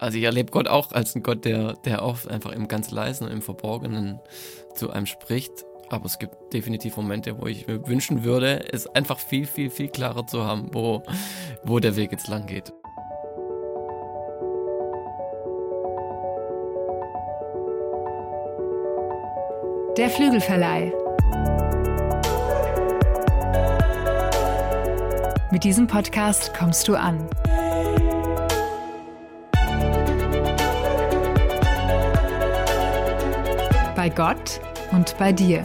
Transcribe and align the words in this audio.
Also 0.00 0.16
ich 0.16 0.24
erlebe 0.24 0.50
Gott 0.50 0.66
auch 0.66 0.92
als 0.92 1.14
einen 1.14 1.22
Gott, 1.22 1.44
der, 1.44 1.74
der 1.84 2.02
oft 2.02 2.26
einfach 2.26 2.52
im 2.52 2.68
ganz 2.68 2.90
leisen 2.90 3.26
und 3.26 3.32
im 3.32 3.42
Verborgenen 3.42 4.18
zu 4.74 4.90
einem 4.90 5.04
spricht. 5.04 5.52
Aber 5.90 6.06
es 6.06 6.18
gibt 6.18 6.54
definitiv 6.54 6.96
Momente, 6.96 7.38
wo 7.38 7.46
ich 7.46 7.66
mir 7.66 7.86
wünschen 7.86 8.24
würde, 8.24 8.72
es 8.72 8.86
einfach 8.86 9.18
viel, 9.18 9.46
viel, 9.46 9.68
viel 9.68 9.88
klarer 9.88 10.26
zu 10.26 10.42
haben, 10.42 10.70
wo, 10.72 11.02
wo 11.64 11.80
der 11.80 11.96
Weg 11.96 12.12
jetzt 12.12 12.28
lang 12.28 12.46
geht. 12.46 12.72
Der 19.98 20.08
Flügelverleih. 20.08 20.94
Mit 25.50 25.64
diesem 25.64 25.86
Podcast 25.86 26.54
kommst 26.54 26.88
du 26.88 26.94
an. 26.94 27.28
Bei 34.00 34.08
Gott 34.08 34.62
und 34.92 35.14
bei 35.18 35.30
dir. 35.30 35.62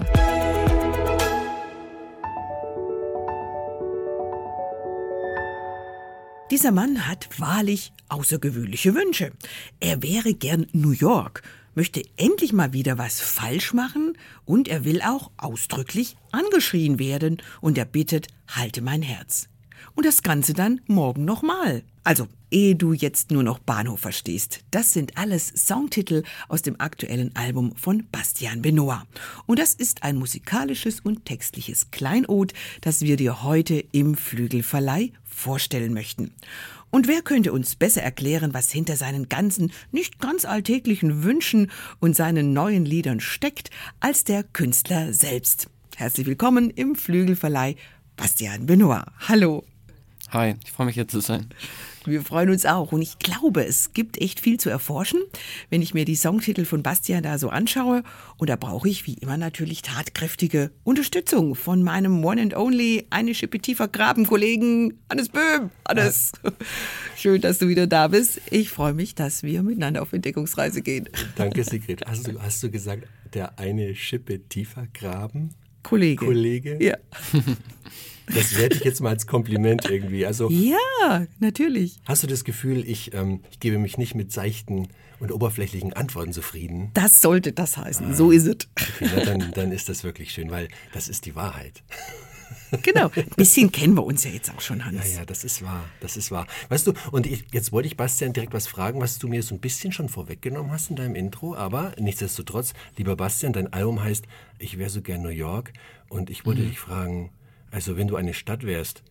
Dieser 6.52 6.74
Mann 6.74 7.08
hat 7.08 7.30
wahrlich 7.40 7.94
außergewöhnliche 8.10 8.94
Wünsche. 8.94 9.32
Er 9.80 10.04
wäre 10.04 10.34
gern 10.34 10.68
New 10.74 10.92
York, 10.92 11.44
möchte 11.76 12.02
endlich 12.18 12.52
mal 12.52 12.74
wieder 12.74 12.98
was 12.98 13.22
falsch 13.22 13.74
machen 13.74 14.18
und 14.44 14.68
er 14.68 14.84
will 14.84 15.02
auch 15.02 15.32
ausdrücklich 15.38 16.18
angeschrien 16.34 17.00
werden 17.00 17.42
und 17.62 17.78
er 17.78 17.86
bittet, 17.86 18.28
halte 18.50 18.82
mein 18.82 19.02
Herz. 19.02 19.48
Und 19.94 20.06
das 20.06 20.24
Ganze 20.24 20.54
dann 20.54 20.82
morgen 20.88 21.26
nochmal. 21.26 21.84
Also, 22.04 22.28
ehe 22.52 22.76
du 22.76 22.94
jetzt 22.94 23.32
nur 23.32 23.44
noch 23.44 23.60
Bahnhof 23.60 24.00
verstehst. 24.00 24.62
Das 24.72 24.94
sind 24.94 25.18
alles 25.18 25.48
Songtitel 25.50 26.24
aus 26.48 26.62
dem 26.62 26.80
aktuellen 26.80 27.36
Album 27.36 27.76
von 27.76 28.06
Bastian 28.12 28.62
Benoit. 28.62 29.02
Und 29.46 29.60
das 29.60 29.74
ist 29.74 30.04
ein 30.04 30.16
musikalisches 30.18 31.00
und 31.00 31.26
textliches 31.26 31.92
Kleinod, 31.92 32.54
das 32.82 33.02
wir 33.02 33.18
dir 33.18 33.44
heute 33.44 33.84
im 33.92 34.16
Flügelverleih 34.16 35.12
vorstellen 35.24 35.94
möchten. 35.94 36.32
Und 36.92 37.08
wer 37.10 37.22
könnte 37.22 37.52
uns 37.52 37.76
besser 37.76 38.04
erklären, 38.04 38.54
was 38.54 38.72
hinter 38.72 38.96
seinen 38.96 39.28
ganzen, 39.28 39.74
nicht 39.92 40.20
ganz 40.20 40.46
alltäglichen 40.46 41.24
Wünschen 41.24 41.70
und 42.00 42.16
seinen 42.16 42.54
neuen 42.54 42.86
Liedern 42.86 43.20
steckt, 43.20 43.70
als 44.00 44.24
der 44.24 44.44
Künstler 44.44 45.12
selbst? 45.12 45.70
Herzlich 45.98 46.26
willkommen 46.26 46.70
im 46.70 46.96
Flügelverleih 46.96 47.76
Bastian 48.16 48.66
Benoit. 48.66 49.04
Hallo. 49.28 49.66
Hi, 50.32 50.56
ich 50.64 50.72
freue 50.72 50.88
mich 50.88 50.96
hier 50.96 51.08
zu 51.08 51.20
sein. 51.20 51.48
Wir 52.04 52.22
freuen 52.22 52.50
uns 52.50 52.66
auch. 52.66 52.92
Und 52.92 53.02
ich 53.02 53.20
glaube, 53.20 53.64
es 53.64 53.94
gibt 53.94 54.20
echt 54.20 54.40
viel 54.40 54.60
zu 54.60 54.70
erforschen, 54.70 55.22
wenn 55.70 55.82
ich 55.82 55.94
mir 55.94 56.06
die 56.06 56.16
Songtitel 56.16 56.66
von 56.66 56.84
Bastian 56.84 57.24
da 57.24 57.38
so 57.38 57.50
anschaue. 57.50 58.04
Und 58.38 58.50
da 58.50 58.56
brauche 58.56 58.90
ich 58.90 59.06
wie 59.06 59.14
immer 59.16 59.38
natürlich 59.38 59.82
tatkräftige 59.82 60.72
Unterstützung 60.84 61.56
von 61.56 61.84
meinem 61.84 62.24
One 62.24 62.42
and 62.42 62.56
Only, 62.56 63.06
eine 63.12 63.36
Schippe 63.36 63.60
tiefer 63.60 63.88
Graben 63.88 64.26
Kollegen 64.26 65.00
Hannes 65.10 65.30
Böhm. 65.30 65.70
Hannes, 65.88 66.32
schön, 67.16 67.42
dass 67.42 67.60
du 67.60 67.68
wieder 67.68 67.88
da 67.88 68.08
bist. 68.08 68.42
Ich 68.50 68.70
freue 68.70 68.94
mich, 68.94 69.16
dass 69.16 69.44
wir 69.44 69.64
miteinander 69.64 70.02
auf 70.02 70.12
Entdeckungsreise 70.12 70.82
gehen. 70.82 71.08
Danke, 71.36 71.64
Sigrid. 71.64 72.06
Hast 72.06 72.28
du, 72.28 72.42
hast 72.42 72.62
du 72.64 72.72
gesagt, 72.72 73.08
der 73.34 73.60
eine 73.60 73.96
Schippe 73.96 74.48
tiefer 74.48 74.88
Graben? 74.94 75.54
Kollege. 75.84 76.26
Kollege? 76.26 76.84
Ja. 76.84 76.98
Das 78.34 78.58
werde 78.58 78.76
ich 78.76 78.84
jetzt 78.84 79.02
mal 79.02 79.10
als 79.10 79.28
Kompliment 79.28 79.86
irgendwie. 79.90 80.26
Also, 80.26 80.50
ja, 80.50 81.28
natürlich. 81.40 82.00
Hast 82.06 82.24
du 82.24 82.28
das 82.28 82.44
Gefühl, 82.44 82.84
ich, 82.88 83.14
ähm, 83.14 83.42
ich 83.52 83.60
gebe 83.60 83.78
mich 83.78 83.98
nicht 83.98 84.16
mit 84.16 84.32
seichten 84.32 84.88
und 85.20 85.32
oberflächlichen 85.32 85.94
Antworten 85.94 86.34
zufrieden? 86.34 86.92
Das 86.94 87.22
sollte 87.22 87.52
das 87.52 87.78
heißen. 87.78 88.12
Ah, 88.12 88.14
so 88.14 88.32
ist 88.32 88.48
es. 88.48 88.68
Okay, 88.76 89.10
na, 89.16 89.24
dann, 89.24 89.52
dann 89.54 89.72
ist 89.72 89.90
das 89.90 90.04
wirklich 90.04 90.32
schön, 90.32 90.50
weil 90.50 90.68
das 90.94 91.08
ist 91.08 91.26
die 91.26 91.36
Wahrheit. 91.36 91.84
Genau, 92.82 93.12
ein 93.16 93.26
bisschen 93.36 93.72
kennen 93.72 93.96
wir 93.96 94.04
uns 94.04 94.24
ja 94.24 94.32
jetzt 94.32 94.52
auch 94.52 94.62
schon, 94.62 94.84
Hans. 94.86 95.14
Ja, 95.14 95.20
ja, 95.20 95.26
das 95.26 95.44
ist 95.44 95.62
wahr, 95.62 95.86
das 96.00 96.18
ist 96.18 96.32
wahr. 96.32 96.48
Weißt 96.70 96.88
du, 96.88 96.94
und 97.12 97.28
ich, 97.28 97.46
jetzt 97.52 97.72
wollte 97.72 97.88
ich 97.88 97.98
Bastian 97.98 98.34
direkt 98.34 98.54
was 98.54 98.68
fragen, 98.68 99.02
was 99.02 99.20
du 99.20 99.28
mir 99.28 99.44
so 99.44 99.56
ein 99.56 99.60
bisschen 99.60 99.92
schon 99.92 100.10
vorweggenommen 100.10 100.72
hast 100.72 100.90
in 100.90 100.96
deinem 100.96 101.16
Intro, 101.16 101.56
aber 101.56 101.94
nichtsdestotrotz, 102.00 102.74
lieber 102.98 103.16
Bastian, 103.16 103.54
dein 103.54 103.72
Album 103.72 104.04
heißt 104.04 104.26
Ich 104.60 104.78
wäre 104.78 104.90
so 104.90 105.02
gern 105.02 105.22
New 105.22 105.30
York 105.30 105.74
und 106.10 106.30
ich 106.30 106.46
wollte 106.46 106.62
mhm. 106.62 106.70
dich 106.70 106.80
fragen, 106.80 107.30
also 107.72 107.98
wenn 107.98 108.08
du 108.08 108.16
eine 108.16 108.34
Stadt 108.34 108.64
wärst, 108.64 109.04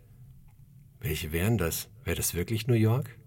welche 1.00 1.32
wären 1.32 1.58
das? 1.58 1.88
Wäre 2.04 2.16
das 2.16 2.34
wirklich 2.34 2.66
New 2.66 2.74
York? 2.74 3.18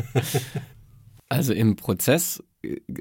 also 1.28 1.52
im 1.52 1.76
Prozess, 1.76 2.42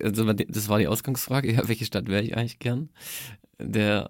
also 0.02 0.32
das 0.34 0.70
war 0.70 0.80
die 0.80 0.88
Ausgangsfrage, 0.88 1.52
ja, 1.54 1.68
welche 1.68 1.86
Stadt 1.86 2.08
wäre 2.08 2.24
ich 2.24 2.36
eigentlich 2.36 2.60
gern? 2.60 2.90
Der, 3.60 4.10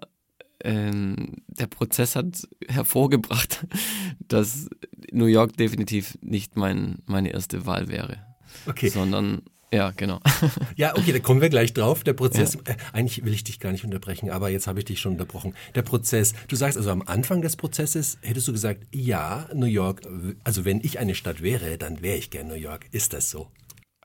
ähm, 0.64 1.42
der 1.46 1.66
Prozess 1.66 2.16
hat 2.16 2.48
hervorgebracht, 2.68 3.66
dass 4.20 4.68
New 5.12 5.26
York 5.26 5.56
definitiv 5.56 6.16
nicht 6.22 6.56
mein, 6.56 7.02
meine 7.06 7.32
erste 7.32 7.66
Wahl 7.66 7.88
wäre. 7.88 8.18
Okay. 8.66 8.88
Sondern 8.88 9.42
ja, 9.72 9.90
genau. 9.90 10.20
Ja, 10.76 10.96
okay, 10.96 11.12
da 11.12 11.18
kommen 11.18 11.40
wir 11.40 11.48
gleich 11.48 11.72
drauf. 11.72 12.04
Der 12.04 12.12
Prozess, 12.12 12.54
ja. 12.54 12.72
äh, 12.72 12.76
eigentlich 12.92 13.24
will 13.24 13.32
ich 13.32 13.44
dich 13.44 13.60
gar 13.60 13.72
nicht 13.72 13.84
unterbrechen, 13.84 14.30
aber 14.30 14.48
jetzt 14.48 14.66
habe 14.66 14.78
ich 14.78 14.84
dich 14.84 15.00
schon 15.00 15.12
unterbrochen. 15.12 15.54
Der 15.74 15.82
Prozess, 15.82 16.34
du 16.48 16.56
sagst 16.56 16.76
also 16.76 16.90
am 16.90 17.02
Anfang 17.02 17.42
des 17.42 17.56
Prozesses, 17.56 18.18
hättest 18.22 18.48
du 18.48 18.52
gesagt, 18.52 18.86
ja, 18.92 19.48
New 19.54 19.66
York, 19.66 20.02
also 20.44 20.64
wenn 20.64 20.80
ich 20.80 20.98
eine 20.98 21.14
Stadt 21.14 21.42
wäre, 21.42 21.78
dann 21.78 22.02
wäre 22.02 22.16
ich 22.16 22.30
gern 22.30 22.48
New 22.48 22.54
York. 22.54 22.86
Ist 22.92 23.12
das 23.12 23.30
so? 23.30 23.48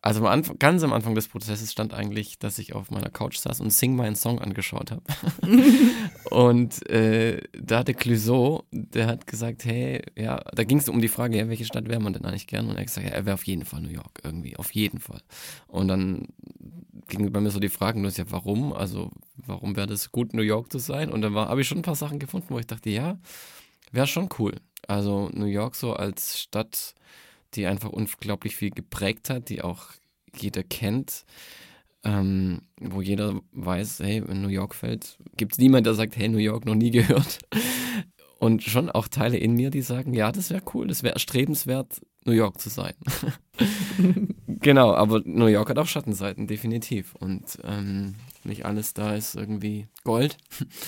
Also 0.03 0.21
am 0.21 0.25
Anfang, 0.25 0.57
ganz 0.57 0.81
am 0.81 0.93
Anfang 0.93 1.13
des 1.13 1.27
Prozesses 1.27 1.71
stand 1.71 1.93
eigentlich, 1.93 2.39
dass 2.39 2.57
ich 2.57 2.73
auf 2.73 2.89
meiner 2.89 3.09
Couch 3.09 3.37
saß 3.37 3.59
und 3.59 3.71
Sing 3.71 3.95
meinen 3.95 4.15
Song 4.15 4.39
angeschaut 4.39 4.89
habe. 4.89 5.03
und 6.31 6.89
äh, 6.89 7.39
da 7.53 7.79
hatte 7.79 7.93
Clouseau, 7.93 8.63
der 8.71 9.05
hat 9.05 9.27
gesagt, 9.27 9.63
hey, 9.65 10.01
ja, 10.17 10.37
da 10.55 10.63
ging 10.63 10.79
es 10.79 10.89
um 10.89 11.01
die 11.01 11.07
Frage, 11.07 11.37
ja, 11.37 11.47
welche 11.49 11.65
Stadt 11.65 11.87
wäre 11.87 11.99
man 11.99 12.13
denn 12.13 12.25
eigentlich 12.25 12.47
gern? 12.47 12.65
Und 12.65 12.75
er 12.75 12.79
hat 12.79 12.87
gesagt, 12.87 13.07
ja, 13.07 13.13
er 13.13 13.25
wäre 13.27 13.35
auf 13.35 13.45
jeden 13.45 13.63
Fall 13.63 13.81
New 13.81 13.89
York, 13.89 14.21
irgendwie, 14.23 14.57
auf 14.57 14.71
jeden 14.71 14.99
Fall. 14.99 15.21
Und 15.67 15.87
dann 15.87 16.29
ging 17.07 17.31
bei 17.31 17.39
mir 17.39 17.51
so 17.51 17.59
die 17.59 17.69
Frage, 17.69 17.99
nur 17.99 18.09
ja, 18.09 18.23
warum? 18.29 18.73
Also, 18.73 19.11
warum 19.35 19.75
wäre 19.75 19.87
das 19.87 20.11
gut, 20.11 20.33
New 20.33 20.41
York 20.41 20.71
zu 20.71 20.79
sein? 20.79 21.11
Und 21.11 21.21
dann 21.21 21.35
habe 21.35 21.61
ich 21.61 21.67
schon 21.67 21.77
ein 21.79 21.83
paar 21.83 21.95
Sachen 21.95 22.17
gefunden, 22.17 22.47
wo 22.49 22.57
ich 22.57 22.65
dachte, 22.65 22.89
ja, 22.89 23.19
wäre 23.91 24.07
schon 24.07 24.29
cool. 24.39 24.55
Also 24.87 25.29
New 25.31 25.45
York 25.45 25.75
so 25.75 25.93
als 25.93 26.39
Stadt 26.39 26.95
die 27.53 27.65
einfach 27.65 27.89
unglaublich 27.89 28.55
viel 28.55 28.71
geprägt 28.71 29.29
hat, 29.29 29.49
die 29.49 29.61
auch 29.61 29.87
jeder 30.35 30.63
kennt, 30.63 31.25
ähm, 32.03 32.61
wo 32.79 33.01
jeder 33.01 33.41
weiß, 33.51 33.99
hey, 33.99 34.23
wenn 34.27 34.41
New 34.41 34.47
York 34.47 34.73
fällt, 34.73 35.19
gibt 35.37 35.53
es 35.53 35.57
niemanden, 35.59 35.85
der 35.85 35.93
sagt, 35.93 36.17
hey, 36.17 36.29
New 36.29 36.37
York 36.37 36.65
noch 36.65 36.75
nie 36.75 36.91
gehört. 36.91 37.39
Und 38.39 38.63
schon 38.63 38.89
auch 38.89 39.07
Teile 39.07 39.37
in 39.37 39.53
mir, 39.53 39.69
die 39.69 39.83
sagen, 39.83 40.15
ja, 40.15 40.31
das 40.31 40.49
wäre 40.49 40.63
cool, 40.73 40.87
das 40.87 41.03
wäre 41.03 41.13
erstrebenswert, 41.13 42.01
New 42.25 42.31
York 42.31 42.59
zu 42.59 42.69
sein. 42.69 42.95
genau, 44.47 44.95
aber 44.95 45.21
New 45.25 45.45
York 45.45 45.69
hat 45.69 45.77
auch 45.77 45.85
Schattenseiten, 45.85 46.47
definitiv. 46.47 47.13
Und 47.13 47.59
ähm, 47.63 48.15
nicht 48.43 48.65
alles 48.65 48.95
da 48.95 49.13
ist 49.13 49.35
irgendwie 49.35 49.87
Gold. 50.03 50.37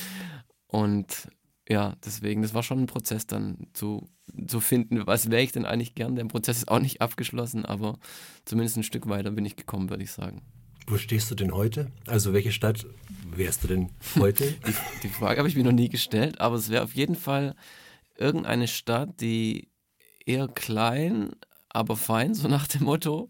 Und 0.67 1.27
ja, 1.67 1.95
deswegen, 2.05 2.41
das 2.41 2.53
war 2.53 2.63
schon 2.63 2.79
ein 2.79 2.87
Prozess 2.87 3.25
dann 3.25 3.67
zu, 3.73 4.09
zu 4.47 4.59
finden, 4.59 5.05
was 5.07 5.31
wäre 5.31 5.41
ich 5.41 5.53
denn 5.53 5.65
eigentlich 5.65 5.95
gern. 5.95 6.15
Der 6.15 6.25
Prozess 6.25 6.57
ist 6.57 6.67
auch 6.67 6.79
nicht 6.79 7.01
abgeschlossen, 7.01 7.65
aber 7.65 7.99
zumindest 8.43 8.77
ein 8.77 8.83
Stück 8.83 9.07
weiter 9.07 9.31
bin 9.31 9.45
ich 9.45 9.55
gekommen, 9.55 9.89
würde 9.89 10.03
ich 10.03 10.11
sagen. 10.11 10.41
Wo 10.87 10.97
stehst 10.97 11.31
du 11.31 11.35
denn 11.35 11.53
heute? 11.53 11.89
Also 12.07 12.33
welche 12.33 12.51
Stadt 12.51 12.85
wärst 13.33 13.63
du 13.63 13.69
denn 13.69 13.89
heute? 14.19 14.51
die, 14.67 14.73
die 15.03 15.09
Frage 15.09 15.39
habe 15.39 15.47
ich 15.47 15.55
mir 15.55 15.63
noch 15.63 15.71
nie 15.71 15.87
gestellt, 15.87 16.41
aber 16.41 16.57
es 16.57 16.69
wäre 16.69 16.83
auf 16.83 16.93
jeden 16.93 17.15
Fall 17.15 17.55
irgendeine 18.17 18.67
Stadt, 18.67 19.21
die 19.21 19.69
eher 20.25 20.49
klein, 20.49 21.31
aber 21.69 21.95
fein, 21.95 22.33
so 22.33 22.49
nach 22.49 22.67
dem 22.67 22.83
Motto, 22.83 23.29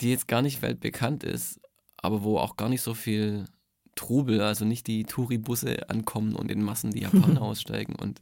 die 0.00 0.10
jetzt 0.10 0.28
gar 0.28 0.42
nicht 0.42 0.60
weltbekannt 0.60 1.24
ist, 1.24 1.58
aber 1.96 2.22
wo 2.22 2.38
auch 2.38 2.56
gar 2.56 2.68
nicht 2.68 2.82
so 2.82 2.92
viel 2.92 3.46
Trubel, 3.94 4.40
also 4.40 4.64
nicht 4.64 4.86
die 4.86 5.04
Touribusse 5.04 5.88
ankommen 5.88 6.34
und 6.34 6.50
in 6.50 6.62
Massen 6.62 6.90
die 6.90 7.02
Japaner 7.02 7.42
aussteigen 7.42 7.94
und 7.94 8.20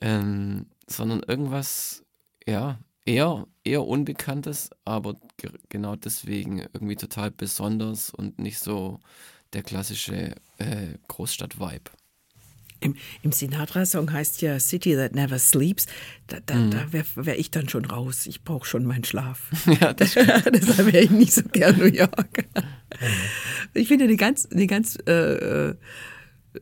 ähm, 0.00 0.66
sondern 0.88 1.22
irgendwas, 1.22 2.04
ja, 2.46 2.78
eher, 3.04 3.46
eher 3.64 3.86
Unbekanntes, 3.86 4.70
aber 4.84 5.14
genau 5.68 5.96
deswegen 5.96 6.58
irgendwie 6.72 6.96
total 6.96 7.30
besonders 7.30 8.10
und 8.10 8.38
nicht 8.38 8.58
so 8.58 9.00
der 9.52 9.62
klassische 9.62 10.34
äh, 10.58 10.98
Großstadt-Vibe. 11.08 11.90
Im, 12.80 12.94
im 13.22 13.32
Sinatra-Song 13.32 14.12
heißt 14.12 14.42
ja 14.42 14.60
City 14.60 14.94
That 14.94 15.14
Never 15.14 15.38
Sleeps. 15.38 15.86
Da, 16.26 16.38
da, 16.44 16.54
mhm. 16.54 16.70
da 16.70 16.92
wäre 16.92 17.06
wär 17.14 17.38
ich 17.38 17.50
dann 17.50 17.68
schon 17.68 17.84
raus. 17.84 18.26
Ich 18.26 18.42
brauche 18.42 18.66
schon 18.66 18.84
meinen 18.84 19.04
Schlaf. 19.04 19.50
Ja, 19.80 19.92
Deshalb 19.92 20.92
wäre 20.92 21.04
ich 21.04 21.10
nicht 21.10 21.32
so 21.32 21.42
gern 21.42 21.78
New 21.78 21.86
York. 21.86 22.46
ich 23.74 23.88
finde 23.88 24.04
eine 24.04 24.16
ganz, 24.16 24.46
eine 24.46 24.66
ganz 24.66 24.96
äh, 25.06 25.74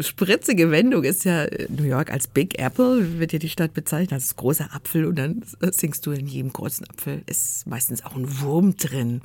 spritzige 0.01 0.71
Wendung 0.71 1.05
ist 1.05 1.25
ja 1.25 1.47
New 1.69 1.85
York 1.85 2.11
als 2.11 2.27
Big 2.27 2.59
Apple, 2.59 3.19
wird 3.19 3.33
ja 3.33 3.39
die 3.39 3.49
Stadt 3.49 3.75
bezeichnet, 3.75 4.13
als 4.13 4.37
großer 4.37 4.75
Apfel 4.75 5.07
und 5.07 5.17
dann 5.17 5.43
singst 5.71 6.07
du 6.07 6.13
in 6.13 6.27
jedem 6.27 6.53
großen 6.53 6.89
Apfel 6.89 7.23
ist 7.27 7.67
meistens 7.67 8.05
auch 8.05 8.17
ein 8.17 8.41
Wurm 8.41 8.77
drin. 8.77 9.23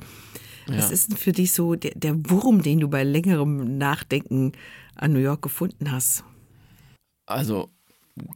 Ja. 0.68 0.78
Was 0.78 0.90
ist 0.90 1.10
denn 1.10 1.16
für 1.16 1.32
dich 1.32 1.52
so 1.52 1.74
der, 1.74 1.92
der 1.94 2.14
Wurm, 2.30 2.62
den 2.62 2.80
du 2.80 2.88
bei 2.88 3.02
längerem 3.02 3.78
Nachdenken 3.78 4.52
an 4.94 5.12
New 5.12 5.18
York 5.18 5.42
gefunden 5.42 5.90
hast? 5.90 6.24
Also 7.30 7.70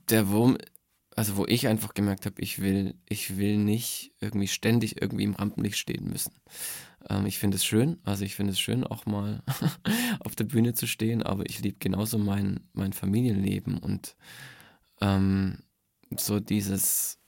der 0.08 0.28
Wurm, 0.28 0.56
also 1.16 1.36
wo 1.36 1.46
ich 1.46 1.66
einfach 1.66 1.94
gemerkt 1.94 2.26
habe, 2.26 2.40
ich 2.40 2.60
will, 2.60 2.94
ich 3.08 3.36
will 3.36 3.56
nicht 3.56 4.12
irgendwie 4.20 4.48
ständig 4.48 5.00
irgendwie 5.00 5.24
im 5.24 5.34
Rampenlicht 5.34 5.78
stehen 5.78 6.08
müssen. 6.08 6.32
Ähm, 7.08 7.26
ich 7.26 7.38
finde 7.38 7.56
es 7.56 7.64
schön, 7.64 7.98
also 8.04 8.24
ich 8.24 8.34
finde 8.34 8.52
es 8.52 8.60
schön, 8.60 8.84
auch 8.84 9.06
mal 9.06 9.42
auf 10.20 10.34
der 10.34 10.44
Bühne 10.44 10.74
zu 10.74 10.86
stehen, 10.86 11.22
aber 11.22 11.48
ich 11.48 11.60
liebe 11.60 11.78
genauso 11.78 12.18
mein, 12.18 12.60
mein 12.72 12.92
Familienleben 12.92 13.78
und 13.78 14.16
ähm, 15.00 15.58
so 16.16 16.40
dieses, 16.40 17.18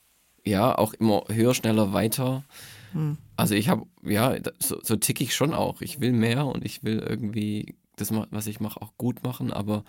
ja, 0.45 0.77
auch 0.77 0.95
immer 0.95 1.25
höher, 1.29 1.55
schneller, 1.55 1.93
weiter. 1.93 2.45
Hm. 2.93 3.19
Also 3.37 3.55
ich 3.55 3.69
habe, 3.69 3.87
ja, 4.03 4.37
so, 4.61 4.81
so 4.83 4.97
tick 4.97 5.21
ich 5.21 5.35
schon 5.35 5.53
auch. 5.53 5.81
Ich 5.81 6.01
will 6.01 6.13
mehr 6.13 6.47
und 6.47 6.65
ich 6.65 6.85
will 6.85 6.99
irgendwie 6.99 7.77
das, 7.97 8.13
was 8.13 8.47
ich 8.47 8.61
mache, 8.61 8.81
auch 8.81 8.97
gut 8.97 9.23
machen, 9.25 9.53
aber 9.53 9.85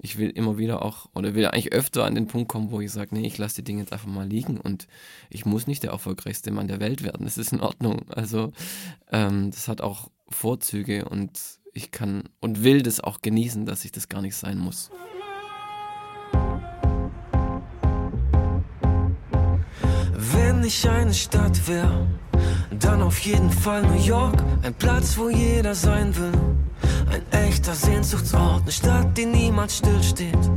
ich 0.00 0.18
will 0.18 0.30
immer 0.30 0.58
wieder 0.58 0.82
auch, 0.82 1.08
oder 1.14 1.34
will 1.34 1.46
eigentlich 1.46 1.72
öfter 1.72 2.04
an 2.04 2.14
den 2.14 2.26
Punkt 2.26 2.48
kommen, 2.48 2.70
wo 2.70 2.80
ich 2.80 2.90
sage, 2.90 3.14
nee, 3.14 3.26
ich 3.26 3.38
lasse 3.38 3.56
die 3.56 3.64
Dinge 3.64 3.80
jetzt 3.80 3.92
einfach 3.92 4.08
mal 4.08 4.26
liegen 4.26 4.60
und 4.60 4.86
ich 5.30 5.46
muss 5.46 5.66
nicht 5.66 5.82
der 5.82 5.90
erfolgreichste 5.90 6.50
Mann 6.50 6.68
der 6.68 6.80
Welt 6.80 7.02
werden. 7.02 7.24
Das 7.24 7.38
ist 7.38 7.52
in 7.52 7.60
Ordnung. 7.60 8.02
Also 8.08 8.52
ähm, 9.10 9.50
das 9.50 9.68
hat 9.68 9.80
auch 9.80 10.10
Vorzüge 10.28 11.04
und 11.08 11.38
ich 11.72 11.90
kann 11.90 12.28
und 12.40 12.62
will 12.62 12.82
das 12.82 13.00
auch 13.00 13.20
genießen, 13.20 13.66
dass 13.66 13.84
ich 13.84 13.92
das 13.92 14.08
gar 14.08 14.22
nicht 14.22 14.36
sein 14.36 14.58
muss. 14.58 14.90
Wenn 20.32 20.62
ich 20.64 20.88
eine 20.88 21.14
Stadt 21.14 21.68
wäre, 21.68 22.06
dann 22.78 23.02
auf 23.02 23.18
jeden 23.20 23.50
Fall 23.50 23.82
New 23.82 24.02
York, 24.02 24.42
ein 24.62 24.74
Platz, 24.74 25.16
wo 25.18 25.28
jeder 25.28 25.74
sein 25.74 26.14
will. 26.16 26.63
Ein 27.10 27.46
echter 27.46 27.74
Sehnsuchtsort, 27.74 28.62
eine 28.62 28.72
Stadt, 28.72 29.16
die 29.16 29.26
niemals 29.26 29.78
stillsteht. 29.78 30.50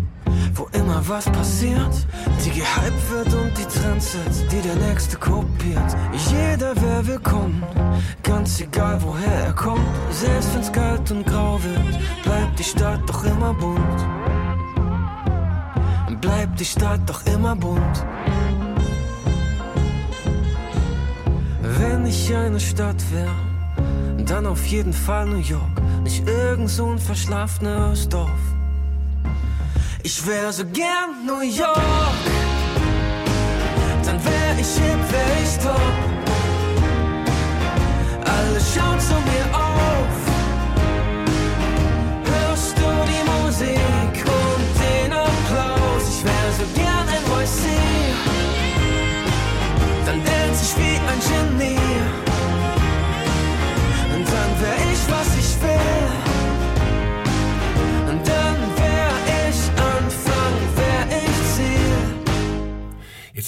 Wo 0.53 0.67
immer 0.73 1.01
was 1.07 1.25
passiert, 1.25 1.95
die 2.43 2.49
gehypt 2.49 3.11
wird 3.11 3.33
und 3.33 3.57
die 3.57 3.65
Trends 3.65 4.13
setzt, 4.13 4.51
die 4.51 4.61
der 4.61 4.75
Nächste 4.75 5.17
kopiert. 5.17 5.95
Jeder 6.29 6.75
wäre 6.81 7.07
willkommen, 7.07 7.63
ganz 8.23 8.59
egal 8.59 8.99
woher 9.01 9.45
er 9.45 9.53
kommt. 9.53 9.81
Selbst 10.11 10.53
wenn's 10.55 10.71
kalt 10.71 11.11
und 11.11 11.25
grau 11.25 11.59
wird, 11.63 12.23
bleibt 12.23 12.59
die 12.59 12.63
Stadt 12.63 13.01
doch 13.07 13.23
immer 13.23 13.53
bunt. 13.53 14.07
Bleibt 16.21 16.59
die 16.59 16.65
Stadt 16.65 17.01
doch 17.05 17.25
immer 17.27 17.55
bunt. 17.55 18.05
Wenn 21.61 22.05
ich 22.05 22.35
eine 22.35 22.59
Stadt 22.59 23.03
wäre, 23.11 23.35
dann 24.25 24.47
auf 24.47 24.65
jeden 24.65 24.93
Fall 24.93 25.27
New 25.27 25.37
York 25.37 25.76
nicht 26.07 26.25
irgend 26.25 26.69
so 26.69 26.85
ein 26.85 26.99
verschlafenes 26.99 28.07
Dorf. 28.07 28.45
Ich 30.03 30.25
wär 30.25 30.53
so 30.53 30.63
gern 30.63 31.09
New 31.25 31.41
York, 31.41 32.23
dann 34.05 34.17
wär 34.23 34.51
ich 34.57 34.71
hip, 34.81 35.01
wär 35.13 35.31
ich 35.43 35.53
top. 35.65 35.97
Alle 38.35 38.59
schauen 38.71 38.99
zu 39.01 39.15
mir 39.29 39.47
auf. 39.53 40.15
Hörst 42.31 42.77
du 42.77 42.89
die 43.11 43.23
Musik 43.33 44.15
und 44.41 44.65
den 44.81 45.11
Applaus? 45.11 46.03
Ich 46.13 46.23
wär 46.23 46.47
so 46.57 46.65
gern 46.79 47.05
NYC, 47.23 47.59
dann 50.05 50.23
dance 50.23 50.63
ich 50.63 50.73
wie 50.79 50.97
ein 51.11 51.19
Genie. 51.27 51.86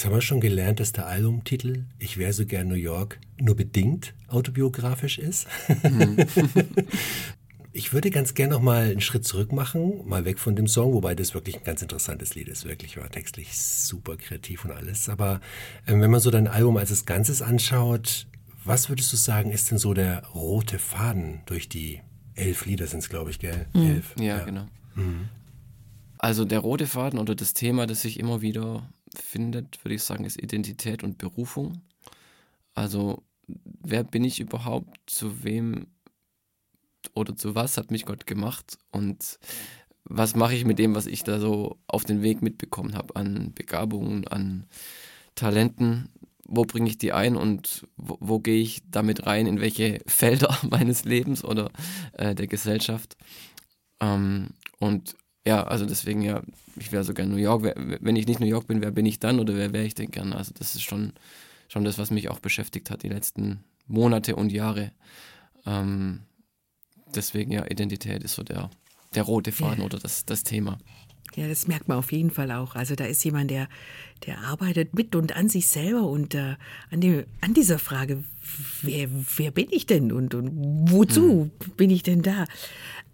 Jetzt 0.00 0.06
haben 0.06 0.14
wir 0.14 0.22
schon 0.22 0.40
gelernt, 0.40 0.80
dass 0.80 0.92
der 0.92 1.08
Albumtitel 1.08 1.84
Ich 1.98 2.16
wäre 2.16 2.32
so 2.32 2.46
gern 2.46 2.68
New 2.68 2.74
York 2.74 3.20
nur 3.38 3.54
bedingt 3.54 4.14
autobiografisch 4.28 5.18
ist. 5.18 5.46
Mhm. 5.82 6.16
ich 7.74 7.92
würde 7.92 8.08
ganz 8.08 8.32
gern 8.32 8.48
noch 8.48 8.62
mal 8.62 8.92
einen 8.92 9.02
Schritt 9.02 9.26
zurück 9.26 9.52
machen, 9.52 10.00
mal 10.08 10.24
weg 10.24 10.38
von 10.38 10.56
dem 10.56 10.68
Song, 10.68 10.94
wobei 10.94 11.14
das 11.14 11.34
wirklich 11.34 11.56
ein 11.56 11.64
ganz 11.64 11.82
interessantes 11.82 12.34
Lied 12.34 12.48
ist, 12.48 12.64
wirklich 12.64 12.96
war 12.96 13.10
textlich 13.10 13.60
super 13.60 14.16
kreativ 14.16 14.64
und 14.64 14.70
alles. 14.70 15.10
Aber 15.10 15.42
äh, 15.84 15.92
wenn 15.92 16.10
man 16.10 16.20
so 16.20 16.30
dein 16.30 16.48
Album 16.48 16.78
als 16.78 16.88
das 16.88 17.04
Ganzes 17.04 17.42
anschaut, 17.42 18.26
was 18.64 18.88
würdest 18.88 19.12
du 19.12 19.18
sagen, 19.18 19.50
ist 19.50 19.70
denn 19.70 19.76
so 19.76 19.92
der 19.92 20.24
rote 20.28 20.78
Faden 20.78 21.42
durch 21.44 21.68
die 21.68 22.00
elf 22.36 22.64
Lieder 22.64 22.86
sind 22.86 23.00
es, 23.00 23.10
glaube 23.10 23.32
ich, 23.32 23.38
gell? 23.38 23.66
Mhm. 23.74 23.82
Elf. 23.82 24.14
Ja, 24.18 24.38
ja. 24.38 24.44
genau. 24.44 24.66
Mhm. 24.94 25.28
Also 26.16 26.46
der 26.46 26.60
rote 26.60 26.86
Faden 26.86 27.18
oder 27.18 27.34
das 27.34 27.52
Thema, 27.52 27.86
das 27.86 28.00
sich 28.00 28.18
immer 28.18 28.40
wieder 28.40 28.88
findet, 29.14 29.84
würde 29.84 29.94
ich 29.94 30.02
sagen, 30.02 30.24
ist 30.24 30.40
Identität 30.40 31.02
und 31.02 31.18
Berufung. 31.18 31.82
Also, 32.74 33.22
wer 33.46 34.04
bin 34.04 34.24
ich 34.24 34.40
überhaupt? 34.40 34.98
Zu 35.06 35.44
wem 35.44 35.86
oder 37.14 37.36
zu 37.36 37.54
was 37.54 37.76
hat 37.76 37.90
mich 37.90 38.04
Gott 38.04 38.26
gemacht? 38.26 38.78
Und 38.90 39.38
was 40.04 40.34
mache 40.34 40.54
ich 40.54 40.64
mit 40.64 40.78
dem, 40.78 40.94
was 40.94 41.06
ich 41.06 41.24
da 41.24 41.38
so 41.38 41.78
auf 41.86 42.04
den 42.04 42.22
Weg 42.22 42.42
mitbekommen 42.42 42.94
habe 42.94 43.16
an 43.16 43.52
Begabungen, 43.54 44.26
an 44.28 44.66
Talenten? 45.34 46.08
Wo 46.44 46.64
bringe 46.64 46.88
ich 46.88 46.98
die 46.98 47.12
ein 47.12 47.36
und 47.36 47.86
wo, 47.96 48.18
wo 48.20 48.40
gehe 48.40 48.60
ich 48.60 48.82
damit 48.90 49.26
rein, 49.26 49.46
in 49.46 49.60
welche 49.60 50.00
Felder 50.06 50.56
meines 50.68 51.04
Lebens 51.04 51.44
oder 51.44 51.70
äh, 52.12 52.34
der 52.34 52.46
Gesellschaft? 52.46 53.16
Ähm, 54.00 54.48
und 54.78 55.14
ja, 55.50 55.64
also 55.64 55.84
deswegen 55.84 56.22
ja, 56.22 56.42
ich 56.76 56.92
wäre 56.92 57.02
so 57.02 57.12
gern 57.12 57.28
New 57.28 57.36
York. 57.36 57.74
Wenn 57.74 58.14
ich 58.14 58.28
nicht 58.28 58.38
New 58.38 58.46
York 58.46 58.68
bin, 58.68 58.82
wer 58.82 58.92
bin 58.92 59.04
ich 59.04 59.18
dann 59.18 59.40
oder 59.40 59.56
wer 59.56 59.72
wäre 59.72 59.84
ich 59.84 59.96
denn 59.96 60.12
gern? 60.12 60.32
Also 60.32 60.52
das 60.56 60.76
ist 60.76 60.82
schon, 60.82 61.12
schon 61.66 61.82
das, 61.82 61.98
was 61.98 62.12
mich 62.12 62.28
auch 62.28 62.38
beschäftigt 62.38 62.88
hat 62.88 63.02
die 63.02 63.08
letzten 63.08 63.64
Monate 63.88 64.36
und 64.36 64.52
Jahre. 64.52 64.92
Ähm, 65.66 66.20
deswegen 67.16 67.50
ja, 67.50 67.68
Identität 67.68 68.22
ist 68.22 68.34
so 68.34 68.44
der, 68.44 68.70
der 69.16 69.24
rote 69.24 69.50
Faden 69.50 69.80
ja. 69.80 69.86
oder 69.86 69.98
das, 69.98 70.24
das 70.24 70.44
Thema. 70.44 70.78
Ja, 71.34 71.48
das 71.48 71.66
merkt 71.66 71.88
man 71.88 71.98
auf 71.98 72.12
jeden 72.12 72.30
Fall 72.30 72.52
auch. 72.52 72.76
Also 72.76 72.94
da 72.94 73.06
ist 73.06 73.24
jemand, 73.24 73.50
der, 73.50 73.68
der 74.26 74.38
arbeitet 74.42 74.94
mit 74.94 75.16
und 75.16 75.34
an 75.34 75.48
sich 75.48 75.66
selber 75.66 76.04
und 76.08 76.36
äh, 76.36 76.54
an, 76.92 77.00
dem, 77.00 77.24
an 77.40 77.54
dieser 77.54 77.80
Frage, 77.80 78.22
wer, 78.82 79.08
wer 79.36 79.50
bin 79.50 79.66
ich 79.72 79.86
denn 79.86 80.12
und, 80.12 80.32
und 80.32 80.52
wozu 80.92 81.50
hm. 81.60 81.74
bin 81.76 81.90
ich 81.90 82.04
denn 82.04 82.22
da? 82.22 82.44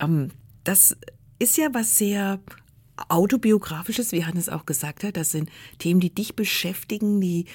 Ähm, 0.01 0.33
das 0.65 0.97
ist 1.39 1.57
ja 1.57 1.69
was 1.73 1.99
sehr 1.99 2.41
autobiografisches, 3.09 4.13
wie 4.13 4.25
Hannes 4.25 4.49
auch 4.49 4.67
gesagt 4.67 5.05
hat. 5.05 5.17
Das 5.17 5.31
sind 5.31 5.51
Themen, 5.79 6.01
die 6.01 6.15
dich 6.15 6.35
beschäftigen, 6.35 7.21
die, 7.21 7.47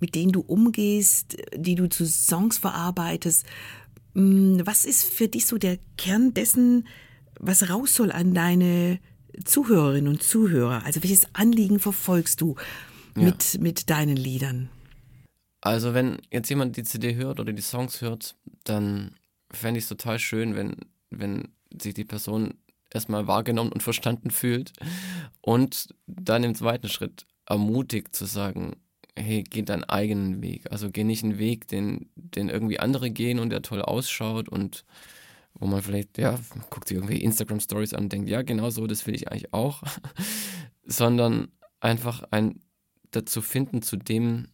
mit 0.00 0.14
denen 0.14 0.32
du 0.32 0.40
umgehst, 0.40 1.36
die 1.54 1.74
du 1.74 1.88
zu 1.88 2.06
Songs 2.06 2.58
verarbeitest. 2.58 3.44
Hm, 4.14 4.62
was 4.64 4.84
ist 4.84 5.04
für 5.04 5.28
dich 5.28 5.46
so 5.46 5.58
der 5.58 5.78
Kern 5.98 6.34
dessen, 6.34 6.86
was 7.38 7.68
raus 7.68 7.94
soll 7.94 8.10
an 8.12 8.32
deine 8.34 8.98
Zuhörerinnen 9.44 10.08
und 10.08 10.22
Zuhörer? 10.22 10.84
Also 10.84 11.02
welches 11.02 11.26
Anliegen 11.34 11.78
verfolgst 11.78 12.40
du 12.40 12.56
mit, 13.14 13.54
ja. 13.54 13.60
mit 13.60 13.90
deinen 13.90 14.16
Liedern? 14.16 14.70
Also 15.60 15.94
wenn 15.94 16.18
jetzt 16.30 16.48
jemand 16.48 16.76
die 16.76 16.84
CD 16.84 17.16
hört 17.16 17.40
oder 17.40 17.52
die 17.52 17.62
Songs 17.62 18.00
hört, 18.00 18.36
dann 18.64 19.16
fände 19.50 19.78
ich 19.78 19.84
es 19.84 19.88
total 19.88 20.18
schön, 20.18 20.54
wenn, 20.54 20.76
wenn 21.10 21.48
sich 21.82 21.94
die 21.94 22.04
Person 22.04 22.54
erstmal 22.96 23.26
wahrgenommen 23.26 23.72
und 23.72 23.82
verstanden 23.82 24.30
fühlt 24.30 24.72
und 25.40 25.94
dann 26.06 26.42
im 26.44 26.54
zweiten 26.54 26.88
Schritt 26.88 27.26
ermutigt 27.46 28.16
zu 28.16 28.24
sagen, 28.24 28.76
hey, 29.18 29.44
geh 29.44 29.62
deinen 29.62 29.84
eigenen 29.84 30.42
Weg. 30.42 30.70
Also 30.70 30.90
geh 30.90 31.04
nicht 31.04 31.24
einen 31.24 31.38
Weg, 31.38 31.68
den, 31.68 32.10
den 32.16 32.48
irgendwie 32.48 32.80
andere 32.80 33.10
gehen 33.10 33.38
und 33.38 33.50
der 33.50 33.62
toll 33.62 33.82
ausschaut 33.82 34.48
und 34.48 34.84
wo 35.54 35.66
man 35.66 35.82
vielleicht, 35.82 36.18
ja, 36.18 36.38
guckt 36.68 36.88
sich 36.88 36.96
irgendwie 36.96 37.22
Instagram-Stories 37.22 37.94
an 37.94 38.04
und 38.04 38.12
denkt, 38.12 38.28
ja, 38.28 38.42
genau 38.42 38.68
so, 38.70 38.86
das 38.86 39.06
will 39.06 39.14
ich 39.14 39.28
eigentlich 39.30 39.54
auch, 39.54 39.82
sondern 40.84 41.48
einfach 41.80 42.24
ein 42.30 42.60
dazu 43.10 43.40
finden 43.40 43.80
zu 43.80 43.96
dem, 43.96 44.48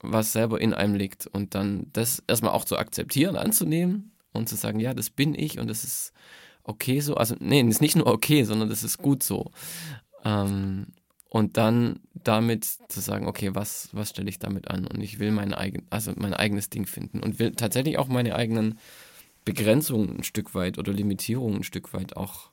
was 0.00 0.32
selber 0.32 0.60
in 0.60 0.72
einem 0.72 0.94
liegt 0.94 1.26
und 1.26 1.54
dann 1.54 1.88
das 1.92 2.22
erstmal 2.26 2.52
auch 2.52 2.64
zu 2.64 2.78
akzeptieren, 2.78 3.36
anzunehmen 3.36 4.12
und 4.32 4.48
zu 4.48 4.56
sagen, 4.56 4.80
ja, 4.80 4.94
das 4.94 5.10
bin 5.10 5.34
ich 5.34 5.58
und 5.58 5.68
das 5.68 5.84
ist 5.84 6.12
okay 6.64 7.00
so. 7.00 7.14
Also, 7.14 7.36
nee, 7.40 7.60
ist 7.62 7.80
nicht 7.80 7.96
nur 7.96 8.06
okay, 8.06 8.44
sondern 8.44 8.68
das 8.68 8.84
ist 8.84 8.98
gut 8.98 9.22
so. 9.22 9.50
Ähm, 10.24 10.86
und 11.30 11.56
dann 11.56 12.00
damit 12.12 12.64
zu 12.64 13.00
sagen, 13.00 13.28
okay, 13.28 13.54
was, 13.54 13.88
was 13.92 14.10
stelle 14.10 14.28
ich 14.28 14.40
damit 14.40 14.68
an? 14.68 14.86
Und 14.86 15.00
ich 15.00 15.20
will 15.20 15.30
mein, 15.30 15.54
eigen, 15.54 15.86
also 15.88 16.12
mein 16.16 16.34
eigenes 16.34 16.70
Ding 16.70 16.86
finden 16.86 17.20
und 17.20 17.38
will 17.38 17.52
tatsächlich 17.52 17.98
auch 17.98 18.08
meine 18.08 18.34
eigenen 18.34 18.78
Begrenzungen 19.44 20.18
ein 20.18 20.24
Stück 20.24 20.54
weit 20.54 20.76
oder 20.76 20.92
Limitierungen 20.92 21.60
ein 21.60 21.62
Stück 21.62 21.94
weit 21.94 22.16
auch 22.16 22.50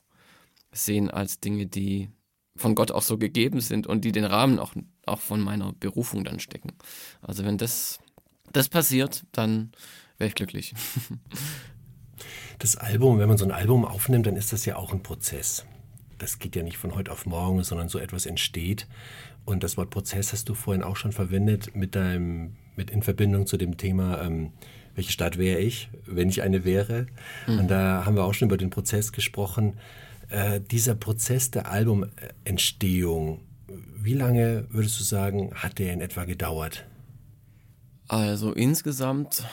sehen 0.72 1.10
als 1.10 1.40
Dinge, 1.40 1.66
die 1.66 2.10
von 2.56 2.76
Gott 2.76 2.92
auch 2.92 3.02
so 3.02 3.18
gegeben 3.18 3.62
sind 3.62 3.88
und 3.88 4.06
die 4.06 4.12
den 4.12 4.26
Rahmen 4.26 4.60
auch, 4.60 4.74
auch 5.06 5.20
von 5.20 5.42
meiner 5.42 5.74
Berufung 5.74 6.24
dann 6.24 6.40
stecken. 6.40 6.74
Also 7.22 7.46
wenn 7.46 7.58
das, 7.58 8.00
das 8.54 8.70
passiert, 8.70 9.26
dann 9.32 9.72
wäre 10.18 10.28
ich 10.30 10.36
glücklich. 10.36 10.74
Das 12.60 12.76
Album, 12.76 13.20
wenn 13.20 13.28
man 13.28 13.38
so 13.38 13.46
ein 13.46 13.52
Album 13.52 13.86
aufnimmt, 13.86 14.26
dann 14.26 14.36
ist 14.36 14.52
das 14.52 14.66
ja 14.66 14.76
auch 14.76 14.94
ein 14.94 15.04
Prozess. 15.04 15.66
Das 16.18 16.40
geht 16.40 16.56
ja 16.56 16.64
nicht 16.64 16.78
von 16.78 16.96
heute 16.96 17.12
auf 17.12 17.26
morgen, 17.26 17.64
sondern 17.64 17.90
so 17.90 18.00
etwas 18.00 18.26
entsteht. 18.26 18.88
Und 19.46 19.64
das 19.64 19.78
Wort 19.78 19.92
Prozess 19.92 20.34
hast 20.34 20.50
du 20.50 20.56
vorhin 20.56 20.84
auch 20.84 20.96
schon 20.96 21.12
verwendet 21.12 21.76
mit 21.76 21.96
deinem, 21.96 22.56
mit 22.76 22.90
in 22.90 23.04
Verbindung 23.04 23.46
zu 23.46 23.58
dem 23.58 23.78
Thema, 23.78 24.22
ähm, 24.22 24.52
welche 24.96 25.12
Stadt 25.12 25.38
wäre 25.38 25.60
ich, 25.60 25.90
wenn 26.06 26.28
ich 26.28 26.42
eine 26.42 26.66
wäre. 26.66 27.06
Mhm. 27.46 27.60
Und 27.60 27.68
da 27.70 28.06
haben 28.06 28.16
wir 28.16 28.24
auch 28.24 28.34
schon 28.34 28.48
über 28.48 28.58
den 28.58 28.72
Prozess 28.72 29.12
gesprochen. 29.12 29.78
Äh, 30.30 30.60
dieser 30.60 30.96
Prozess 30.96 31.52
der 31.52 31.72
Albumentstehung, 31.72 33.42
wie 33.96 34.14
lange 34.14 34.66
würdest 34.70 35.00
du 35.00 35.04
sagen, 35.04 35.52
hat 35.54 35.78
der 35.78 35.94
in 35.94 36.02
etwa 36.02 36.26
gedauert? 36.26 36.86
Also 38.08 38.54
insgesamt, 38.54 39.44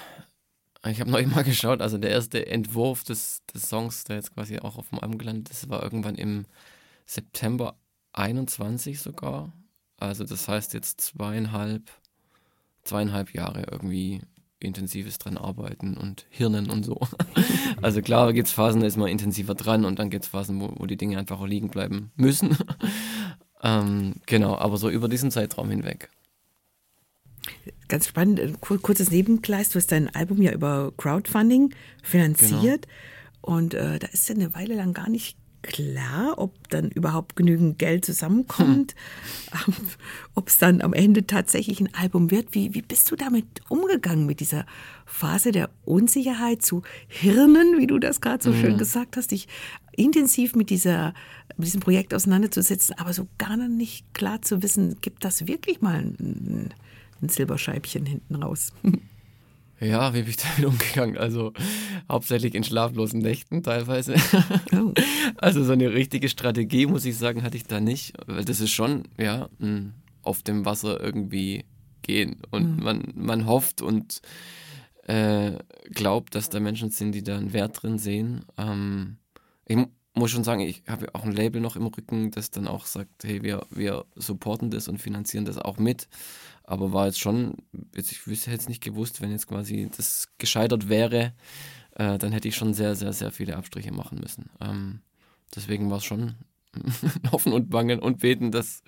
ich 0.90 1.00
habe 1.00 1.10
noch 1.10 1.24
mal 1.26 1.44
geschaut, 1.44 1.80
also 1.80 1.98
der 1.98 2.10
erste 2.10 2.46
Entwurf 2.46 3.04
des, 3.04 3.42
des 3.52 3.68
Songs, 3.68 4.04
der 4.04 4.16
jetzt 4.16 4.34
quasi 4.34 4.58
auch 4.58 4.76
auf 4.76 4.90
dem 4.90 4.98
Album 4.98 5.18
gelandet 5.18 5.50
ist, 5.50 5.68
war 5.68 5.82
irgendwann 5.82 6.16
im 6.16 6.46
September 7.06 7.76
21 8.12 9.00
sogar. 9.00 9.52
Also 9.98 10.24
das 10.24 10.48
heißt 10.48 10.74
jetzt 10.74 11.00
zweieinhalb, 11.00 11.90
zweieinhalb 12.82 13.32
Jahre 13.34 13.64
irgendwie 13.70 14.20
intensives 14.60 15.18
dran 15.18 15.36
arbeiten 15.36 15.96
und 15.96 16.26
Hirnen 16.30 16.70
und 16.70 16.84
so. 16.84 17.00
Also 17.82 18.00
klar 18.00 18.32
gibt 18.32 18.48
es 18.48 18.54
Phasen, 18.54 18.80
da 18.80 18.86
ist 18.86 18.96
man 18.96 19.08
intensiver 19.08 19.54
dran 19.54 19.84
und 19.84 19.98
dann 19.98 20.08
gibt 20.08 20.24
es 20.24 20.30
Phasen, 20.30 20.58
wo, 20.60 20.72
wo 20.76 20.86
die 20.86 20.96
Dinge 20.96 21.18
einfach 21.18 21.44
liegen 21.44 21.68
bleiben 21.68 22.12
müssen. 22.16 22.56
ähm, 23.62 24.14
genau, 24.26 24.56
aber 24.56 24.78
so 24.78 24.88
über 24.88 25.08
diesen 25.08 25.30
Zeitraum 25.30 25.68
hinweg. 25.68 26.08
Ganz 27.88 28.08
spannend, 28.08 28.40
ein 28.40 28.60
kurzes 28.60 29.10
Nebengleis, 29.10 29.70
du 29.70 29.76
hast 29.76 29.92
dein 29.92 30.14
Album 30.14 30.40
ja 30.40 30.52
über 30.52 30.92
Crowdfunding 30.96 31.74
finanziert 32.02 32.86
genau. 33.42 33.56
und 33.56 33.74
äh, 33.74 33.98
da 33.98 34.06
ist 34.08 34.28
ja 34.28 34.34
eine 34.34 34.54
Weile 34.54 34.74
lang 34.74 34.94
gar 34.94 35.10
nicht 35.10 35.36
klar, 35.64 36.34
ob 36.38 36.68
dann 36.68 36.90
überhaupt 36.90 37.36
genügend 37.36 37.78
Geld 37.78 38.04
zusammenkommt, 38.04 38.94
hm. 39.50 39.74
ob 40.34 40.48
es 40.48 40.58
dann 40.58 40.82
am 40.82 40.92
Ende 40.92 41.26
tatsächlich 41.26 41.80
ein 41.80 41.94
Album 41.94 42.30
wird. 42.30 42.54
Wie, 42.54 42.74
wie 42.74 42.82
bist 42.82 43.10
du 43.10 43.16
damit 43.16 43.46
umgegangen, 43.68 44.26
mit 44.26 44.40
dieser 44.40 44.66
Phase 45.06 45.52
der 45.52 45.70
Unsicherheit 45.84 46.62
zu 46.62 46.82
Hirnen, 47.08 47.78
wie 47.78 47.86
du 47.86 47.98
das 47.98 48.20
gerade 48.20 48.44
so 48.44 48.50
mhm. 48.50 48.60
schön 48.60 48.78
gesagt 48.78 49.16
hast, 49.16 49.30
dich 49.30 49.48
intensiv 49.92 50.54
mit, 50.54 50.70
dieser, 50.70 51.14
mit 51.56 51.66
diesem 51.66 51.80
Projekt 51.80 52.12
auseinanderzusetzen, 52.12 52.96
aber 52.98 53.12
so 53.12 53.26
gar 53.38 53.56
nicht 53.56 54.12
klar 54.12 54.42
zu 54.42 54.62
wissen, 54.62 55.00
gibt 55.00 55.24
das 55.24 55.46
wirklich 55.46 55.80
mal 55.80 56.00
ein, 56.00 56.74
ein 57.24 57.28
Silberscheibchen 57.28 58.06
hinten 58.06 58.36
raus? 58.36 58.72
Ja, 59.80 60.14
wie 60.14 60.20
bin 60.20 60.30
ich 60.30 60.36
damit 60.36 60.64
umgegangen? 60.64 61.18
Also 61.18 61.52
hauptsächlich 62.08 62.54
in 62.54 62.64
schlaflosen 62.64 63.20
Nächten 63.20 63.62
teilweise. 63.62 64.14
Oh. 64.72 64.92
Also 65.36 65.62
so 65.62 65.72
eine 65.72 65.92
richtige 65.92 66.28
Strategie, 66.28 66.86
muss 66.86 67.04
ich 67.04 67.16
sagen, 67.16 67.42
hatte 67.42 67.56
ich 67.56 67.64
da 67.64 67.80
nicht. 67.80 68.14
Weil 68.26 68.44
das 68.44 68.60
ist 68.60 68.70
schon, 68.70 69.04
ja, 69.18 69.48
auf 70.22 70.42
dem 70.42 70.64
Wasser 70.64 71.00
irgendwie 71.00 71.64
gehen. 72.02 72.42
Und 72.50 72.78
mhm. 72.78 72.82
man, 72.82 73.12
man 73.14 73.46
hofft 73.46 73.82
und 73.82 74.20
äh, 75.06 75.52
glaubt, 75.92 76.34
dass 76.34 76.48
da 76.48 76.60
Menschen 76.60 76.90
sind, 76.90 77.12
die 77.12 77.22
da 77.22 77.36
einen 77.36 77.52
Wert 77.52 77.82
drin 77.82 77.98
sehen. 77.98 78.44
Ähm, 78.56 79.18
ich 79.66 79.76
muss 80.14 80.30
schon 80.30 80.44
sagen, 80.44 80.60
ich 80.60 80.82
habe 80.86 81.14
auch 81.14 81.24
ein 81.24 81.32
Label 81.32 81.60
noch 81.60 81.76
im 81.76 81.86
Rücken, 81.86 82.30
das 82.30 82.50
dann 82.50 82.68
auch 82.68 82.86
sagt, 82.86 83.24
hey, 83.24 83.42
wir, 83.42 83.66
wir 83.70 84.04
supporten 84.14 84.70
das 84.70 84.88
und 84.88 84.98
finanzieren 84.98 85.44
das 85.44 85.58
auch 85.58 85.76
mit. 85.78 86.08
Aber 86.62 86.92
war 86.92 87.06
jetzt 87.06 87.20
schon, 87.20 87.56
jetzt, 87.94 88.12
ich 88.12 88.26
wüsste 88.26 88.50
jetzt 88.50 88.68
nicht 88.68 88.82
gewusst, 88.82 89.20
wenn 89.20 89.30
jetzt 89.30 89.48
quasi 89.48 89.90
das 89.94 90.28
gescheitert 90.38 90.88
wäre, 90.88 91.34
äh, 91.96 92.16
dann 92.18 92.32
hätte 92.32 92.48
ich 92.48 92.56
schon 92.56 92.74
sehr, 92.74 92.94
sehr, 92.94 93.12
sehr 93.12 93.32
viele 93.32 93.56
Abstriche 93.56 93.92
machen 93.92 94.18
müssen. 94.20 94.50
Ähm, 94.60 95.00
deswegen 95.54 95.90
war 95.90 95.98
es 95.98 96.04
schon 96.04 96.36
hoffen 97.32 97.52
und 97.52 97.68
bangen 97.70 97.98
und 97.98 98.20
beten, 98.20 98.50
dass, 98.50 98.82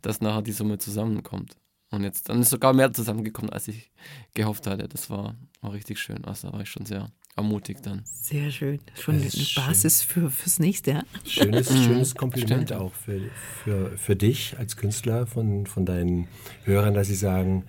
dass 0.00 0.20
nachher 0.20 0.42
die 0.42 0.52
Summe 0.52 0.78
zusammenkommt. 0.78 1.56
Und 1.90 2.04
jetzt, 2.04 2.28
dann 2.28 2.40
ist 2.40 2.50
sogar 2.50 2.72
mehr 2.72 2.92
zusammengekommen, 2.92 3.50
als 3.50 3.68
ich 3.68 3.90
gehofft 4.34 4.66
hatte. 4.66 4.88
Das 4.88 5.10
war, 5.10 5.34
war 5.60 5.72
richtig 5.72 5.98
schön. 5.98 6.24
Also 6.24 6.48
da 6.48 6.54
war 6.54 6.60
ich 6.60 6.70
schon 6.70 6.86
sehr 6.86 7.10
ermutigt 7.38 7.86
dann. 7.86 8.02
Sehr 8.04 8.50
schön. 8.50 8.78
Schon 8.94 9.16
eine 9.16 9.30
Basis 9.56 10.02
für, 10.02 10.30
fürs 10.30 10.58
nächste, 10.58 10.90
ja? 10.90 11.02
Schönes, 11.24 11.70
mhm. 11.70 11.84
schönes 11.84 12.14
Kompliment 12.14 12.68
Stimmt. 12.68 12.80
auch 12.80 12.92
für, 12.92 13.20
für, 13.64 13.96
für 13.96 14.16
dich 14.16 14.56
als 14.58 14.76
Künstler 14.76 15.26
von, 15.26 15.66
von 15.66 15.86
deinen 15.86 16.28
Hörern, 16.64 16.94
dass 16.94 17.08
sie 17.08 17.14
sagen, 17.14 17.64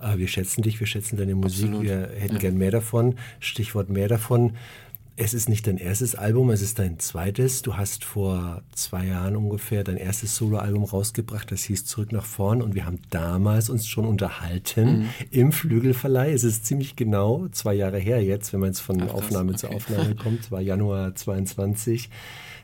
äh, 0.00 0.18
wir 0.18 0.28
schätzen 0.28 0.62
dich, 0.62 0.78
wir 0.80 0.86
schätzen 0.86 1.16
deine 1.16 1.34
Musik, 1.34 1.68
Absolut. 1.68 1.82
wir 1.84 2.10
hätten 2.18 2.34
ja. 2.34 2.40
gern 2.40 2.58
mehr 2.58 2.70
davon. 2.70 3.14
Stichwort 3.40 3.88
mehr 3.88 4.08
davon. 4.08 4.56
Es 5.14 5.34
ist 5.34 5.48
nicht 5.50 5.66
dein 5.66 5.76
erstes 5.76 6.14
Album, 6.14 6.48
es 6.50 6.62
ist 6.62 6.78
dein 6.78 6.98
zweites. 6.98 7.60
Du 7.60 7.76
hast 7.76 8.02
vor 8.02 8.62
zwei 8.74 9.06
Jahren 9.06 9.36
ungefähr 9.36 9.84
dein 9.84 9.98
erstes 9.98 10.36
Soloalbum 10.36 10.84
rausgebracht, 10.84 11.52
das 11.52 11.64
hieß 11.64 11.84
Zurück 11.84 12.12
nach 12.12 12.24
vorn 12.24 12.62
und 12.62 12.74
wir 12.74 12.86
haben 12.86 12.98
damals 13.10 13.68
uns 13.68 13.86
schon 13.86 14.06
unterhalten 14.06 15.00
mhm. 15.00 15.08
im 15.30 15.52
Flügelverleih. 15.52 16.32
Es 16.32 16.44
ist 16.44 16.64
ziemlich 16.64 16.96
genau 16.96 17.46
zwei 17.52 17.74
Jahre 17.74 17.98
her 17.98 18.24
jetzt, 18.24 18.54
wenn 18.54 18.60
man 18.60 18.70
jetzt 18.70 18.80
von 18.80 19.02
Ach, 19.02 19.12
Aufnahme 19.14 19.50
okay. 19.50 19.58
zu 19.58 19.68
Aufnahme 19.68 20.14
kommt, 20.14 20.50
war 20.50 20.62
Januar 20.62 21.14
22. 21.14 22.08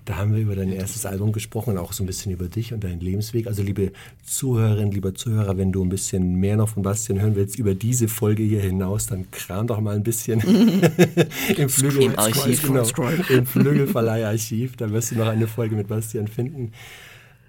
Da 0.09 0.17
haben 0.17 0.33
wir 0.33 0.41
über 0.41 0.57
dein 0.57 0.73
erstes 0.73 1.05
Album 1.05 1.33
gesprochen 1.33 1.73
und 1.73 1.79
auch 1.79 1.93
so 1.93 2.03
ein 2.03 2.07
bisschen 2.07 2.33
über 2.33 2.49
dich 2.49 2.73
und 2.73 2.83
deinen 2.83 3.00
Lebensweg. 3.00 3.47
Also 3.47 3.62
liebe 3.62 3.93
Zuhörerinnen, 4.25 4.91
lieber 4.91 5.15
Zuhörer, 5.15 5.59
wenn 5.59 5.71
du 5.71 5.85
ein 5.85 5.91
bisschen 5.91 6.37
mehr 6.37 6.57
noch 6.57 6.71
von 6.71 6.83
Bastian 6.83 7.21
hören 7.21 7.37
willst 7.37 7.59
über 7.59 7.75
diese 7.75 8.09
Folge 8.09 8.43
hier 8.43 8.62
hinaus, 8.62 9.07
dann 9.07 9.31
kram 9.31 9.67
doch 9.67 9.81
mal 9.81 9.97
ein 9.97 10.03
bisschen 10.03 10.41
im, 11.59 11.69
Flügel 11.69 12.17
Archiv, 12.17 12.62
genau, 12.62 12.87
im 13.29 13.45
Flügelverleiharchiv. 13.45 14.77
Da 14.77 14.91
wirst 14.91 15.11
du 15.11 15.17
noch 15.17 15.29
eine 15.29 15.47
Folge 15.47 15.77
mit 15.77 15.88
Bastian 15.88 16.27
finden. 16.27 16.73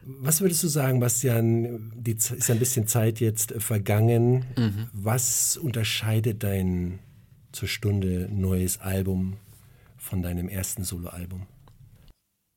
Was 0.05 0.41
würdest 0.41 0.61
du 0.61 0.67
sagen, 0.67 0.99
Bastian? 0.99 1.93
Die 1.95 2.11
ist 2.11 2.51
ein 2.51 2.59
bisschen 2.59 2.87
Zeit 2.87 3.21
jetzt 3.21 3.53
vergangen. 3.59 4.43
Mhm. 4.57 4.87
Was 4.91 5.55
unterscheidet 5.55 6.43
dein 6.43 6.99
zur 7.53 7.69
Stunde 7.69 8.27
neues 8.29 8.81
Album 8.81 9.37
von 9.95 10.21
deinem 10.21 10.49
ersten 10.49 10.83
Soloalbum? 10.83 11.47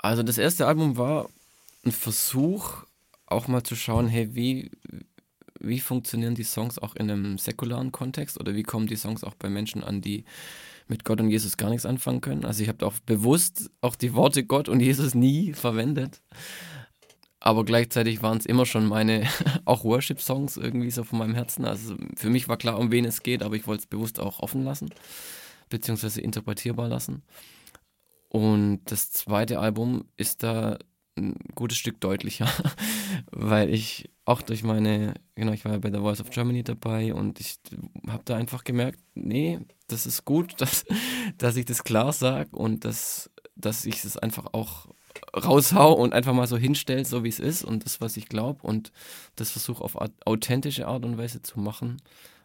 Also 0.03 0.25
das 0.25 0.37
erste 0.37 0.67
Album 0.67 0.97
war 0.97 1.29
ein 1.85 1.93
Versuch, 1.93 2.85
auch 3.27 3.49
mal 3.49 3.63
zu 3.63 3.77
schauen, 3.77 4.09
hey, 4.09 4.35
wie, 4.35 4.71
wie 5.61 5.81
funktionieren 5.81 6.35
die 6.35 6.43
Songs 6.43 6.79
auch 6.79 6.97
in 6.97 7.11
einem 7.11 7.39
säkularen 7.39 7.93
Kontext 7.93 8.39
oder 8.39 8.55
wie 8.55 8.65
kommen 8.65 8.89
die 8.89 8.97
Songs 8.97 9.23
auch 9.25 9.35
bei 9.35 9.49
Menschen 9.49 9.83
an, 9.85 10.01
die 10.01 10.25
mit 10.89 11.05
Gott 11.05 11.21
und 11.21 11.31
Jesus 11.31 11.57
gar 11.57 11.71
nichts 11.71 11.87
anfangen 11.87 12.21
können. 12.21 12.45
Also 12.45 12.63
ich 12.63 12.69
habe 12.69 12.85
auch 12.85 12.95
bewusst 13.07 13.71
auch 13.81 13.95
die 13.95 14.13
Worte 14.15 14.45
Gott 14.45 14.69
und 14.69 14.81
Jesus 14.81 15.15
nie 15.15 15.53
verwendet. 15.53 16.21
Aber 17.39 17.65
gleichzeitig 17.65 18.23
waren 18.23 18.39
es 18.39 18.47
immer 18.47 18.67
schon 18.67 18.87
meine 18.87 19.29
auch 19.65 19.85
Worship-Songs 19.85 20.57
irgendwie 20.57 20.91
so 20.91 21.05
von 21.05 21.21
meinem 21.21 21.35
Herzen. 21.35 21.65
Also 21.65 21.97
für 22.17 22.29
mich 22.29 22.49
war 22.49 22.57
klar, 22.57 22.79
um 22.79 22.91
wen 22.91 23.05
es 23.05 23.23
geht, 23.23 23.43
aber 23.43 23.55
ich 23.55 23.67
wollte 23.67 23.83
es 23.83 23.87
bewusst 23.87 24.21
auch 24.21 24.41
offen 24.41 24.65
lassen, 24.65 24.91
beziehungsweise 25.69 26.21
interpretierbar 26.21 26.89
lassen. 26.89 27.23
Und 28.33 28.81
das 28.87 29.11
zweite 29.11 29.61
Album 29.61 30.07
ist 30.17 30.43
da 30.43 30.79
ein 31.19 31.35
gutes 31.55 31.77
Stück 31.77 32.01
deutlicher, 32.01 32.49
weil 33.31 33.69
ich 33.69 34.09
auch 34.25 34.41
durch 34.41 34.63
meine, 34.63 35.13
genau, 35.35 35.53
ich 35.53 35.67
war 35.67 35.73
ja 35.73 35.79
bei 35.79 35.91
der 35.91 36.01
Voice 36.01 36.23
of 36.23 36.31
Germany 36.31 36.65
dabei 36.65 37.13
und 37.13 37.41
ich 37.41 37.59
habe 38.09 38.23
da 38.25 38.37
einfach 38.37 38.65
gemerkt, 38.65 39.01
nee, 39.13 39.61
das 39.87 40.07
ist 40.07 40.25
gut, 40.25 40.55
dass, 40.63 40.87
dass 41.37 41.57
ich 41.57 41.67
das 41.67 41.85
klar 41.85 42.15
sage 42.15 42.57
und 42.57 42.87
dass, 42.87 43.31
dass 43.55 43.85
ich 43.85 44.03
es 44.03 44.17
einfach 44.17 44.47
auch 44.55 44.87
raushau 45.37 45.93
und 45.93 46.15
einfach 46.15 46.33
mal 46.33 46.47
so 46.47 46.57
hinstelle, 46.57 47.05
so 47.05 47.25
wie 47.25 47.29
es 47.29 47.39
ist 47.39 47.63
und 47.63 47.85
das, 47.85 48.01
was 48.01 48.17
ich 48.17 48.31
glaube 48.31 48.63
und 48.63 48.93
das 49.37 49.51
versuche 49.51 49.85
auf 49.85 49.99
authentische 50.25 50.89
Art 50.89 51.05
und 51.05 51.19
Weise 51.19 51.43
zu 51.43 51.61
machen. 51.61 52.01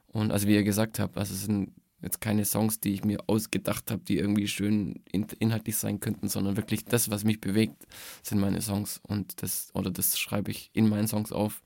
Und 0.07 0.33
also 0.33 0.49
wie 0.49 0.55
ihr 0.55 0.65
gesagt 0.65 0.99
habt, 0.99 1.17
also 1.17 1.33
es 1.33 1.45
sind 1.45 1.71
jetzt 2.01 2.21
keine 2.21 2.45
Songs, 2.45 2.79
die 2.79 2.93
ich 2.93 3.03
mir 3.03 3.19
ausgedacht 3.27 3.89
habe, 3.91 4.03
die 4.03 4.17
irgendwie 4.17 4.47
schön 4.47 5.01
in, 5.11 5.25
inhaltlich 5.39 5.77
sein 5.77 5.99
könnten, 5.99 6.29
sondern 6.29 6.57
wirklich 6.57 6.85
das, 6.85 7.09
was 7.09 7.23
mich 7.23 7.41
bewegt, 7.41 7.87
sind 8.21 8.39
meine 8.39 8.61
Songs 8.61 8.99
und 9.03 9.41
das 9.41 9.69
oder 9.73 9.89
das 9.89 10.17
schreibe 10.19 10.51
ich 10.51 10.69
in 10.73 10.87
meinen 10.89 11.07
Songs 11.07 11.31
auf. 11.31 11.63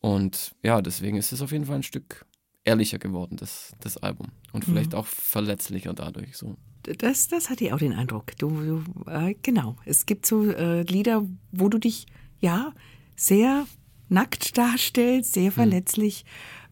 Und 0.00 0.54
ja, 0.62 0.82
deswegen 0.82 1.16
ist 1.16 1.32
es 1.32 1.42
auf 1.42 1.52
jeden 1.52 1.66
Fall 1.66 1.76
ein 1.76 1.82
Stück 1.82 2.26
ehrlicher 2.64 2.98
geworden, 2.98 3.36
das, 3.36 3.72
das 3.80 3.96
Album. 3.96 4.28
Und 4.52 4.64
vielleicht 4.64 4.92
mhm. 4.92 4.98
auch 4.98 5.06
verletzlicher 5.06 5.94
dadurch 5.94 6.36
so. 6.36 6.56
Das, 6.82 7.28
das 7.28 7.50
hatte 7.50 7.64
ich 7.64 7.72
auch 7.72 7.78
den 7.78 7.92
Eindruck. 7.92 8.36
Du, 8.38 8.48
du 8.48 9.10
äh, 9.10 9.34
genau. 9.42 9.76
Es 9.84 10.06
gibt 10.06 10.26
so 10.26 10.50
äh, 10.50 10.82
Lieder, 10.82 11.26
wo 11.52 11.68
du 11.68 11.78
dich 11.78 12.06
ja 12.38 12.72
sehr 13.16 13.66
nackt 14.08 14.56
darstellst, 14.56 15.34
sehr 15.34 15.50
mhm. 15.50 15.54
verletzlich, 15.54 16.24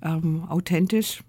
mhm. 0.02 0.08
ähm, 0.08 0.44
authentisch 0.44 1.22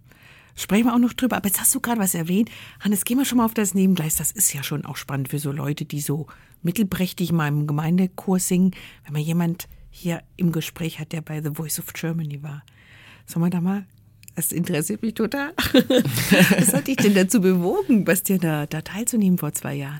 Sprechen 0.59 0.85
wir 0.85 0.93
auch 0.93 0.99
noch 0.99 1.13
drüber. 1.13 1.37
Aber 1.37 1.47
jetzt 1.47 1.59
hast 1.59 1.73
du 1.73 1.79
gerade 1.79 1.99
was 1.99 2.13
erwähnt. 2.13 2.49
Hannes, 2.79 3.05
gehen 3.05 3.17
wir 3.17 3.25
schon 3.25 3.37
mal 3.37 3.45
auf 3.45 3.53
das 3.53 3.73
Nebengleis. 3.73 4.15
Das 4.15 4.31
ist 4.31 4.53
ja 4.53 4.63
schon 4.63 4.85
auch 4.85 4.97
spannend 4.97 5.29
für 5.29 5.39
so 5.39 5.51
Leute, 5.51 5.85
die 5.85 6.01
so 6.01 6.27
mittelprächtig 6.61 7.31
mal 7.31 7.47
im 7.47 7.67
Gemeindechor 7.67 8.39
singen. 8.39 8.71
Wenn 9.05 9.13
man 9.13 9.21
jemand 9.21 9.67
hier 9.89 10.21
im 10.35 10.51
Gespräch 10.51 10.99
hat, 10.99 11.11
der 11.13 11.21
bei 11.21 11.41
The 11.41 11.51
Voice 11.53 11.79
of 11.79 11.93
Germany 11.93 12.43
war. 12.43 12.63
Sollen 13.25 13.45
wir 13.45 13.49
da 13.49 13.61
mal 13.61 13.85
das 14.39 14.53
interessiert 14.53 15.01
mich 15.01 15.15
total. 15.15 15.51
Was 16.57 16.73
hat 16.73 16.87
dich 16.87 16.95
denn 16.95 17.13
dazu 17.13 17.41
bewogen, 17.41 18.05
Bastian, 18.05 18.39
da, 18.39 18.65
da 18.65 18.81
teilzunehmen 18.81 19.37
vor 19.37 19.51
zwei 19.51 19.75
Jahren? 19.75 19.99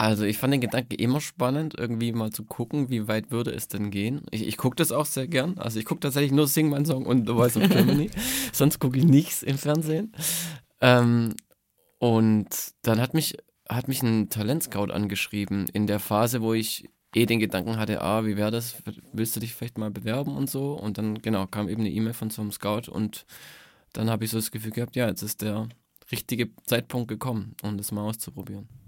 Also 0.00 0.24
ich 0.24 0.38
fand 0.38 0.54
den 0.54 0.62
Gedanken 0.62 0.94
immer 0.94 1.20
spannend, 1.20 1.74
irgendwie 1.78 2.10
mal 2.12 2.30
zu 2.30 2.42
gucken, 2.44 2.88
wie 2.88 3.06
weit 3.06 3.30
würde 3.30 3.50
es 3.50 3.68
denn 3.68 3.90
gehen. 3.90 4.22
Ich, 4.30 4.48
ich 4.48 4.56
gucke 4.56 4.76
das 4.76 4.92
auch 4.92 5.04
sehr 5.04 5.28
gern. 5.28 5.58
Also 5.58 5.78
ich 5.78 5.84
gucke 5.84 6.00
tatsächlich 6.00 6.32
nur 6.32 6.48
Sing 6.48 6.70
My 6.70 6.82
Song 6.86 7.04
und 7.04 7.28
The 7.28 7.34
Voice 7.34 7.58
of 7.58 7.68
Germany. 7.68 8.08
Sonst 8.54 8.78
gucke 8.78 8.96
ich 8.96 9.04
nichts 9.04 9.42
im 9.42 9.58
Fernsehen. 9.58 10.12
Ähm, 10.80 11.34
und 11.98 12.48
dann 12.80 12.98
hat 12.98 13.12
mich, 13.12 13.36
hat 13.68 13.88
mich 13.88 14.02
ein 14.02 14.30
Talentscout 14.30 14.90
angeschrieben 14.90 15.68
in 15.74 15.86
der 15.86 16.00
Phase, 16.00 16.40
wo 16.40 16.54
ich 16.54 16.88
eh 17.14 17.26
den 17.26 17.38
Gedanken 17.38 17.76
hatte, 17.76 18.00
ah, 18.00 18.24
wie 18.24 18.38
wäre 18.38 18.50
das, 18.50 18.76
willst 19.12 19.36
du 19.36 19.40
dich 19.40 19.52
vielleicht 19.52 19.76
mal 19.76 19.90
bewerben 19.90 20.34
und 20.34 20.48
so. 20.48 20.72
Und 20.72 20.96
dann, 20.96 21.20
genau, 21.20 21.46
kam 21.46 21.68
eben 21.68 21.82
eine 21.82 21.90
E-Mail 21.90 22.14
von 22.14 22.30
so 22.30 22.40
einem 22.40 22.52
Scout 22.52 22.90
und 22.90 23.26
dann 23.92 24.08
habe 24.08 24.24
ich 24.24 24.30
so 24.30 24.38
das 24.38 24.50
Gefühl 24.50 24.72
gehabt, 24.72 24.96
ja, 24.96 25.08
jetzt 25.08 25.20
ist 25.20 25.42
der 25.42 25.68
richtige 26.10 26.48
Zeitpunkt 26.64 27.08
gekommen, 27.08 27.54
um 27.62 27.76
das 27.76 27.92
mal 27.92 28.08
auszuprobieren. 28.08 28.79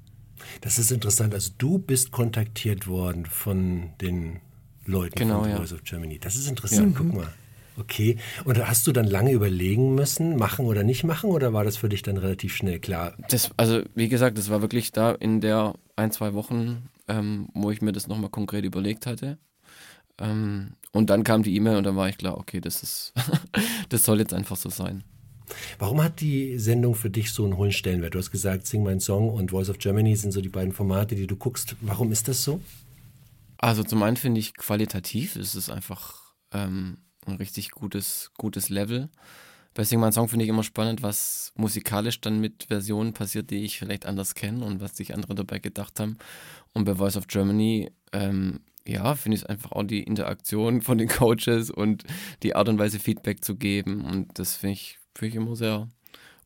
Das 0.61 0.79
ist 0.79 0.91
interessant. 0.91 1.35
Also 1.35 1.53
du 1.59 1.79
bist 1.79 2.11
kontaktiert 2.11 2.87
worden 2.87 3.27
von 3.27 3.91
den 4.01 4.41
Leuten 4.85 5.19
genau, 5.19 5.43
von 5.43 5.51
ja. 5.51 5.57
Voice 5.57 5.73
of 5.73 5.85
Germany. 5.85 6.19
Das 6.19 6.37
ist 6.37 6.49
interessant, 6.49 6.95
ja. 6.95 6.99
guck 6.99 7.15
mal. 7.15 7.29
Okay. 7.79 8.19
Und 8.45 8.59
hast 8.67 8.87
du 8.87 8.93
dann 8.93 9.07
lange 9.07 9.33
überlegen 9.33 9.95
müssen, 9.95 10.37
machen 10.37 10.67
oder 10.67 10.83
nicht 10.83 11.05
machen, 11.05 11.31
oder 11.31 11.53
war 11.53 11.65
das 11.65 11.77
für 11.77 11.89
dich 11.89 12.03
dann 12.03 12.17
relativ 12.17 12.55
schnell 12.55 12.79
klar? 12.79 13.15
Das, 13.31 13.51
also, 13.57 13.83
wie 13.95 14.09
gesagt, 14.09 14.37
das 14.37 14.51
war 14.51 14.61
wirklich 14.61 14.93
da 14.93 15.13
in 15.13 15.41
der 15.41 15.75
ein, 15.97 16.11
zwei 16.11 16.35
Wochen, 16.35 16.89
ähm, 17.09 17.49
wo 17.55 17.71
ich 17.71 17.81
mir 17.81 17.93
das 17.93 18.09
nochmal 18.09 18.31
konkret 18.31 18.65
überlegt 18.65 19.07
hatte. 19.07 19.39
Ähm, 20.19 20.75
und 20.93 21.09
dann 21.09 21.25
kam 21.25 21.43
die 21.43 21.57
E-Mail 21.57 21.77
und 21.77 21.85
dann 21.85 21.97
war 21.97 22.09
ich 22.09 22.19
klar, 22.19 22.37
okay, 22.37 22.61
das 22.61 22.83
ist, 22.83 23.15
das 23.89 24.05
soll 24.05 24.19
jetzt 24.19 24.35
einfach 24.35 24.57
so 24.57 24.69
sein. 24.69 25.03
Warum 25.79 26.03
hat 26.03 26.21
die 26.21 26.59
Sendung 26.59 26.95
für 26.95 27.11
dich 27.11 27.33
so 27.33 27.45
einen 27.45 27.57
hohen 27.57 27.73
Stellenwert? 27.73 28.15
Du 28.15 28.19
hast 28.19 28.31
gesagt, 28.31 28.67
Sing 28.67 28.83
My 28.83 28.99
Song 29.01 29.31
und 29.31 29.51
Voice 29.51 29.71
of 29.71 29.79
Germany 29.79 30.17
sind 30.17 30.33
so 30.33 30.41
die 30.41 30.49
beiden 30.49 30.73
Formate, 30.73 31.15
die 31.15 31.27
du 31.27 31.37
guckst. 31.37 31.77
Warum 31.81 32.13
ist 32.13 32.29
das 32.29 32.43
so? 32.43 32.61
Also 33.59 33.85
zum 33.85 34.03
einen 34.03 34.17
finde 34.17 34.41
ich 34.41 34.55
qualitativ 34.55 35.37
ist 35.37 35.55
es 35.55 35.71
einfach 35.71 36.35
ähm, 36.53 36.99
ein 37.27 37.37
richtig 37.37 37.71
gutes, 37.71 38.33
gutes 38.37 38.69
Level. 38.69 39.09
Bei 39.75 39.85
Sing 39.85 40.01
My 40.01 40.13
Song 40.13 40.29
finde 40.29 40.45
ich 40.45 40.51
immer 40.51 40.65
spannend, 40.65 41.03
was 41.03 41.53
musikalisch 41.57 42.21
dann 42.21 42.41
mit 42.41 42.65
Versionen 42.65 43.15
passiert, 43.15 43.51
die 43.51 43.65
ich 43.65 43.79
vielleicht 43.79 44.05
anders 44.05 44.35
kenne 44.35 44.65
und 44.65 44.81
was 44.81 44.97
sich 44.97 45.15
andere 45.15 45.35
dabei 45.35 45.61
gedacht 45.61 45.99
haben. 45.99 46.19
Und 46.75 46.85
bei 46.85 46.97
Voice 46.97 47.17
of 47.17 47.27
Germany, 47.27 47.91
ähm, 48.13 48.61
ja, 48.87 49.15
finde 49.15 49.37
ich 49.37 49.49
einfach 49.49 49.73
auch 49.73 49.85
die 49.85 50.03
Interaktion 50.03 50.83
von 50.83 50.99
den 50.99 51.09
Coaches 51.09 51.71
und 51.71 52.05
die 52.43 52.55
Art 52.55 52.69
und 52.69 52.79
Weise 52.79 52.99
Feedback 52.99 53.45
zu 53.45 53.57
geben. 53.57 54.05
Und 54.05 54.39
das 54.39 54.57
finde 54.57 54.75
ich, 54.75 54.99
find 55.15 55.33
ich 55.33 55.37
immer 55.37 55.57
sehr 55.57 55.89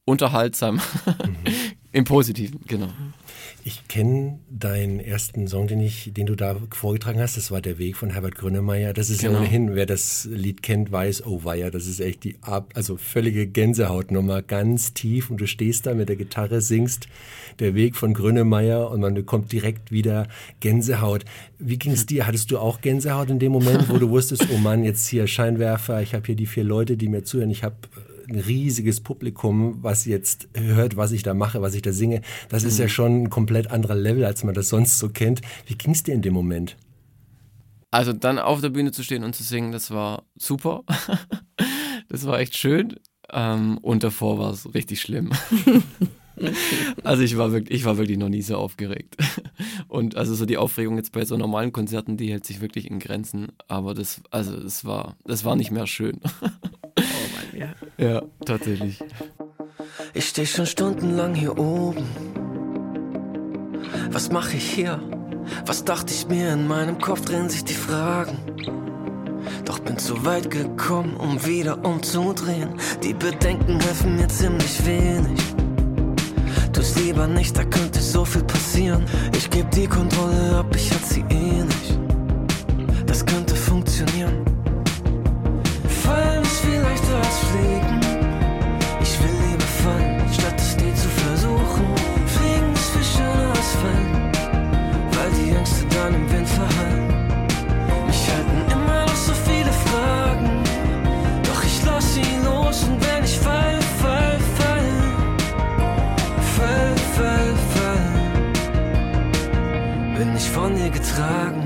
unterhaltsam. 0.05 0.77
Mhm. 0.77 0.81
Im 1.93 2.05
Positiven, 2.05 2.61
genau. 2.67 2.91
Ich 3.65 3.89
kenne 3.89 4.39
deinen 4.51 5.01
ersten 5.01 5.49
Song, 5.49 5.67
den, 5.67 5.81
ich, 5.81 6.13
den 6.13 6.27
du 6.27 6.35
da 6.35 6.57
vorgetragen 6.71 7.19
hast. 7.21 7.39
Das 7.39 7.51
war 7.51 7.63
Der 7.63 7.79
Weg 7.79 7.97
von 7.97 8.11
Herbert 8.11 8.35
Grönemeyer. 8.35 8.93
Das 8.93 9.09
ist 9.09 9.23
genau. 9.23 9.39
ohnehin, 9.39 9.75
wer 9.75 9.87
das 9.87 10.29
Lied 10.31 10.63
kennt, 10.63 10.93
weiß, 10.93 11.25
oh 11.25 11.45
weia, 11.45 11.71
das 11.71 11.87
ist 11.87 12.01
echt 12.01 12.25
die 12.25 12.37
also 12.43 12.99
völlige 12.99 13.47
Gänsehautnummer, 13.47 14.43
ganz 14.43 14.93
tief. 14.93 15.31
Und 15.31 15.41
du 15.41 15.47
stehst 15.47 15.87
da 15.87 15.95
mit 15.95 16.11
der 16.11 16.17
Gitarre, 16.17 16.61
singst 16.61 17.09
Der 17.61 17.75
Weg 17.75 17.97
von 17.97 18.13
Grönemeyer 18.13 18.91
und 18.91 19.01
man 19.01 19.15
bekommt 19.15 19.51
direkt 19.51 19.91
wieder 19.91 20.29
Gänsehaut. 20.61 21.25
Wie 21.59 21.79
ging 21.79 21.93
es 21.93 22.05
dir? 22.05 22.27
Hattest 22.27 22.51
du 22.51 22.59
auch 22.59 22.83
Gänsehaut 22.83 23.31
in 23.31 23.39
dem 23.39 23.53
Moment, 23.53 23.89
wo 23.89 23.97
du 23.97 24.11
wusstest, 24.11 24.47
oh 24.53 24.59
Mann, 24.59 24.85
jetzt 24.85 25.09
hier 25.09 25.27
Scheinwerfer, 25.27 26.03
ich 26.03 26.15
habe 26.15 26.27
hier 26.27 26.37
die 26.37 26.45
vier 26.45 26.65
Leute, 26.65 26.99
die 26.99 27.09
mir 27.09 27.25
zuhören, 27.25 27.51
ich 27.51 27.65
habe 27.65 27.77
ein 28.29 28.39
riesiges 28.39 29.01
Publikum, 29.01 29.79
was 29.83 30.05
jetzt 30.05 30.49
hört, 30.55 30.97
was 30.97 31.13
ich 31.13 31.23
da 31.23 31.35
mache, 31.35 31.63
was 31.63 31.75
ich 31.75 31.83
da 31.83 31.93
singe. 31.93 32.23
Das 32.49 32.65
ist 32.65 32.79
mhm. 32.79 32.83
ja 32.83 32.89
schon 32.89 33.23
ein 33.23 33.31
komplett 33.31 33.71
anderer 33.71 33.95
Level, 33.95 34.25
als 34.25 34.45
man 34.45 34.55
das 34.55 34.69
sonst 34.69 34.99
so 34.99 35.09
kennt. 35.09 35.41
Wie 35.67 35.77
ging 35.77 35.93
es 35.93 36.03
dir 36.03 36.15
in 36.15 36.23
dem 36.23 36.35
Moment? 36.35 36.77
Also 37.91 38.13
dann 38.13 38.39
auf 38.39 38.61
der 38.61 38.71
Bühne 38.71 38.93
zu 38.93 39.03
stehen 39.03 39.25
und 39.25 39.35
zu 39.35 39.43
singen, 39.43 39.73
das 39.73 39.91
war 39.91 40.25
super. 40.37 40.83
das 42.09 42.27
war 42.27 42.41
echt 42.41 42.57
schön. 42.57 42.97
Ähm, 43.31 43.79
und 43.79 44.03
davor 44.03 44.39
war 44.39 44.53
es 44.53 44.73
richtig 44.75 45.01
schlimm. 45.01 45.31
also 47.05 47.23
ich 47.23 47.37
war 47.37 47.53
wirklich, 47.53 47.79
ich 47.79 47.85
war 47.85 47.97
wirklich 47.97 48.19
noch 48.19 48.29
nie 48.29 48.43
so 48.43 48.57
aufgeregt. 48.57 49.17
Und 49.89 50.17
also 50.17 50.35
so 50.35 50.47
die 50.47 50.59
Aufregung 50.59 50.97
jetzt 50.97 51.13
bei 51.13 51.25
so 51.25 51.37
normalen 51.37 51.73
Konzerten, 51.73 52.17
die 52.17 52.31
hält 52.31 52.45
sich 52.45 52.61
wirklich 52.61 52.91
in 52.91 52.99
Grenzen. 52.99 53.49
Aber 53.69 53.95
das, 53.95 54.21
also 54.31 54.55
es 54.57 54.85
war, 54.85 55.17
das 55.25 55.45
war 55.45 55.57
nicht 55.57 55.71
mehr 55.71 55.87
schön. 55.87 56.21
Ja. 57.57 57.69
Ja, 57.97 58.23
tatsächlich. 58.45 59.03
Ich 60.13 60.29
stehe 60.29 60.47
schon 60.47 60.67
stundenlang 60.67 61.35
hier 61.35 61.59
oben. 61.59 62.05
Was 64.11 64.31
mache 64.31 64.57
ich 64.57 64.71
hier? 64.71 65.01
Was 65.65 65.85
dachte 65.85 66.13
ich 66.13 66.29
mir? 66.29 66.53
In 66.53 66.69
meinem 66.69 66.99
Kopf 66.99 67.23
drehen 67.23 67.49
sich 67.49 67.65
die 67.65 67.75
Fragen. 67.75 68.37
Doch 69.65 69.79
bin 69.79 69.97
zu 69.97 70.25
weit 70.25 70.51
gekommen, 70.51 71.17
um 71.17 71.45
wieder 71.47 71.83
umzudrehen. 71.83 72.75
Die 73.03 73.15
Bedenken 73.15 73.81
helfen 73.81 74.17
mir 74.17 74.29
ziemlich 74.29 74.85
wenig. 74.85 75.41
Tu's 76.73 76.95
lieber 76.97 77.27
nicht, 77.27 77.57
da 77.57 77.65
könnte 77.65 78.01
so 78.01 78.25
viel 78.25 78.45
passieren. 78.45 79.05
Ich 79.35 79.49
geb 79.49 79.71
die 79.71 79.87
Kontrolle 79.87 80.59
ab, 80.59 80.67
ich 80.75 80.93
hatte 80.93 81.07
sie 81.07 81.25
eh 81.31 81.63
nicht. 81.65 81.99
Das 83.07 83.25
könnte 83.25 83.57
funktionieren. 83.57 84.56
Fallen 86.57 86.65
ist 86.65 86.65
viel 86.65 86.81
leichter 86.81 87.17
als 87.17 87.39
fliegen. 87.51 88.01
Ich 89.01 89.21
will 89.21 89.37
lieber 89.51 89.65
fallen, 89.85 90.23
statt 90.33 90.55
es 90.59 90.77
dir 90.77 90.95
zu 90.95 91.09
versuchen. 91.09 91.87
Fliegen 92.27 92.73
ist 92.75 92.91
viel 92.91 93.05
schöner 93.05 93.53
weil 95.13 95.31
die 95.33 95.51
Ängste 95.57 95.85
dann 95.87 96.15
im 96.15 96.31
Wind 96.31 96.49
verhallen. 96.49 97.09
Mich 98.07 98.29
halten 98.31 98.73
immer 98.73 99.03
noch 99.03 99.17
so 99.17 99.33
viele 99.33 99.73
Fragen, 99.73 100.63
doch 101.45 101.65
ich 101.65 101.85
lass 101.85 102.15
sie 102.15 102.39
los 102.45 102.85
und 102.85 103.01
wenn 103.07 103.25
ich 103.25 103.39
fall, 103.39 103.81
fall, 104.03 104.39
fall, 104.59 104.89
fall, 106.57 106.97
fall, 107.17 107.55
fall, 107.75 108.05
bin 110.17 110.37
ich 110.37 110.51
von 110.51 110.75
dir 110.77 110.91
getragen. 110.91 111.66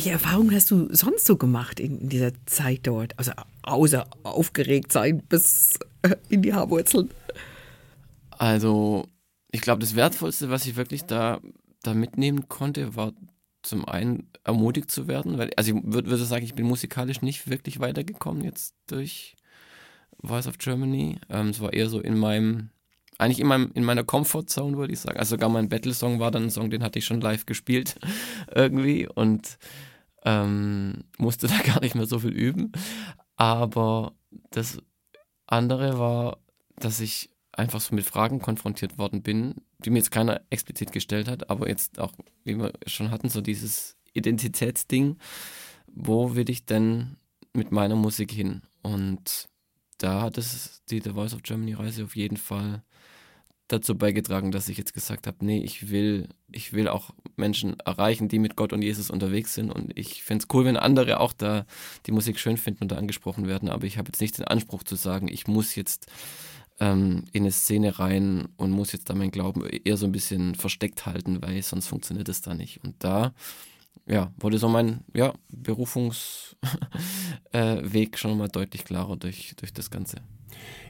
Welche 0.00 0.12
Erfahrungen 0.12 0.54
hast 0.54 0.70
du 0.70 0.88
sonst 0.94 1.26
so 1.26 1.36
gemacht 1.36 1.78
in, 1.78 2.08
dieser 2.08 2.32
Zeit 2.46 2.86
dort? 2.86 3.12
Also 3.18 3.32
außer 3.60 4.08
aufgeregt 4.22 4.92
sein 4.92 5.22
bis 5.28 5.78
äh, 6.00 6.16
in 6.30 6.40
die 6.40 6.54
Haarwurzeln. 6.54 7.10
Also, 8.30 9.06
ich 9.52 9.60
glaube, 9.60 9.80
das 9.80 9.96
Wertvollste, 9.96 10.48
was 10.48 10.64
ich 10.64 10.76
wirklich 10.76 11.04
da, 11.04 11.42
da 11.82 11.92
mitnehmen 11.92 12.48
konnte, 12.48 12.96
war 12.96 13.12
zum 13.60 13.84
einen 13.84 14.30
ermutigt 14.42 14.90
zu 14.90 15.06
werden, 15.06 15.36
weil, 15.36 15.50
also 15.58 15.76
ich 15.76 15.82
würde 15.84 16.08
würd 16.08 16.20
sagen, 16.20 16.46
ich 16.46 16.54
bin 16.54 16.64
musikalisch 16.64 17.20
nicht 17.20 17.50
wirklich 17.50 17.78
weitergekommen 17.78 18.42
jetzt 18.42 18.74
durch 18.86 19.36
Voice 20.22 20.46
of 20.46 20.56
Germany. 20.56 21.18
Ähm, 21.28 21.48
es 21.48 21.60
war 21.60 21.74
eher 21.74 21.90
so 21.90 22.00
in 22.00 22.18
meinem, 22.18 22.70
eigentlich 23.18 23.40
in, 23.40 23.46
meinem, 23.46 23.70
in 23.74 23.84
meiner 23.84 24.04
Comfortzone, 24.04 24.78
würde 24.78 24.94
ich 24.94 25.00
sagen. 25.00 25.18
Also 25.18 25.34
sogar 25.34 25.50
mein 25.50 25.68
Battle-Song 25.68 26.20
war 26.20 26.30
dann 26.30 26.44
ein 26.44 26.50
Song, 26.50 26.70
den 26.70 26.82
hatte 26.82 26.98
ich 26.98 27.04
schon 27.04 27.20
live 27.20 27.44
gespielt 27.44 27.96
irgendwie 28.54 29.06
und 29.06 29.58
ähm, 30.24 31.04
musste 31.18 31.46
da 31.48 31.58
gar 31.58 31.80
nicht 31.80 31.94
mehr 31.94 32.06
so 32.06 32.18
viel 32.18 32.32
üben. 32.32 32.72
Aber 33.36 34.14
das 34.50 34.78
andere 35.46 35.98
war, 35.98 36.38
dass 36.76 37.00
ich 37.00 37.30
einfach 37.52 37.80
so 37.80 37.94
mit 37.94 38.04
Fragen 38.04 38.40
konfrontiert 38.40 38.98
worden 38.98 39.22
bin, 39.22 39.56
die 39.78 39.90
mir 39.90 39.98
jetzt 39.98 40.10
keiner 40.10 40.40
explizit 40.50 40.92
gestellt 40.92 41.28
hat, 41.28 41.50
aber 41.50 41.68
jetzt 41.68 41.98
auch, 41.98 42.12
wie 42.44 42.56
wir 42.56 42.72
schon 42.86 43.10
hatten, 43.10 43.28
so 43.28 43.40
dieses 43.40 43.96
Identitätsding, 44.12 45.18
wo 45.86 46.34
will 46.34 46.48
ich 46.50 46.64
denn 46.64 47.16
mit 47.52 47.72
meiner 47.72 47.96
Musik 47.96 48.30
hin? 48.30 48.62
Und 48.82 49.48
da 49.98 50.22
hat 50.22 50.38
es 50.38 50.82
die 50.90 51.00
The 51.00 51.10
Voice 51.10 51.34
of 51.34 51.42
Germany 51.42 51.74
Reise 51.74 52.04
auf 52.04 52.16
jeden 52.16 52.36
Fall 52.36 52.82
dazu 53.72 53.96
beigetragen, 53.96 54.52
dass 54.52 54.68
ich 54.68 54.78
jetzt 54.78 54.94
gesagt 54.94 55.26
habe, 55.26 55.44
nee, 55.44 55.62
ich 55.62 55.90
will, 55.90 56.28
ich 56.50 56.72
will 56.72 56.88
auch 56.88 57.10
Menschen 57.36 57.78
erreichen, 57.80 58.28
die 58.28 58.38
mit 58.38 58.56
Gott 58.56 58.72
und 58.72 58.82
Jesus 58.82 59.10
unterwegs 59.10 59.54
sind. 59.54 59.70
Und 59.70 59.96
ich 59.98 60.22
finde 60.22 60.44
es 60.44 60.54
cool, 60.54 60.64
wenn 60.64 60.76
andere 60.76 61.20
auch 61.20 61.32
da 61.32 61.66
die 62.06 62.12
Musik 62.12 62.38
schön 62.38 62.56
finden 62.56 62.84
und 62.84 62.92
da 62.92 62.96
angesprochen 62.96 63.46
werden. 63.46 63.68
Aber 63.68 63.84
ich 63.84 63.98
habe 63.98 64.08
jetzt 64.08 64.20
nicht 64.20 64.38
den 64.38 64.46
Anspruch 64.46 64.82
zu 64.82 64.96
sagen, 64.96 65.28
ich 65.28 65.46
muss 65.46 65.74
jetzt 65.74 66.06
ähm, 66.80 67.24
in 67.32 67.44
eine 67.44 67.52
Szene 67.52 67.98
rein 67.98 68.48
und 68.56 68.70
muss 68.70 68.92
jetzt 68.92 69.10
da 69.10 69.14
meinen 69.14 69.30
Glauben 69.30 69.64
eher 69.66 69.96
so 69.96 70.06
ein 70.06 70.12
bisschen 70.12 70.54
versteckt 70.54 71.06
halten, 71.06 71.42
weil 71.42 71.62
sonst 71.62 71.86
funktioniert 71.86 72.28
es 72.28 72.40
da 72.40 72.54
nicht. 72.54 72.82
Und 72.82 72.96
da 72.98 73.34
ja, 74.06 74.32
wurde 74.38 74.58
so 74.58 74.68
mein 74.68 75.00
ja, 75.14 75.32
Berufungsweg 75.48 76.56
äh, 77.52 78.16
schon 78.16 78.36
mal 78.38 78.48
deutlich 78.48 78.84
klarer 78.84 79.16
durch, 79.16 79.54
durch 79.56 79.72
das 79.72 79.90
Ganze. 79.90 80.16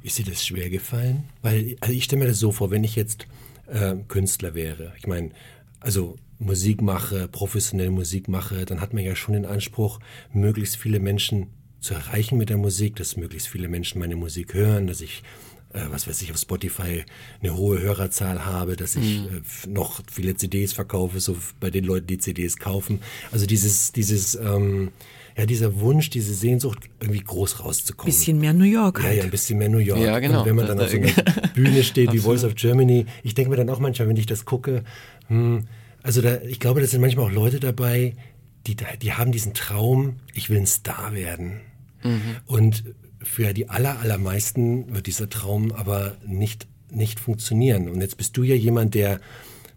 Ist 0.02 0.18
dir 0.18 0.24
das 0.24 0.44
schwer 0.44 0.70
gefallen? 0.70 1.24
Weil, 1.42 1.76
also 1.80 1.92
ich 1.92 2.04
stelle 2.04 2.22
mir 2.22 2.28
das 2.28 2.38
so 2.38 2.52
vor, 2.52 2.70
wenn 2.70 2.84
ich 2.84 2.96
jetzt 2.96 3.26
äh, 3.66 3.96
Künstler 4.08 4.54
wäre, 4.54 4.92
ich 4.96 5.06
meine, 5.06 5.30
also 5.80 6.16
Musik 6.38 6.80
mache, 6.80 7.28
professionell 7.28 7.90
Musik 7.90 8.26
mache, 8.28 8.64
dann 8.64 8.80
hat 8.80 8.94
man 8.94 9.04
ja 9.04 9.14
schon 9.14 9.34
den 9.34 9.44
Anspruch, 9.44 10.00
möglichst 10.32 10.76
viele 10.76 10.98
Menschen 10.98 11.48
zu 11.80 11.94
erreichen 11.94 12.38
mit 12.38 12.48
der 12.48 12.56
Musik, 12.56 12.96
dass 12.96 13.16
möglichst 13.16 13.48
viele 13.48 13.68
Menschen 13.68 13.98
meine 13.98 14.16
Musik 14.16 14.54
hören, 14.54 14.86
dass 14.86 15.02
ich 15.02 15.22
was 15.90 16.09
weiß 16.09 16.20
ich, 16.22 16.33
auf 16.33 16.38
Spotify 16.38 17.04
eine 17.42 17.56
hohe 17.56 17.80
Hörerzahl 17.80 18.44
habe, 18.44 18.76
dass 18.76 18.96
ich 18.96 19.20
mhm. 19.20 19.42
äh, 19.66 19.68
noch 19.68 20.00
viele 20.11 20.35
CDs 20.37 20.72
verkaufe, 20.72 21.20
so 21.20 21.37
bei 21.61 21.70
den 21.70 21.85
Leuten, 21.85 22.06
die 22.06 22.18
CDs 22.18 22.56
kaufen. 22.59 23.00
Also 23.30 23.46
dieses, 23.46 23.92
dieses, 23.92 24.35
ähm, 24.35 24.90
ja, 25.37 25.46
dieser 25.46 25.80
Wunsch, 25.80 26.11
diese 26.11 26.35
Sehnsucht, 26.35 26.78
irgendwie 26.98 27.20
groß 27.20 27.61
rauszukommen. 27.61 28.12
Bisschen 28.12 28.40
mehr 28.40 28.52
New 28.52 28.64
York. 28.64 29.02
Halt. 29.02 29.12
Ja, 29.12 29.18
ja, 29.18 29.24
ein 29.24 29.30
bisschen 29.30 29.59
mehr 29.59 29.68
New 29.68 29.78
York. 29.78 30.00
Ja, 30.00 30.18
genau. 30.18 30.40
Und 30.40 30.46
wenn 30.46 30.56
man 30.56 30.66
dann 30.66 30.80
auf 30.80 30.90
so 30.90 30.96
einer 30.96 31.12
Bühne 31.54 31.85
steht 31.85 32.12
wie 32.12 32.18
Voice 32.18 32.44
of 32.44 32.56
Germany, 32.56 33.06
ich 33.22 33.35
denke 33.35 33.50
mir 33.50 33.56
dann 33.56 33.70
auch 33.70 33.78
manchmal, 33.78 34.09
wenn 34.09 34.16
ich 34.16 34.26
das 34.26 34.44
gucke, 34.44 34.83
hm, 35.28 35.66
also 36.02 36.20
da, 36.20 36.40
ich 36.42 36.61
glaube, 36.61 36.80
da 36.80 36.87
sind 36.87 37.00
manchmal 37.00 37.26
auch 37.26 37.33
Leute 37.33 37.61
dabei, 37.61 38.16
die, 38.66 38.76
die 38.76 39.12
haben 39.12 39.33
diesen 39.33 39.54
Traum, 39.54 40.16
ich 40.35 40.50
will 40.50 40.59
ein 40.59 40.66
Star 40.66 41.14
werden. 41.14 41.61
Mhm. 42.02 42.37
Und 42.46 42.85
für 43.22 43.52
die 43.52 43.68
aller, 43.68 43.98
allermeisten 44.00 44.92
wird 44.94 45.06
dieser 45.06 45.28
Traum 45.28 45.72
aber 45.72 46.16
nicht, 46.26 46.66
nicht 46.90 47.20
funktionieren. 47.20 47.88
Und 47.88 48.00
jetzt 48.00 48.16
bist 48.16 48.37
du 48.37 48.42
ja 48.42 48.54
jemand, 48.54 48.94
der 48.94 49.20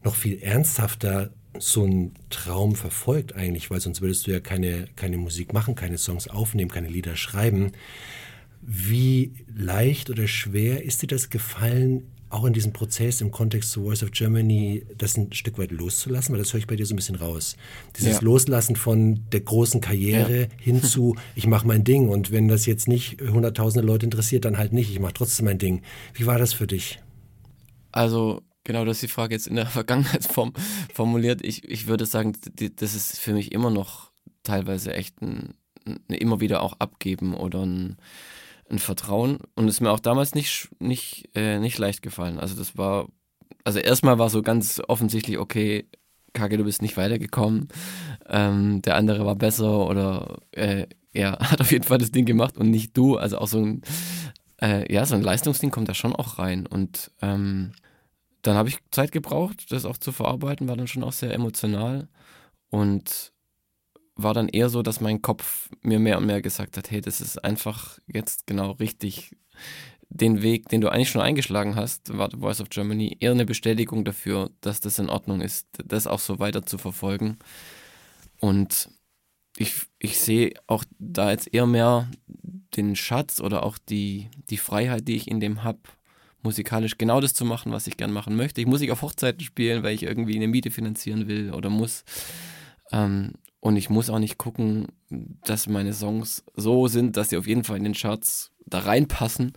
noch 0.03 0.15
viel 0.15 0.41
ernsthafter 0.41 1.31
so 1.59 1.83
einen 1.83 2.13
Traum 2.29 2.75
verfolgt 2.75 3.35
eigentlich, 3.35 3.69
weil 3.69 3.79
sonst 3.79 4.01
würdest 4.01 4.25
du 4.25 4.31
ja 4.31 4.39
keine, 4.39 4.87
keine 4.95 5.17
Musik 5.17 5.53
machen, 5.53 5.75
keine 5.75 5.97
Songs 5.97 6.27
aufnehmen, 6.27 6.71
keine 6.71 6.87
Lieder 6.87 7.15
schreiben. 7.15 7.73
Wie 8.61 9.33
leicht 9.53 10.09
oder 10.09 10.27
schwer 10.27 10.83
ist 10.83 11.01
dir 11.01 11.07
das 11.07 11.29
gefallen, 11.29 12.07
auch 12.33 12.45
in 12.45 12.53
diesem 12.53 12.73
Prozess 12.73 13.21
im 13.21 13.31
Kontext 13.31 13.71
zu 13.71 13.83
Voice 13.83 14.03
of 14.03 14.11
Germany 14.11 14.85
das 14.97 15.17
ein 15.17 15.31
Stück 15.33 15.57
weit 15.57 15.71
loszulassen? 15.71 16.33
Weil 16.33 16.39
das 16.39 16.53
höre 16.53 16.59
ich 16.59 16.67
bei 16.67 16.75
dir 16.75 16.85
so 16.85 16.93
ein 16.93 16.97
bisschen 16.97 17.15
raus. 17.15 17.55
Dieses 17.97 18.15
ja. 18.15 18.21
Loslassen 18.21 18.75
von 18.75 19.21
der 19.31 19.41
großen 19.41 19.81
Karriere 19.81 20.41
ja. 20.41 20.47
hin 20.59 20.83
zu, 20.83 21.15
ich 21.35 21.47
mache 21.47 21.67
mein 21.67 21.83
Ding 21.83 22.09
und 22.09 22.31
wenn 22.31 22.47
das 22.47 22.65
jetzt 22.65 22.87
nicht 22.87 23.21
hunderttausende 23.21 23.85
Leute 23.85 24.05
interessiert, 24.05 24.45
dann 24.45 24.57
halt 24.57 24.73
nicht, 24.73 24.91
ich 24.91 24.99
mache 24.99 25.13
trotzdem 25.13 25.45
mein 25.45 25.59
Ding. 25.59 25.81
Wie 26.13 26.25
war 26.25 26.39
das 26.39 26.53
für 26.53 26.67
dich? 26.67 26.99
Also 27.91 28.41
genau, 28.63 28.85
das 28.85 28.97
ist 28.97 29.03
die 29.03 29.07
Frage 29.07 29.35
jetzt 29.35 29.47
in 29.47 29.55
der 29.55 29.65
Vergangenheitsform 29.67 30.53
formuliert. 30.93 31.43
Ich, 31.43 31.63
ich 31.69 31.87
würde 31.87 32.05
sagen, 32.05 32.33
das 32.75 32.95
ist 32.95 33.19
für 33.19 33.33
mich 33.33 33.51
immer 33.51 33.69
noch 33.69 34.11
teilweise 34.43 34.93
echt 34.93 35.21
ein, 35.21 35.53
ein 35.85 35.99
immer 36.07 36.39
wieder 36.39 36.61
auch 36.61 36.73
abgeben 36.79 37.33
oder 37.33 37.65
ein 37.65 37.97
ein 38.69 38.79
Vertrauen 38.79 39.39
und 39.55 39.67
ist 39.67 39.81
mir 39.81 39.91
auch 39.91 39.99
damals 39.99 40.35
nicht, 40.35 40.69
nicht, 40.79 41.29
äh, 41.35 41.59
nicht 41.59 41.77
leicht 41.77 42.01
gefallen. 42.01 42.39
Also 42.39 42.55
das 42.55 42.77
war, 42.77 43.07
also 43.63 43.79
erstmal 43.79 44.19
war 44.19 44.29
so 44.29 44.41
ganz 44.41 44.81
offensichtlich, 44.87 45.37
okay, 45.37 45.87
Kacke, 46.33 46.57
du 46.57 46.63
bist 46.63 46.81
nicht 46.81 46.97
weitergekommen, 46.97 47.67
ähm, 48.27 48.81
der 48.81 48.95
andere 48.95 49.25
war 49.25 49.35
besser 49.35 49.87
oder 49.87 50.39
äh, 50.51 50.87
er 51.13 51.31
hat 51.39 51.61
auf 51.61 51.71
jeden 51.71 51.83
Fall 51.83 51.99
das 51.99 52.11
Ding 52.11 52.25
gemacht 52.25 52.57
und 52.57 52.69
nicht 52.69 52.97
du. 52.97 53.17
Also 53.17 53.37
auch 53.37 53.47
so 53.47 53.59
ein, 53.59 53.81
äh, 54.61 54.91
ja, 54.91 55.05
so 55.05 55.15
ein 55.15 55.21
Leistungsding 55.21 55.71
kommt 55.71 55.89
da 55.89 55.93
schon 55.93 56.15
auch 56.15 56.39
rein 56.39 56.65
und 56.65 57.11
ähm, 57.21 57.73
dann 58.41 58.55
habe 58.55 58.69
ich 58.69 58.79
Zeit 58.91 59.11
gebraucht, 59.11 59.71
das 59.71 59.85
auch 59.85 59.97
zu 59.97 60.11
verarbeiten, 60.11 60.67
war 60.67 60.75
dann 60.75 60.87
schon 60.87 61.03
auch 61.03 61.13
sehr 61.13 61.33
emotional 61.33 62.09
und 62.69 63.32
war 64.15 64.33
dann 64.33 64.49
eher 64.49 64.69
so, 64.69 64.81
dass 64.81 65.01
mein 65.01 65.21
Kopf 65.21 65.69
mir 65.81 65.99
mehr 65.99 66.17
und 66.17 66.25
mehr 66.25 66.41
gesagt 66.41 66.77
hat, 66.77 66.91
hey, 66.91 67.01
das 67.01 67.21
ist 67.21 67.43
einfach 67.43 67.99
jetzt 68.07 68.47
genau 68.47 68.71
richtig 68.71 69.35
den 70.09 70.43
Weg, 70.43 70.69
den 70.69 70.81
du 70.81 70.89
eigentlich 70.89 71.09
schon 71.09 71.21
eingeschlagen 71.21 71.75
hast, 71.75 72.15
war 72.15 72.29
The 72.29 72.37
Voice 72.37 72.61
of 72.61 72.69
Germany, 72.69 73.17
eher 73.19 73.31
eine 73.31 73.45
Bestätigung 73.45 74.05
dafür, 74.05 74.51
dass 74.61 74.79
das 74.79 74.99
in 74.99 75.09
Ordnung 75.09 75.41
ist, 75.41 75.67
das 75.83 76.05
auch 76.05 76.19
so 76.19 76.37
weiter 76.37 76.65
zu 76.65 76.77
verfolgen. 76.77 77.39
Und 78.39 78.89
ich, 79.57 79.73
ich 79.97 80.19
sehe 80.19 80.53
auch 80.67 80.83
da 80.99 81.31
jetzt 81.31 81.51
eher 81.51 81.65
mehr 81.65 82.09
den 82.75 82.95
Schatz 82.95 83.39
oder 83.39 83.63
auch 83.63 83.77
die, 83.77 84.29
die 84.49 84.57
Freiheit, 84.57 85.07
die 85.07 85.15
ich 85.15 85.27
in 85.27 85.39
dem 85.39 85.63
habe, 85.63 85.79
musikalisch 86.43 86.97
genau 86.97 87.21
das 87.21 87.33
zu 87.33 87.45
machen, 87.45 87.71
was 87.71 87.87
ich 87.87 87.97
gern 87.97 88.11
machen 88.11 88.35
möchte. 88.35 88.61
Ich 88.61 88.67
muss 88.67 88.81
nicht 88.81 88.91
auf 88.91 89.01
Hochzeiten 89.01 89.41
spielen, 89.41 89.81
weil 89.81 89.95
ich 89.95 90.03
irgendwie 90.03 90.35
eine 90.35 90.47
Miete 90.47 90.69
finanzieren 90.71 91.27
will 91.27 91.53
oder 91.53 91.69
muss. 91.69 92.03
Ähm, 92.91 93.33
und 93.63 93.77
ich 93.77 93.89
muss 93.89 94.09
auch 94.09 94.19
nicht 94.19 94.37
gucken, 94.37 94.87
dass 95.09 95.67
meine 95.67 95.93
Songs 95.93 96.43
so 96.53 96.89
sind, 96.89 97.15
dass 97.15 97.29
sie 97.29 97.37
auf 97.37 97.47
jeden 97.47 97.63
Fall 97.63 97.77
in 97.77 97.85
den 97.85 97.93
Charts 97.93 98.51
da 98.65 98.79
reinpassen, 98.79 99.53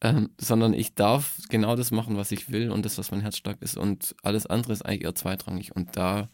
ähm, 0.00 0.30
sondern 0.40 0.74
ich 0.74 0.96
darf 0.96 1.38
genau 1.48 1.76
das 1.76 1.92
machen, 1.92 2.16
was 2.16 2.32
ich 2.32 2.50
will 2.50 2.72
und 2.72 2.84
das, 2.84 2.98
was 2.98 3.12
mein 3.12 3.20
Herz 3.20 3.36
stark 3.36 3.62
ist. 3.62 3.76
Und 3.76 4.16
alles 4.24 4.46
andere 4.46 4.72
ist 4.72 4.82
eigentlich 4.84 5.04
eher 5.04 5.14
zweitrangig. 5.14 5.76
Und 5.76 5.96
da 5.96 6.30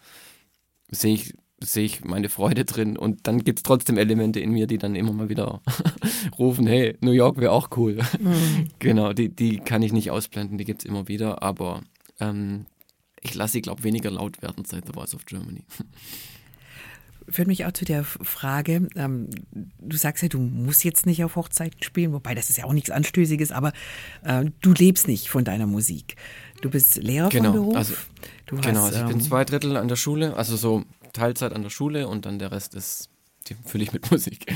sehe 0.91 1.13
ich, 1.13 1.35
sehe 1.63 1.85
ich 1.85 2.07
meine 2.07 2.31
Freude 2.31 2.65
drin. 2.65 2.97
Und 2.97 3.27
dann 3.27 3.45
gibt 3.45 3.59
es 3.59 3.65
trotzdem 3.65 3.99
Elemente 3.99 4.41
in 4.41 4.53
mir, 4.53 4.67
die 4.67 4.79
dann 4.79 4.95
immer 4.95 5.13
mal 5.13 5.29
wieder 5.29 5.61
rufen, 6.39 6.67
hey, 6.67 6.97
New 7.03 7.13
York 7.13 7.37
wäre 7.37 7.53
auch 7.53 7.69
cool. 7.77 7.99
Mhm. 8.19 8.69
genau, 8.79 9.13
die, 9.13 9.29
die 9.29 9.59
kann 9.59 9.83
ich 9.83 9.93
nicht 9.93 10.11
ausblenden, 10.11 10.57
die 10.57 10.65
gibt 10.65 10.81
es 10.81 10.89
immer 10.89 11.07
wieder. 11.07 11.43
Aber 11.43 11.83
ähm, 12.19 12.65
ich 13.21 13.35
lasse 13.35 13.53
sie, 13.53 13.61
glaube 13.61 13.81
ich, 13.81 13.85
weniger 13.85 14.11
laut 14.11 14.41
werden 14.41 14.65
seit 14.65 14.87
The 14.87 14.95
Voice 14.95 15.15
of 15.15 15.27
Germany. 15.27 15.67
Führt 17.29 17.49
mich 17.49 17.65
auch 17.65 17.73
zu 17.73 17.85
der 17.85 18.05
Frage, 18.05 18.89
ähm, 18.97 19.29
du 19.53 19.97
sagst 19.97 20.23
ja, 20.23 20.29
du 20.29 20.39
musst 20.39 20.85
jetzt 20.85 21.07
nicht 21.07 21.25
auf 21.25 21.37
Hochzeiten 21.37 21.83
spielen, 21.83 22.13
wobei 22.13 22.35
das 22.35 22.51
ist 22.51 22.59
ja 22.59 22.65
auch 22.65 22.73
nichts 22.73 22.91
Anstößiges, 22.91 23.53
aber 23.53 23.73
äh, 24.23 24.45
du 24.61 24.73
lebst 24.73 25.09
nicht 25.09 25.29
von 25.29 25.45
deiner 25.45 25.67
Musik. 25.67 26.17
Du 26.61 26.71
bist 26.71 26.97
Lehrer 26.97 27.29
genau, 27.29 27.53
vom 27.53 27.61
Beruf. 27.61 27.77
Also, 27.77 27.95
du 28.47 28.57
genau, 28.57 28.81
hast, 28.81 28.95
also 28.95 29.01
ich 29.01 29.07
bin 29.07 29.19
ähm, 29.19 29.23
zwei 29.23 29.45
Drittel 29.45 29.77
an 29.77 29.89
der 29.89 29.97
Schule, 29.97 30.37
also 30.37 30.57
so 30.57 30.85
Teilzeit 31.13 31.53
an 31.53 31.63
der 31.63 31.71
Schule 31.71 32.09
und 32.09 32.27
dann 32.27 32.39
der 32.39 32.53
Rest 32.53 32.75
ist 32.75 33.11
fülle 33.65 33.85
ich 33.85 33.93
mit 33.93 34.11
Musik. 34.11 34.47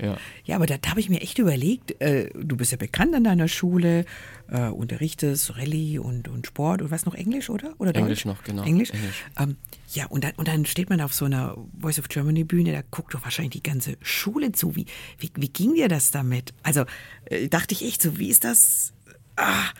Ja, 0.00 0.16
ja 0.44 0.56
aber 0.56 0.66
da, 0.66 0.78
da 0.78 0.90
habe 0.90 1.00
ich 1.00 1.08
mir 1.08 1.20
echt 1.20 1.38
überlegt, 1.38 2.00
äh, 2.00 2.30
du 2.34 2.56
bist 2.56 2.72
ja 2.72 2.78
bekannt 2.78 3.14
an 3.14 3.24
deiner 3.24 3.48
Schule, 3.48 4.04
äh, 4.48 4.68
unterrichtest 4.68 5.56
Rallye 5.56 5.98
und, 5.98 6.28
und 6.28 6.46
Sport 6.46 6.82
und 6.82 6.90
was 6.90 7.06
noch 7.06 7.14
Englisch, 7.14 7.50
oder? 7.50 7.74
oder 7.78 7.94
Englisch 7.94 8.24
noch, 8.24 8.44
genau. 8.44 8.62
Englisch. 8.62 8.90
Englisch. 8.90 9.24
Ähm, 9.38 9.56
ja, 9.92 10.06
und 10.06 10.24
dann, 10.24 10.32
und 10.36 10.48
dann 10.48 10.66
steht 10.66 10.90
man 10.90 11.00
auf 11.00 11.14
so 11.14 11.24
einer 11.24 11.56
Voice 11.80 11.98
of 11.98 12.08
Germany 12.08 12.44
Bühne, 12.44 12.72
da 12.72 12.82
guckt 12.90 13.14
doch 13.14 13.24
wahrscheinlich 13.24 13.54
die 13.54 13.62
ganze 13.62 13.96
Schule 14.00 14.52
zu. 14.52 14.76
Wie, 14.76 14.86
wie, 15.18 15.30
wie 15.36 15.48
ging 15.48 15.74
dir 15.74 15.88
das 15.88 16.10
damit? 16.10 16.54
Also 16.62 16.84
äh, 17.26 17.48
dachte 17.48 17.74
ich 17.74 17.84
echt 17.84 18.02
so, 18.02 18.18
wie 18.18 18.28
ist 18.28 18.44
das? 18.44 18.92
Ah, 19.36 19.70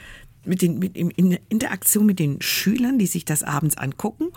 mit 0.45 0.63
den, 0.63 0.79
mit, 0.79 0.97
in 0.97 1.39
Interaktion 1.49 2.07
mit 2.07 2.19
den 2.19 2.41
Schülern, 2.41 2.99
die 2.99 3.07
sich 3.07 3.25
das 3.25 3.43
abends 3.43 3.77
angucken 3.77 4.29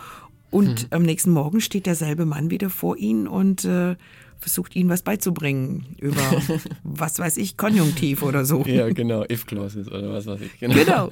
und 0.52 0.82
hm. 0.82 0.88
am 0.92 1.04
nächsten 1.04 1.32
Morgen 1.32 1.62
steht 1.62 1.86
derselbe 1.86 2.26
Mann 2.26 2.50
wieder 2.50 2.70
vor 2.70 2.98
ihnen 2.98 3.28
und 3.28 3.66
äh, 3.66 3.96
versucht 4.40 4.76
ihnen 4.76 4.90
was 4.90 5.04
beizubringen 5.04 5.96
über, 6.00 6.22
was 6.84 7.20
weiß 7.20 7.38
ich, 7.38 7.58
Konjunktiv 7.58 8.24
oder 8.24 8.46
so. 8.46 8.64
Ja, 8.66 8.90
genau, 8.90 9.24
if-clauses 9.30 9.88
oder 9.88 10.12
was 10.12 10.26
weiß 10.26 10.42
ich. 10.42 10.60
Genau. 10.60 10.76
genau. 10.76 11.10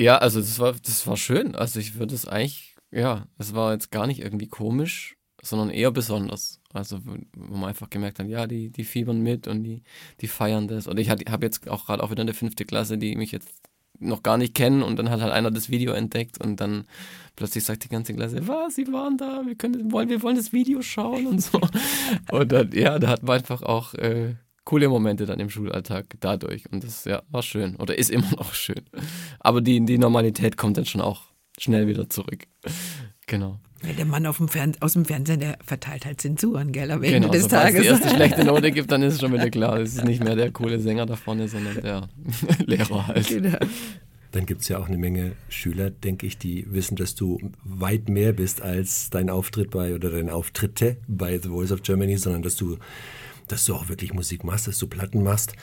Ja, 0.00 0.18
also 0.18 0.40
das 0.40 0.58
war, 0.58 0.72
das 0.72 1.06
war 1.06 1.16
schön. 1.16 1.54
Also 1.54 1.78
ich 1.80 1.98
würde 1.98 2.14
es 2.14 2.26
eigentlich, 2.26 2.76
ja, 2.92 3.26
es 3.38 3.54
war 3.54 3.72
jetzt 3.72 3.90
gar 3.90 4.06
nicht 4.06 4.20
irgendwie 4.20 4.48
komisch, 4.48 5.16
sondern 5.42 5.70
eher 5.70 5.90
besonders. 5.90 6.60
Also 6.72 7.00
wo 7.04 7.56
man 7.56 7.68
einfach 7.68 7.90
gemerkt 7.90 8.18
hat, 8.18 8.28
ja, 8.28 8.46
die, 8.46 8.70
die 8.70 8.84
fiebern 8.84 9.20
mit 9.20 9.46
und 9.46 9.62
die, 9.62 9.82
die 10.20 10.26
feiern 10.26 10.66
das. 10.66 10.86
Und 10.86 10.98
ich 10.98 11.10
habe 11.10 11.46
jetzt 11.46 11.68
auch 11.68 11.86
gerade 11.86 12.02
auch 12.02 12.10
wieder 12.10 12.22
eine 12.22 12.34
fünfte 12.34 12.64
Klasse, 12.64 12.98
die 12.98 13.14
mich 13.14 13.30
jetzt 13.30 13.62
noch 13.98 14.22
gar 14.22 14.36
nicht 14.36 14.54
kennen 14.54 14.82
und 14.82 14.98
dann 14.98 15.10
hat 15.10 15.20
halt 15.20 15.32
einer 15.32 15.50
das 15.50 15.70
Video 15.70 15.92
entdeckt 15.92 16.38
und 16.40 16.60
dann 16.60 16.84
plötzlich 17.36 17.64
sagt 17.64 17.84
die 17.84 17.88
ganze 17.88 18.14
Klasse, 18.14 18.46
was, 18.46 18.74
sie 18.74 18.86
waren 18.92 19.16
da, 19.16 19.42
wir 19.44 19.54
können, 19.54 19.92
wollen, 19.92 20.08
wir 20.08 20.22
wollen 20.22 20.36
das 20.36 20.52
Video 20.52 20.82
schauen 20.82 21.26
und 21.26 21.42
so. 21.42 21.60
Und 22.30 22.52
dann, 22.52 22.70
ja, 22.72 22.98
da 22.98 23.08
hat 23.08 23.22
man 23.22 23.38
einfach 23.38 23.62
auch 23.62 23.94
äh, 23.94 24.34
coole 24.64 24.88
Momente 24.88 25.26
dann 25.26 25.40
im 25.40 25.50
Schulalltag 25.50 26.06
dadurch 26.20 26.64
und 26.70 26.84
das 26.84 27.04
ja, 27.04 27.22
war 27.30 27.42
schön 27.42 27.76
oder 27.76 27.98
ist 27.98 28.10
immer 28.10 28.30
noch 28.36 28.54
schön. 28.54 28.82
Aber 29.40 29.60
die, 29.60 29.84
die 29.84 29.98
Normalität 29.98 30.56
kommt 30.56 30.76
dann 30.76 30.86
schon 30.86 31.00
auch 31.00 31.22
schnell 31.58 31.86
wieder 31.86 32.08
zurück. 32.08 32.44
Genau. 33.26 33.58
Weil 33.86 33.94
der 33.94 34.06
Mann 34.06 34.22
dem 34.22 34.48
aus 34.80 34.92
dem 34.94 35.04
Fernsehen, 35.04 35.40
der 35.40 35.58
verteilt 35.64 36.06
halt 36.06 36.20
Zensuren, 36.20 36.72
gell, 36.72 36.90
am 36.90 37.02
Ende 37.02 37.20
genau, 37.20 37.32
des 37.32 37.48
Tages. 37.48 37.74
Wenn 37.74 37.80
es 37.80 38.00
die 38.00 38.04
erste 38.04 38.16
schlechte 38.16 38.44
Note 38.44 38.72
gibt, 38.72 38.90
dann 38.90 39.02
ist 39.02 39.14
es 39.14 39.20
schon 39.20 39.32
wieder 39.32 39.50
klar, 39.50 39.78
es 39.78 39.96
ist 39.96 40.04
nicht 40.04 40.22
mehr 40.22 40.36
der 40.36 40.50
coole 40.50 40.80
Sänger 40.80 41.06
da 41.06 41.16
vorne, 41.16 41.48
sondern 41.48 41.74
der 41.82 42.08
Lehrer 42.66 43.06
halt. 43.08 43.28
Genau. 43.28 43.58
Dann 44.32 44.46
gibt 44.46 44.62
es 44.62 44.68
ja 44.68 44.78
auch 44.78 44.88
eine 44.88 44.98
Menge 44.98 45.32
Schüler, 45.48 45.90
denke 45.90 46.26
ich, 46.26 46.38
die 46.38 46.66
wissen, 46.68 46.96
dass 46.96 47.14
du 47.14 47.38
weit 47.62 48.08
mehr 48.08 48.32
bist 48.32 48.62
als 48.62 49.10
dein 49.10 49.30
Auftritt 49.30 49.70
bei 49.70 49.94
oder 49.94 50.10
deine 50.10 50.34
Auftritte 50.34 50.96
bei 51.06 51.38
The 51.38 51.50
Voice 51.50 51.70
of 51.70 51.82
Germany, 51.82 52.16
sondern 52.16 52.42
dass 52.42 52.56
du, 52.56 52.78
dass 53.46 53.64
du 53.64 53.74
auch 53.74 53.88
wirklich 53.88 54.12
Musik 54.12 54.42
machst, 54.42 54.66
dass 54.66 54.78
du 54.78 54.88
Platten 54.88 55.22
machst. 55.22 55.54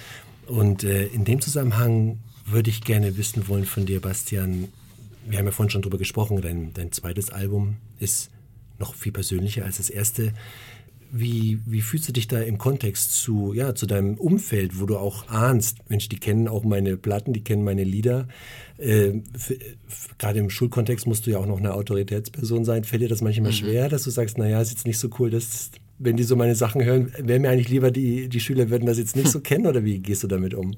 Und 0.48 0.84
äh, 0.84 1.08
in 1.08 1.26
dem 1.26 1.42
Zusammenhang 1.42 2.20
würde 2.46 2.70
ich 2.70 2.82
gerne 2.82 3.18
wissen 3.18 3.48
wollen 3.48 3.66
von 3.66 3.86
dir, 3.86 4.00
Bastian, 4.00 4.70
wir 5.28 5.38
haben 5.38 5.46
ja 5.46 5.52
vorhin 5.52 5.70
schon 5.70 5.82
drüber 5.82 5.98
gesprochen, 5.98 6.42
dein, 6.42 6.74
dein 6.74 6.92
zweites 6.92 7.30
Album 7.30 7.78
ist 8.00 8.32
noch 8.80 8.96
viel 8.96 9.12
persönlicher 9.12 9.66
als 9.66 9.78
das 9.78 9.90
erste. 9.90 10.34
Wie, 11.14 11.60
wie 11.66 11.82
fühlst 11.82 12.08
du 12.08 12.14
dich 12.14 12.30
da 12.30 12.40
im 12.40 12.58
Kontext 12.58 13.14
zu, 13.14 13.54
ja, 13.54 13.76
zu 13.76 13.86
deinem 13.86 14.16
Umfeld, 14.16 14.80
wo 14.80 14.86
du 14.86 14.98
auch 14.98 15.28
ahnst, 15.28 15.90
Mensch, 15.90 16.08
die 16.08 16.18
kennen 16.18 16.48
auch 16.48 16.64
meine 16.64 16.96
Platten, 16.96 17.34
die 17.34 17.44
kennen 17.44 17.66
meine 17.66 17.84
Lieder. 17.84 18.30
Äh, 18.78 19.20
Gerade 20.18 20.40
im 20.40 20.50
Schulkontext 20.50 21.08
musst 21.08 21.28
du 21.28 21.32
ja 21.32 21.40
auch 21.40 21.46
noch 21.46 21.58
eine 21.58 21.74
Autoritätsperson 21.74 22.64
sein. 22.64 22.86
Fällt 22.86 23.02
dir 23.02 23.10
das 23.10 23.22
manchmal 23.22 23.52
mhm. 23.52 23.56
schwer, 23.56 23.90
dass 23.90 24.04
du 24.04 24.10
sagst, 24.10 24.38
naja, 24.38 24.62
ist 24.62 24.72
jetzt 24.72 24.88
nicht 24.88 25.00
so 25.00 25.10
cool, 25.20 25.30
dass, 25.30 25.72
wenn 26.00 26.16
die 26.16 26.24
so 26.24 26.38
meine 26.38 26.56
Sachen 26.56 26.82
hören, 26.82 27.12
wäre 27.18 27.42
mir 27.42 27.50
eigentlich 27.50 27.70
lieber, 27.70 27.92
die, 27.92 28.30
die 28.30 28.40
Schüler 28.40 28.70
würden 28.70 28.86
das 28.86 28.98
jetzt 28.98 29.18
nicht 29.18 29.28
so 29.28 29.40
kennen 29.42 29.68
oder 29.68 29.84
wie 29.84 30.00
gehst 30.00 30.24
du 30.24 30.28
damit 30.28 30.54
um? 30.54 30.78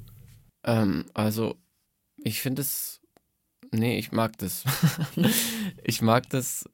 Ähm, 0.65 1.05
also, 1.13 1.55
ich 2.23 2.41
finde 2.41 2.63
es, 2.63 2.92
nee, 3.73 3.97
ich 3.97 4.11
mag 4.11 4.37
das. 4.37 4.63
ich 5.83 6.01
mag 6.01 6.29
das, 6.29 6.65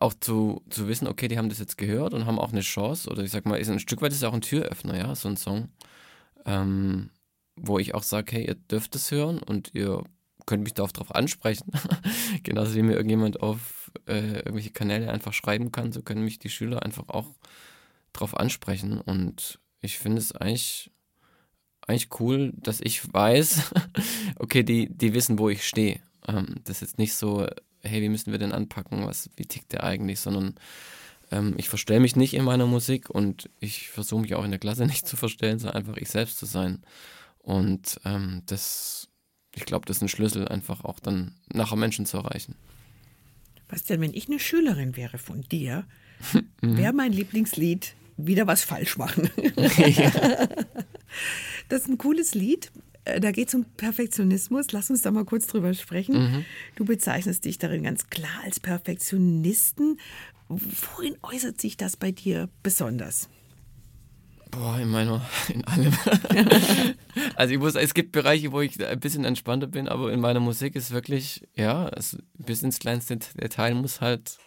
auch 0.00 0.14
zu, 0.14 0.62
zu 0.70 0.88
wissen, 0.88 1.06
okay, 1.06 1.28
die 1.28 1.38
haben 1.38 1.48
das 1.48 1.58
jetzt 1.58 1.78
gehört 1.78 2.14
und 2.14 2.26
haben 2.26 2.38
auch 2.38 2.52
eine 2.52 2.60
Chance, 2.60 3.08
oder 3.10 3.22
ich 3.22 3.30
sag 3.30 3.46
mal, 3.46 3.56
ist 3.56 3.70
ein 3.70 3.78
Stück 3.78 4.02
weit 4.02 4.12
ist 4.12 4.24
auch 4.24 4.32
ein 4.32 4.40
Türöffner, 4.40 4.96
ja, 4.96 5.14
so 5.14 5.28
ein 5.28 5.36
Song, 5.36 5.68
ähm, 6.46 7.10
wo 7.56 7.78
ich 7.78 7.94
auch 7.94 8.02
sage, 8.02 8.32
hey, 8.32 8.46
ihr 8.46 8.54
dürft 8.54 8.94
es 8.94 9.10
hören 9.10 9.38
und 9.38 9.70
ihr 9.74 10.02
könnt 10.46 10.64
mich 10.64 10.74
darauf 10.74 11.14
ansprechen. 11.14 11.70
Genauso 12.42 12.74
wie 12.74 12.82
mir 12.82 12.94
irgendjemand 12.94 13.40
auf 13.40 13.92
äh, 14.06 14.38
irgendwelche 14.38 14.70
Kanäle 14.70 15.10
einfach 15.10 15.32
schreiben 15.32 15.72
kann, 15.72 15.92
so 15.92 16.02
können 16.02 16.24
mich 16.24 16.38
die 16.38 16.48
Schüler 16.48 16.82
einfach 16.82 17.08
auch 17.08 17.34
darauf 18.12 18.36
ansprechen. 18.36 19.00
Und 19.00 19.60
ich 19.80 19.98
finde 19.98 20.18
es 20.18 20.32
eigentlich, 20.32 20.90
eigentlich 21.86 22.20
cool, 22.20 22.52
dass 22.56 22.80
ich 22.80 23.12
weiß, 23.12 23.74
okay, 24.38 24.62
die, 24.62 24.88
die 24.88 25.14
wissen, 25.14 25.38
wo 25.38 25.48
ich 25.48 25.66
stehe. 25.66 26.00
Ähm, 26.26 26.56
das 26.64 26.76
ist 26.76 26.80
jetzt 26.90 26.98
nicht 26.98 27.14
so, 27.14 27.46
hey, 27.82 28.02
wie 28.02 28.08
müssen 28.08 28.32
wir 28.32 28.38
denn 28.38 28.52
anpacken, 28.52 29.06
was, 29.06 29.30
wie 29.36 29.46
tickt 29.46 29.72
der 29.72 29.84
eigentlich, 29.84 30.20
sondern 30.20 30.54
ähm, 31.30 31.54
ich 31.56 31.68
verstelle 31.68 32.00
mich 32.00 32.16
nicht 32.16 32.34
in 32.34 32.44
meiner 32.44 32.66
Musik 32.66 33.10
und 33.10 33.50
ich 33.60 33.90
versuche 33.90 34.22
mich 34.22 34.34
auch 34.34 34.44
in 34.44 34.50
der 34.50 34.60
Klasse 34.60 34.86
nicht 34.90 35.06
zu 35.06 35.16
verstellen, 35.16 35.58
sondern 35.58 35.76
einfach 35.76 35.96
ich 35.96 36.08
selbst 36.08 36.38
zu 36.38 36.46
sein. 36.46 36.82
Und 37.38 38.00
ähm, 38.04 38.42
das, 38.46 39.08
ich 39.54 39.64
glaube, 39.64 39.86
das 39.86 39.98
ist 39.98 40.02
ein 40.02 40.08
Schlüssel, 40.08 40.48
einfach 40.48 40.84
auch 40.84 41.00
dann 41.00 41.34
nachher 41.52 41.76
Menschen 41.76 42.06
zu 42.06 42.18
erreichen. 42.18 42.54
Was 43.68 43.84
denn, 43.84 44.00
wenn 44.00 44.14
ich 44.14 44.28
eine 44.28 44.38
Schülerin 44.38 44.96
wäre 44.96 45.18
von 45.18 45.42
dir, 45.42 45.86
wäre 46.60 46.92
mein 46.92 47.12
Lieblingslied 47.12 47.94
wieder 48.16 48.46
was 48.46 48.64
falsch 48.64 48.96
machen. 48.96 49.30
das 51.68 51.82
ist 51.82 51.88
ein 51.88 51.98
cooles 51.98 52.34
Lied. 52.34 52.72
Äh, 53.08 53.20
da 53.20 53.30
geht 53.30 53.48
es 53.48 53.54
um 53.54 53.64
Perfektionismus. 53.64 54.72
Lass 54.72 54.90
uns 54.90 55.02
da 55.02 55.10
mal 55.10 55.24
kurz 55.24 55.46
drüber 55.46 55.74
sprechen. 55.74 56.14
Mhm. 56.14 56.44
Du 56.76 56.84
bezeichnest 56.84 57.44
dich 57.44 57.58
darin 57.58 57.82
ganz 57.82 58.08
klar 58.08 58.42
als 58.44 58.60
Perfektionisten. 58.60 59.98
Worin 60.48 61.16
äußert 61.22 61.60
sich 61.60 61.76
das 61.76 61.96
bei 61.96 62.10
dir 62.10 62.48
besonders? 62.62 63.28
Boah, 64.50 64.78
in 64.78 64.88
meiner, 64.88 65.20
in 65.48 65.64
allem. 65.66 65.92
also 67.34 67.52
ich 67.52 67.60
muss, 67.60 67.74
es 67.74 67.92
gibt 67.92 68.12
Bereiche, 68.12 68.52
wo 68.52 68.60
ich 68.60 68.84
ein 68.84 69.00
bisschen 69.00 69.24
entspannter 69.24 69.66
bin, 69.66 69.88
aber 69.88 70.10
in 70.12 70.20
meiner 70.20 70.40
Musik 70.40 70.74
ist 70.74 70.90
wirklich, 70.90 71.46
ja, 71.54 71.88
es, 71.88 72.16
bis 72.38 72.62
ins 72.62 72.78
kleinste 72.78 73.18
Detail 73.18 73.74
muss 73.74 74.00
halt 74.00 74.38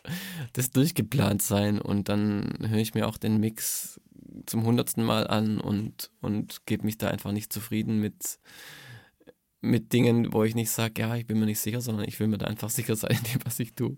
das 0.53 0.71
durchgeplant 0.71 1.43
sein 1.43 1.79
und 1.79 2.09
dann 2.09 2.57
höre 2.67 2.79
ich 2.79 2.95
mir 2.95 3.07
auch 3.07 3.17
den 3.17 3.39
Mix 3.39 4.01
zum 4.45 4.63
hundertsten 4.63 5.03
Mal 5.03 5.27
an 5.27 5.59
und, 5.59 6.11
und 6.21 6.65
gebe 6.65 6.85
mich 6.85 6.97
da 6.97 7.09
einfach 7.09 7.31
nicht 7.31 7.51
zufrieden 7.51 7.99
mit, 7.99 8.39
mit 9.61 9.93
Dingen, 9.93 10.33
wo 10.33 10.43
ich 10.43 10.55
nicht 10.55 10.71
sage, 10.71 11.01
ja, 11.01 11.15
ich 11.15 11.27
bin 11.27 11.39
mir 11.39 11.45
nicht 11.45 11.59
sicher, 11.59 11.81
sondern 11.81 12.07
ich 12.07 12.19
will 12.19 12.27
mir 12.27 12.37
da 12.37 12.47
einfach 12.47 12.69
sicher 12.71 12.95
sein 12.95 13.19
was 13.45 13.59
ich 13.59 13.75
tue. 13.75 13.97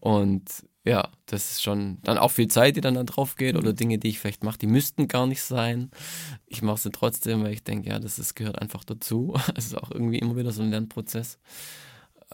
Und 0.00 0.64
ja, 0.84 1.08
das 1.26 1.52
ist 1.52 1.62
schon 1.62 1.98
dann 2.02 2.18
auch 2.18 2.30
viel 2.30 2.48
Zeit, 2.48 2.76
die 2.76 2.80
dann 2.80 2.94
da 2.94 3.04
drauf 3.04 3.36
geht 3.36 3.56
oder 3.56 3.72
Dinge, 3.72 3.98
die 3.98 4.08
ich 4.08 4.18
vielleicht 4.18 4.42
mache, 4.42 4.58
die 4.58 4.66
müssten 4.66 5.06
gar 5.06 5.26
nicht 5.26 5.42
sein. 5.42 5.90
Ich 6.46 6.62
mache 6.62 6.78
sie 6.78 6.90
trotzdem, 6.90 7.42
weil 7.42 7.52
ich 7.52 7.62
denke, 7.62 7.90
ja, 7.90 8.00
das 8.00 8.18
ist, 8.18 8.34
gehört 8.34 8.60
einfach 8.60 8.84
dazu. 8.84 9.34
Es 9.54 9.66
ist 9.66 9.76
auch 9.76 9.90
irgendwie 9.90 10.18
immer 10.18 10.36
wieder 10.36 10.50
so 10.52 10.62
ein 10.62 10.70
Lernprozess. 10.70 11.38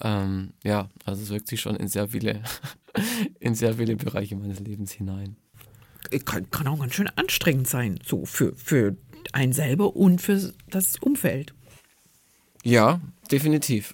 Ähm, 0.00 0.52
ja, 0.64 0.88
also 1.04 1.22
es 1.22 1.30
wirkt 1.30 1.48
sich 1.48 1.60
schon 1.60 1.76
in 1.76 1.88
sehr 1.88 2.08
viele, 2.08 2.42
in 3.40 3.54
sehr 3.54 3.74
viele 3.74 3.96
Bereiche 3.96 4.36
meines 4.36 4.60
Lebens 4.60 4.92
hinein. 4.92 5.36
Kann, 6.24 6.50
kann 6.50 6.66
auch 6.68 6.78
ganz 6.78 6.94
schön 6.94 7.08
anstrengend 7.16 7.68
sein, 7.68 7.98
so 8.04 8.24
für, 8.24 8.54
für 8.54 8.96
einen 9.32 9.52
selber 9.52 9.96
und 9.96 10.20
für 10.20 10.52
das 10.70 10.96
Umfeld. 11.00 11.54
Ja, 12.64 13.00
definitiv. 13.30 13.92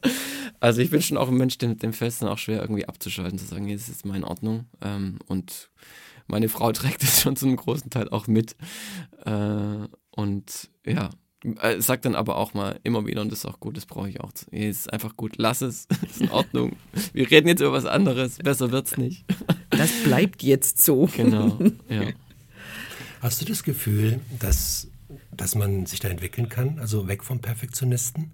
also 0.60 0.80
ich 0.80 0.90
bin 0.90 1.02
schon 1.02 1.16
auch 1.16 1.28
ein 1.28 1.36
Mensch, 1.36 1.58
dem, 1.58 1.78
dem 1.78 1.92
fällt 1.92 2.12
es 2.12 2.18
dann 2.18 2.28
auch 2.28 2.38
schwer, 2.38 2.60
irgendwie 2.60 2.86
abzuschalten, 2.86 3.38
zu 3.38 3.46
sagen, 3.46 3.68
jetzt 3.68 3.88
ist 3.88 4.06
mal 4.06 4.16
in 4.16 4.24
Ordnung. 4.24 4.66
Ähm, 4.80 5.18
und 5.26 5.70
meine 6.26 6.48
Frau 6.48 6.72
trägt 6.72 7.02
es 7.02 7.20
schon 7.20 7.36
zu 7.36 7.46
einem 7.46 7.56
großen 7.56 7.90
Teil 7.90 8.08
auch 8.08 8.26
mit. 8.26 8.56
Äh, 9.24 9.88
und 10.10 10.70
ja, 10.86 11.10
äh, 11.60 11.80
sagt 11.80 12.04
dann 12.04 12.14
aber 12.14 12.36
auch 12.36 12.54
mal 12.54 12.78
immer 12.84 13.06
wieder, 13.06 13.20
und 13.20 13.32
das 13.32 13.40
ist 13.40 13.46
auch 13.46 13.60
gut, 13.60 13.76
das 13.76 13.86
brauche 13.86 14.08
ich 14.08 14.20
auch. 14.20 14.30
Es 14.50 14.80
ist 14.80 14.92
einfach 14.92 15.16
gut, 15.16 15.34
lass 15.36 15.60
es, 15.60 15.86
ist 16.08 16.20
in 16.20 16.30
Ordnung. 16.30 16.76
Wir 17.12 17.30
reden 17.30 17.48
jetzt 17.48 17.60
über 17.60 17.72
was 17.72 17.86
anderes, 17.86 18.38
besser 18.38 18.70
wird's 18.70 18.96
nicht. 18.96 19.24
Das 19.82 20.02
bleibt 20.04 20.42
jetzt 20.42 20.82
so. 20.82 21.06
Genau, 21.16 21.58
ja. 21.88 22.12
Hast 23.20 23.40
du 23.40 23.44
das 23.44 23.62
Gefühl, 23.62 24.20
dass 24.38 24.88
dass 25.30 25.54
man 25.54 25.86
sich 25.86 26.00
da 26.00 26.08
entwickeln 26.08 26.48
kann, 26.48 26.78
also 26.78 27.08
weg 27.08 27.24
vom 27.24 27.40
Perfektionisten? 27.40 28.32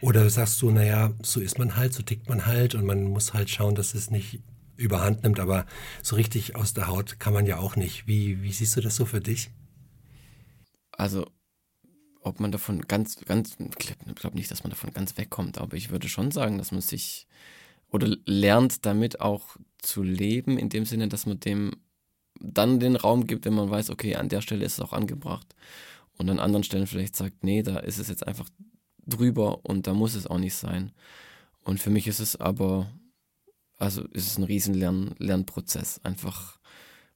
Oder 0.00 0.28
sagst 0.28 0.60
du, 0.60 0.70
naja, 0.70 1.12
so 1.22 1.40
ist 1.40 1.58
man 1.58 1.76
halt, 1.76 1.94
so 1.94 2.02
tickt 2.02 2.28
man 2.28 2.46
halt 2.46 2.74
und 2.74 2.84
man 2.84 3.04
muss 3.04 3.32
halt 3.32 3.48
schauen, 3.48 3.74
dass 3.74 3.94
es 3.94 4.10
nicht 4.10 4.40
überhand 4.76 5.22
nimmt, 5.22 5.38
aber 5.38 5.66
so 6.02 6.16
richtig 6.16 6.56
aus 6.56 6.74
der 6.74 6.88
Haut 6.88 7.20
kann 7.20 7.32
man 7.32 7.46
ja 7.46 7.58
auch 7.58 7.76
nicht. 7.76 8.06
Wie, 8.06 8.42
wie 8.42 8.52
siehst 8.52 8.76
du 8.76 8.80
das 8.80 8.96
so 8.96 9.06
für 9.06 9.20
dich? 9.20 9.50
Also, 10.92 11.30
ob 12.20 12.40
man 12.40 12.52
davon 12.52 12.82
ganz, 12.82 13.16
ganz, 13.24 13.56
ich 13.58 13.96
glaube 14.16 14.36
nicht, 14.36 14.50
dass 14.50 14.64
man 14.64 14.70
davon 14.70 14.92
ganz 14.92 15.16
wegkommt, 15.16 15.58
aber 15.58 15.76
ich 15.76 15.90
würde 15.90 16.08
schon 16.08 16.32
sagen, 16.32 16.58
dass 16.58 16.72
man 16.72 16.80
sich 16.80 17.26
oder 17.94 18.16
lernt 18.26 18.84
damit 18.86 19.20
auch 19.20 19.56
zu 19.78 20.02
leben, 20.02 20.58
in 20.58 20.68
dem 20.68 20.84
Sinne, 20.84 21.06
dass 21.06 21.26
man 21.26 21.38
dem 21.38 21.70
dann 22.40 22.80
den 22.80 22.96
Raum 22.96 23.28
gibt, 23.28 23.44
wenn 23.44 23.54
man 23.54 23.70
weiß, 23.70 23.90
okay, 23.90 24.16
an 24.16 24.28
der 24.28 24.40
Stelle 24.40 24.64
ist 24.64 24.74
es 24.74 24.80
auch 24.80 24.92
angebracht 24.92 25.54
und 26.18 26.28
an 26.28 26.40
anderen 26.40 26.64
Stellen 26.64 26.88
vielleicht 26.88 27.14
sagt, 27.14 27.44
nee, 27.44 27.62
da 27.62 27.78
ist 27.78 28.00
es 28.00 28.08
jetzt 28.08 28.26
einfach 28.26 28.48
drüber 29.06 29.64
und 29.64 29.86
da 29.86 29.94
muss 29.94 30.16
es 30.16 30.26
auch 30.26 30.38
nicht 30.38 30.56
sein. 30.56 30.90
Und 31.62 31.78
für 31.78 31.90
mich 31.90 32.08
ist 32.08 32.18
es 32.18 32.34
aber, 32.34 32.90
also 33.78 34.02
ist 34.08 34.26
es 34.26 34.38
ein 34.38 34.44
riesen 34.44 34.74
Lern 34.74 35.14
Lernprozess. 35.18 36.00
Einfach, 36.02 36.58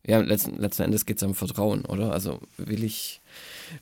ja, 0.06 0.20
letzten, 0.20 0.58
letzten 0.58 0.84
Endes 0.84 1.06
geht 1.06 1.16
es 1.16 1.24
um 1.24 1.34
Vertrauen, 1.34 1.86
oder? 1.86 2.12
Also 2.12 2.40
will 2.56 2.84
ich, 2.84 3.20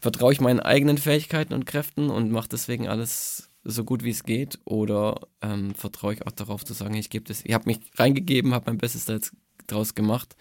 vertraue 0.00 0.32
ich 0.32 0.40
meinen 0.40 0.60
eigenen 0.60 0.96
Fähigkeiten 0.96 1.52
und 1.52 1.66
Kräften 1.66 2.08
und 2.08 2.30
mache 2.30 2.48
deswegen 2.48 2.88
alles 2.88 3.50
so 3.66 3.84
gut 3.84 4.04
wie 4.04 4.10
es 4.10 4.22
geht 4.22 4.58
oder 4.64 5.20
ähm, 5.42 5.74
vertraue 5.74 6.14
ich 6.14 6.26
auch 6.26 6.32
darauf 6.32 6.64
zu 6.64 6.72
sagen, 6.72 6.94
ich 6.94 7.10
gebe 7.10 7.24
das, 7.24 7.44
ich 7.44 7.52
habe 7.52 7.66
mich 7.66 7.80
reingegeben, 7.96 8.54
habe 8.54 8.70
mein 8.70 8.78
Bestes 8.78 9.04
da 9.04 9.14
jetzt 9.14 9.32
draus 9.66 9.94
gemacht, 9.94 10.36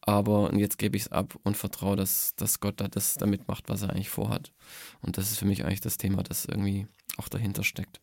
aber 0.00 0.54
jetzt 0.54 0.78
gebe 0.78 0.96
ich 0.96 1.04
es 1.04 1.12
ab 1.12 1.34
und 1.42 1.56
vertraue, 1.56 1.96
dass, 1.96 2.34
dass 2.36 2.60
Gott 2.60 2.80
da 2.80 2.88
das 2.88 3.14
damit 3.14 3.48
macht, 3.48 3.68
was 3.68 3.82
er 3.82 3.90
eigentlich 3.90 4.08
vorhat. 4.08 4.52
Und 5.02 5.18
das 5.18 5.30
ist 5.30 5.38
für 5.38 5.46
mich 5.46 5.64
eigentlich 5.64 5.80
das 5.80 5.98
Thema, 5.98 6.22
das 6.22 6.44
irgendwie 6.44 6.86
auch 7.16 7.28
dahinter 7.28 7.64
steckt. 7.64 8.00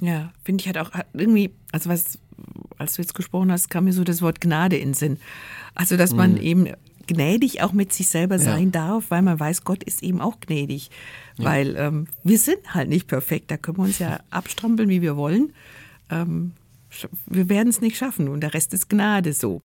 Ja, 0.00 0.32
finde 0.44 0.62
ich 0.62 0.66
halt 0.66 0.78
auch 0.78 0.92
irgendwie, 1.12 1.50
also 1.72 1.90
was, 1.90 2.18
als 2.76 2.94
du 2.94 3.02
jetzt 3.02 3.14
gesprochen 3.14 3.50
hast, 3.50 3.68
kam 3.68 3.84
mir 3.84 3.92
so 3.92 4.04
das 4.04 4.22
Wort 4.22 4.40
Gnade 4.40 4.76
in 4.76 4.90
den 4.90 4.94
Sinn. 4.94 5.18
Also, 5.74 5.96
dass 5.96 6.14
man 6.14 6.32
mhm. 6.32 6.40
eben 6.40 6.66
gnädig 7.08 7.62
auch 7.62 7.72
mit 7.72 7.92
sich 7.92 8.08
selber 8.08 8.38
sein 8.38 8.66
ja. 8.66 8.70
darf, 8.70 9.06
weil 9.10 9.22
man 9.22 9.40
weiß, 9.40 9.64
Gott 9.64 9.82
ist 9.82 10.02
eben 10.02 10.20
auch 10.20 10.38
gnädig. 10.38 10.90
Ja. 11.36 11.46
Weil 11.46 11.74
ähm, 11.76 12.06
wir 12.22 12.38
sind 12.38 12.74
halt 12.74 12.88
nicht 12.88 13.08
perfekt, 13.08 13.50
da 13.50 13.56
können 13.56 13.78
wir 13.78 13.84
uns 13.84 13.98
ja 13.98 14.20
abstrampeln, 14.30 14.88
wie 14.88 15.02
wir 15.02 15.16
wollen. 15.16 15.52
Ähm, 16.10 16.52
wir 17.26 17.48
werden 17.48 17.68
es 17.68 17.80
nicht 17.80 17.96
schaffen 17.96 18.28
und 18.28 18.40
der 18.40 18.54
Rest 18.54 18.72
ist 18.72 18.88
Gnade 18.88 19.32
so. 19.32 19.60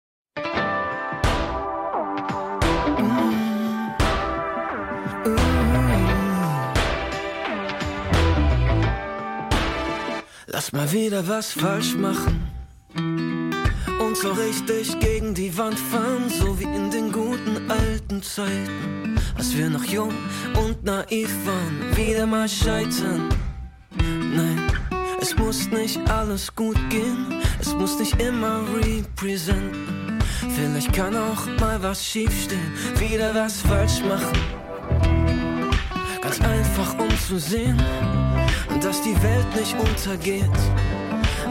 Lass 10.51 10.71
mal 10.71 10.91
wieder 10.91 11.27
was 11.27 11.51
falsch 11.53 11.95
machen 11.95 12.58
und 13.99 14.17
so 14.17 14.31
richtig 14.31 14.99
gegen 14.99 15.33
die 15.33 15.55
Wand 15.57 15.77
fahren, 15.77 16.29
so 16.29 16.59
wie 16.59 16.63
in 16.63 16.89
den 16.89 17.11
guten 17.11 17.69
alten 17.69 18.23
Zeiten, 18.23 19.19
als 19.37 19.55
wir 19.55 19.69
noch 19.69 19.83
jung 19.83 20.13
und 20.55 20.83
naiv 20.83 21.29
waren, 21.45 21.95
wieder 21.95 22.25
mal 22.25 22.47
scheitern. 22.47 23.29
Nein, 24.33 24.59
es 25.21 25.35
muss 25.37 25.69
nicht 25.69 25.99
alles 26.09 26.55
gut 26.55 26.77
gehen, 26.89 27.41
es 27.59 27.73
muss 27.73 27.99
nicht 27.99 28.19
immer 28.21 28.61
representen. 28.83 30.19
Vielleicht 30.55 30.93
kann 30.93 31.15
auch 31.15 31.45
mal 31.59 31.81
was 31.81 32.05
schiefstehen, 32.05 32.73
wieder 32.97 33.33
was 33.35 33.61
falsch 33.61 34.01
machen. 34.03 34.39
Ganz 36.21 36.39
einfach 36.41 36.97
um 36.99 37.09
zu 37.27 37.39
sehen, 37.39 37.77
dass 38.81 39.01
die 39.01 39.15
Welt 39.21 39.55
nicht 39.55 39.75
untergeht. 39.79 40.49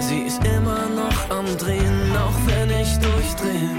Sie 0.00 0.22
ist 0.22 0.42
immer 0.44 0.88
noch 0.88 1.30
am 1.30 1.46
Drehen, 1.56 2.16
auch 2.16 2.34
wenn 2.46 2.70
ich 2.70 2.98
durchdrehe. 2.98 3.76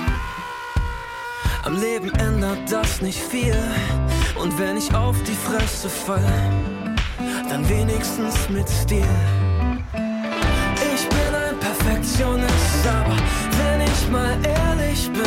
Am 1.63 1.79
Leben 1.79 2.11
ändert 2.15 2.71
das 2.71 3.01
nicht 3.01 3.19
viel. 3.19 3.57
Und 4.35 4.57
wenn 4.59 4.77
ich 4.77 4.93
auf 4.93 5.15
die 5.23 5.35
Fresse 5.35 5.89
fall, 5.89 6.23
dann 7.49 7.67
wenigstens 7.67 8.49
mit 8.49 8.69
Stil. 8.69 9.03
Ich 10.93 11.07
bin 11.07 11.35
ein 11.35 11.59
Perfektionist, 11.59 12.87
aber 12.87 13.17
wenn 13.57 13.81
ich 13.81 14.09
mal 14.09 14.37
ehrlich 14.43 15.09
bin, 15.11 15.23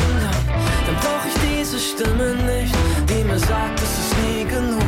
dann, 0.86 0.96
brauch 0.96 1.24
ich 1.26 1.58
diese 1.58 1.78
Stimme 1.78 2.34
nicht, 2.46 2.74
die 3.08 3.24
mir 3.24 3.38
sagt, 3.38 3.80
es 3.80 3.98
ist 3.98 4.16
nie 4.18 4.44
genug. 4.44 4.81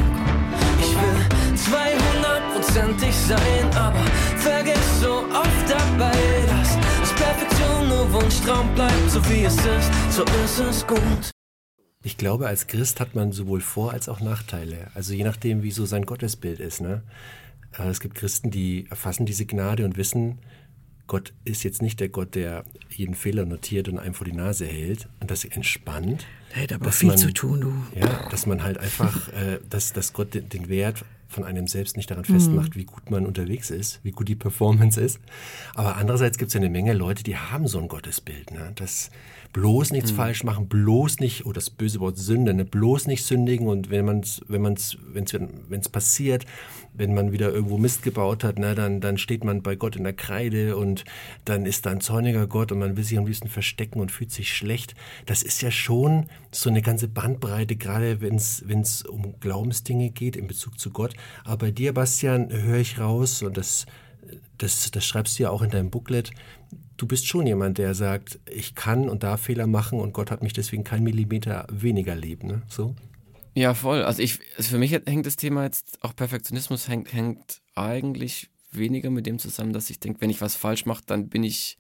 Sein, 3.29 3.71
aber 3.77 4.05
vergiss 4.37 5.01
so 5.01 5.25
oft 5.31 5.69
dabei, 5.71 6.13
dass, 6.47 6.77
dass 7.01 7.13
Perfektion 7.15 7.89
nur 7.89 8.13
Wunschtraum 8.13 8.75
bleibt, 8.75 9.11
so 9.11 9.21
wie 9.31 9.45
es 9.45 9.55
ist, 9.57 9.91
so 10.11 10.25
ist 10.45 10.59
es 10.59 10.87
gut. 10.87 11.31
Ich 12.03 12.17
glaube, 12.19 12.47
als 12.49 12.67
Christ 12.67 13.01
hat 13.01 13.15
man 13.15 13.33
sowohl 13.33 13.61
Vor- 13.61 13.93
als 13.93 14.09
auch 14.11 14.21
Nachteile. 14.21 14.89
Also 14.95 15.15
je 15.15 15.25
nachdem, 15.25 15.63
wie 15.63 15.71
so 15.71 15.87
sein 15.87 16.05
Gottesbild 16.05 16.61
ist. 16.61 16.83
Ne? 16.83 17.03
Äh, 17.79 17.89
Es 17.89 18.01
gibt 18.01 18.15
Christen, 18.15 18.51
die 18.51 18.87
erfassen 18.91 19.25
diese 19.25 19.47
Gnade 19.47 19.85
und 19.87 19.97
wissen, 19.97 20.39
Gott 21.07 21.33
ist 21.45 21.65
jetzt 21.65 21.81
nicht 21.83 22.01
der 22.01 22.09
Gott, 22.11 22.35
der 22.35 22.65
jeden 22.91 23.15
Fehler 23.15 23.45
notiert 23.47 23.89
und 23.89 23.99
einem 23.99 24.15
vor 24.15 24.27
die 24.27 24.33
Nase 24.33 24.67
hält 24.67 25.09
und 25.21 25.31
das 25.31 25.45
entspannt. 25.45 26.27
Da 26.51 26.57
hätte 26.61 26.75
aber 26.77 26.93
viel 26.93 27.09
man- 27.09 27.19
zu 27.19 27.33
tun, 27.33 27.61
du. 27.61 27.99
Ja, 27.99 28.29
dass 28.31 28.45
man 28.47 28.63
halt 28.63 28.77
einfach, 28.79 29.29
äh, 29.33 29.61
dass, 29.69 29.93
dass 29.95 30.13
Gott 30.13 30.35
den, 30.35 30.49
den 30.51 30.69
Wert 30.69 31.05
von 31.35 31.45
einem 31.45 31.67
selbst 31.67 31.97
nicht 31.97 32.11
daran 32.11 32.25
festmacht, 32.25 32.77
wie 32.77 32.85
gut 32.85 33.11
man 33.11 33.27
unterwegs 33.27 33.71
ist, 33.71 34.01
wie 34.03 34.13
gut 34.13 34.29
die 34.29 34.37
Performance 34.37 35.01
ist. 35.01 35.19
Aber 35.75 35.97
andererseits 35.97 36.39
gibt 36.39 36.49
es 36.49 36.55
ja 36.55 36.61
eine 36.61 36.71
Menge 36.71 36.93
Leute, 36.93 37.23
die 37.25 37.37
haben 37.37 37.67
so 37.67 37.79
ein 37.79 37.89
Gottesbild, 37.89 38.53
ne? 38.53 38.73
dass 38.77 39.11
bloß 39.55 39.93
nichts 39.93 40.11
falsch 40.11 40.43
machen, 40.43 40.69
bloß 40.69 41.21
nicht, 41.21 41.47
oh 41.47 41.53
das 41.53 41.71
böse 41.71 42.01
Wort 42.01 42.19
Sünde, 42.19 42.53
ne? 42.53 42.65
bloß 42.65 43.07
nicht 43.07 43.25
sündigen 43.25 43.69
und 43.69 43.89
wenn 43.89 44.05
man 44.05 44.19
es, 44.21 44.43
wenn 44.49 44.61
man 44.61 44.75
es, 44.75 44.99
wenn 45.13 45.25
es 45.81 45.89
passiert, 45.89 46.45
wenn 46.93 47.15
man 47.15 47.31
wieder 47.31 47.53
irgendwo 47.53 47.79
Mist 47.79 48.03
gebaut 48.03 48.43
hat, 48.43 48.59
ne, 48.59 48.75
dann, 48.75 49.01
dann 49.01 49.17
steht 49.17 49.45
man 49.45 49.63
bei 49.63 49.77
Gott 49.77 49.95
in 49.95 50.03
der 50.03 50.13
Kreide 50.13 50.77
und 50.77 51.05
dann 51.45 51.67
ist 51.67 51.87
da 51.87 51.91
ein 51.91 52.01
zorniger 52.01 52.49
Gott 52.49 52.73
und 52.73 52.81
man 52.81 52.97
will 52.97 53.05
sich 53.05 53.17
am 53.17 53.27
liebsten 53.27 53.49
verstecken 53.49 54.01
und 54.01 54.11
fühlt 54.11 54.33
sich 54.33 54.53
schlecht. 54.53 54.97
Das 55.25 55.45
ist 55.45 55.63
ja 55.63 55.71
schon 55.71 56.27
so 56.51 56.69
eine 56.69 56.83
ganze 56.83 57.07
Bandbreite, 57.07 57.77
gerade 57.77 58.21
wenn 58.21 58.35
es 58.37 59.03
um 59.03 59.39
Glaubensdinge 59.39 60.11
geht 60.11 60.35
in 60.35 60.49
Bezug 60.49 60.81
zu 60.81 60.91
Gott. 60.91 61.15
Aber 61.45 61.67
bei 61.67 61.71
dir, 61.71 61.95
Bastian, 61.95 62.51
höre 62.51 62.79
ich 62.79 62.99
raus 62.99 63.43
und 63.43 63.57
das, 63.57 63.87
das, 64.59 64.91
das 64.91 65.05
schreibst 65.05 65.39
du 65.39 65.45
ja 65.45 65.51
auch 65.51 65.63
in 65.63 65.71
deinem 65.71 65.91
Booklet. 65.91 66.33
Du 66.97 67.07
bist 67.07 67.27
schon 67.27 67.47
jemand, 67.47 67.79
der 67.79 67.95
sagt, 67.95 68.39
ich 68.51 68.75
kann 68.75 69.09
und 69.09 69.23
darf 69.23 69.43
Fehler 69.43 69.67
machen 69.67 70.01
und 70.01 70.13
Gott 70.13 70.31
hat 70.31 70.43
mich 70.43 70.53
deswegen 70.53 70.85
kein 70.85 71.03
Millimeter 71.03 71.67
weniger 71.71 72.15
lieb. 72.15 72.45
Ne? 72.45 72.63
So? 72.69 72.95
Ja, 73.55 73.75
voll. 73.75 74.03
Also 74.03 74.23
ich, 74.23 74.41
also 74.57 74.71
für 74.71 74.79
mich 74.79 74.93
hängt 74.93 75.27
das 75.27 75.37
Thema 75.37 75.65
jetzt, 75.65 76.03
auch 76.03 76.15
Perfektionismus 76.15 76.89
hängt, 76.89 77.13
hängt 77.13 77.61
eigentlich 77.75 78.51
weniger 78.71 79.11
mit 79.11 79.27
dem 79.27 79.39
zusammen, 79.39 79.73
dass 79.73 79.91
ich 79.91 80.01
denke, 80.01 80.21
wenn 80.21 80.31
ich 80.31 80.41
was 80.41 80.57
falsch 80.57 80.87
mache, 80.87 81.03
dann 81.07 81.29
bin 81.29 81.45
ich 81.45 81.79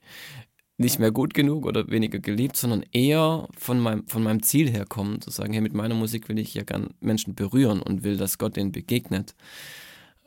nicht 0.76 0.98
mehr 0.98 1.12
gut 1.12 1.34
genug 1.34 1.66
oder 1.66 1.88
weniger 1.88 2.18
geliebt, 2.18 2.56
sondern 2.56 2.84
eher 2.92 3.48
von 3.56 3.78
meinem, 3.78 4.06
von 4.08 4.22
meinem 4.22 4.42
Ziel 4.42 4.70
herkommen, 4.70 5.20
zu 5.20 5.30
sagen, 5.30 5.52
hey, 5.52 5.62
mit 5.62 5.74
meiner 5.74 5.94
Musik 5.94 6.28
will 6.28 6.38
ich 6.38 6.54
ja 6.54 6.64
gern 6.64 6.94
Menschen 7.00 7.34
berühren 7.34 7.80
und 7.80 8.02
will, 8.02 8.16
dass 8.16 8.38
Gott 8.38 8.56
denen 8.56 8.72
begegnet. 8.72 9.34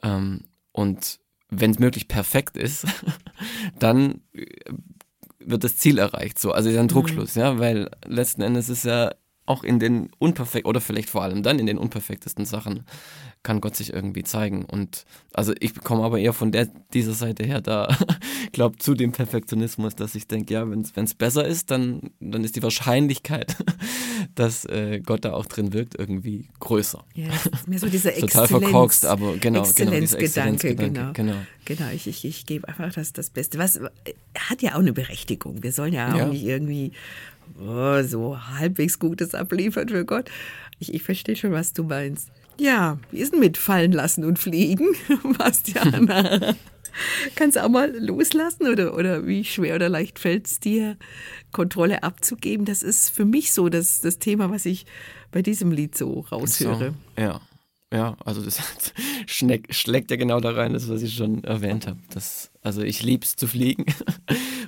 Ähm, 0.03 0.45
und 0.71 1.19
wenn 1.49 1.71
es 1.71 1.79
möglich 1.79 2.07
perfekt 2.07 2.57
ist, 2.57 2.85
dann 3.79 4.21
äh, 4.33 4.45
wird 5.39 5.63
das 5.63 5.77
Ziel 5.77 5.97
erreicht. 5.97 6.39
So, 6.39 6.51
also 6.51 6.69
ist 6.69 6.77
ein 6.77 6.87
Druckschluss, 6.87 7.35
ja, 7.35 7.57
weil 7.59 7.89
letzten 8.05 8.41
Endes 8.41 8.69
ist 8.69 8.85
ja 8.85 9.13
auch 9.45 9.63
in 9.63 9.79
den 9.79 10.09
unperfekt 10.19 10.65
oder 10.65 10.81
vielleicht 10.81 11.09
vor 11.09 11.23
allem 11.23 11.41
dann 11.41 11.57
in 11.57 11.65
den 11.65 11.77
unperfektesten 11.77 12.45
Sachen 12.45 12.85
kann 13.47 13.61
Gott 13.61 13.77
sich 13.77 13.93
irgendwie 13.93 14.23
zeigen. 14.23 14.65
Und 14.65 15.05
also 15.31 15.53
ich 15.61 15.73
komme 15.75 16.03
aber 16.03 16.19
eher 16.19 16.33
von 16.33 16.51
der, 16.51 16.67
dieser 16.93 17.13
Seite 17.13 17.45
her, 17.45 17.61
da 17.61 17.87
glaube 18.51 18.75
zu 18.77 18.93
dem 18.93 19.13
Perfektionismus, 19.13 19.95
dass 19.95 20.15
ich 20.15 20.27
denke, 20.27 20.53
ja, 20.53 20.69
wenn 20.69 20.81
es 20.81 21.13
besser 21.15 21.47
ist, 21.47 21.71
dann, 21.71 22.11
dann 22.19 22.43
ist 22.43 22.57
die 22.57 22.63
Wahrscheinlichkeit, 22.63 23.55
dass 24.35 24.65
äh, 24.65 24.99
Gott 24.99 25.23
da 25.23 25.31
auch 25.31 25.45
drin 25.45 25.71
wirkt, 25.71 25.97
irgendwie 25.97 26.49
größer. 26.59 27.05
Ja, 27.13 27.29
mir 27.67 27.79
so 27.79 27.87
dieser 27.87 28.11
Total 28.19 28.43
Exzellenz, 28.43 28.63
verkorkst, 28.65 29.05
aber 29.05 29.37
genau, 29.37 29.39
genau, 29.39 29.59
Exzellenzgedanke, 29.61 30.25
Exzellenzgedanke, 30.25 30.91
genau. 30.91 31.13
genau. 31.13 31.37
Genau, 31.63 31.89
ich, 31.95 32.07
ich, 32.07 32.25
ich 32.25 32.45
gebe 32.45 32.67
einfach 32.67 32.91
das, 32.91 33.13
das 33.13 33.29
Beste. 33.29 33.59
Was 33.59 33.77
äh, 33.77 33.89
hat 34.37 34.61
ja 34.61 34.73
auch 34.75 34.79
eine 34.79 34.91
Berechtigung. 34.91 35.63
Wir 35.63 35.71
sollen 35.71 35.93
ja 35.93 36.11
auch 36.11 36.17
Ja. 36.17 36.27
nicht 36.27 36.43
irgendwie 36.43 36.91
oh, 37.61 38.03
so 38.03 38.37
halbwegs 38.37 38.99
Gutes 38.99 39.33
abliefern 39.33 39.87
für 39.87 40.03
Gott. 40.03 40.29
Ich, 40.79 40.93
ich 40.93 41.03
verstehe 41.03 41.37
schon, 41.37 41.53
was 41.53 41.71
du 41.71 41.85
meinst. 41.85 42.29
Ja, 42.59 42.99
wie 43.11 43.19
ist 43.19 43.33
denn 43.33 43.39
mit 43.39 43.57
fallen 43.57 43.91
lassen 43.91 44.23
und 44.23 44.39
fliegen, 44.39 44.87
Bastian? 45.37 46.09
Kannst 47.35 47.57
du 47.57 47.63
auch 47.63 47.69
mal 47.69 47.95
loslassen 47.95 48.67
oder, 48.67 48.95
oder 48.95 49.27
wie 49.27 49.43
schwer 49.43 49.75
oder 49.75 49.89
leicht 49.89 50.17
fällt 50.17 50.47
es 50.47 50.59
dir, 50.59 50.97
Kontrolle 51.51 52.03
abzugeben? 52.03 52.65
Das 52.65 52.81
ist 52.81 53.09
für 53.09 53.25
mich 53.25 53.53
so 53.53 53.69
das, 53.69 54.01
das 54.01 54.17
Thema, 54.17 54.49
was 54.49 54.65
ich 54.65 54.85
bei 55.31 55.41
diesem 55.41 55.71
Lied 55.71 55.95
so 55.95 56.21
raushöre. 56.31 56.95
So, 57.15 57.21
ja. 57.21 57.41
Ja, 57.93 58.17
also 58.25 58.41
das 58.41 58.61
schneck, 59.27 59.73
schlägt 59.73 60.11
ja 60.11 60.17
genau 60.17 60.41
da 60.41 60.51
rein, 60.51 60.73
das, 60.73 60.89
was 60.89 61.01
ich 61.01 61.13
schon 61.13 61.43
erwähnt 61.43 61.87
habe. 61.87 61.99
Das, 62.09 62.51
also 62.61 62.81
ich 62.81 63.01
lieb's 63.01 63.37
zu 63.37 63.47
fliegen 63.47 63.85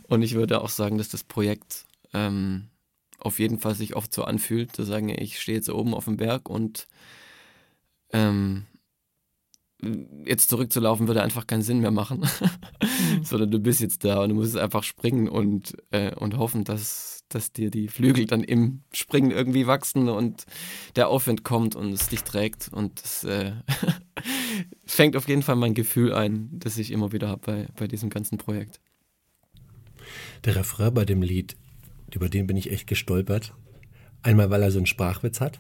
und 0.07 0.21
ich 0.21 0.35
würde 0.35 0.61
auch 0.61 0.69
sagen, 0.69 0.97
dass 0.97 1.09
das 1.09 1.25
Projekt 1.25 1.85
ähm, 2.13 2.69
auf 3.17 3.39
jeden 3.39 3.59
Fall 3.59 3.75
sich 3.75 3.95
oft 3.95 4.13
so 4.13 4.23
anfühlt, 4.23 4.73
zu 4.73 4.83
sagen, 4.83 5.09
ich 5.09 5.41
stehe 5.41 5.57
jetzt 5.57 5.69
oben 5.69 5.93
auf 5.93 6.05
dem 6.05 6.15
Berg 6.15 6.49
und 6.49 6.87
ähm, 8.13 8.65
jetzt 10.25 10.49
zurückzulaufen 10.49 11.07
würde 11.07 11.23
einfach 11.23 11.47
keinen 11.47 11.61
Sinn 11.61 11.79
mehr 11.79 11.91
machen, 11.91 12.27
sondern 13.23 13.49
du 13.49 13.59
bist 13.59 13.79
jetzt 13.79 14.03
da 14.03 14.21
und 14.21 14.29
du 14.29 14.35
musst 14.35 14.57
einfach 14.57 14.83
springen 14.83 15.29
und, 15.29 15.77
äh, 15.91 16.13
und 16.15 16.37
hoffen, 16.37 16.65
dass, 16.65 17.23
dass 17.29 17.53
dir 17.53 17.71
die 17.71 17.87
Flügel 17.87 18.25
dann 18.25 18.43
im 18.43 18.83
Springen 18.91 19.31
irgendwie 19.31 19.67
wachsen 19.67 20.09
und 20.09 20.45
der 20.95 21.07
Aufwind 21.07 21.43
kommt 21.43 21.75
und 21.75 21.93
es 21.93 22.09
dich 22.09 22.23
trägt 22.23 22.69
und 22.73 23.01
das 23.01 23.23
äh, 23.23 23.53
fängt 24.85 25.15
auf 25.15 25.29
jeden 25.29 25.43
Fall 25.43 25.55
mein 25.55 25.73
Gefühl 25.73 26.13
ein, 26.13 26.49
das 26.51 26.77
ich 26.77 26.91
immer 26.91 27.13
wieder 27.13 27.29
habe 27.29 27.41
bei, 27.45 27.67
bei 27.77 27.87
diesem 27.87 28.09
ganzen 28.09 28.37
Projekt. 28.37 28.81
Der 30.43 30.55
Refrain 30.55 30.93
bei 30.93 31.05
dem 31.05 31.21
Lied, 31.21 31.55
über 32.13 32.27
den 32.27 32.47
bin 32.47 32.57
ich 32.57 32.71
echt 32.71 32.87
gestolpert. 32.87 33.53
Einmal, 34.23 34.49
weil 34.49 34.63
er 34.63 34.71
so 34.71 34.79
einen 34.79 34.87
Sprachwitz 34.87 35.39
hat. 35.39 35.59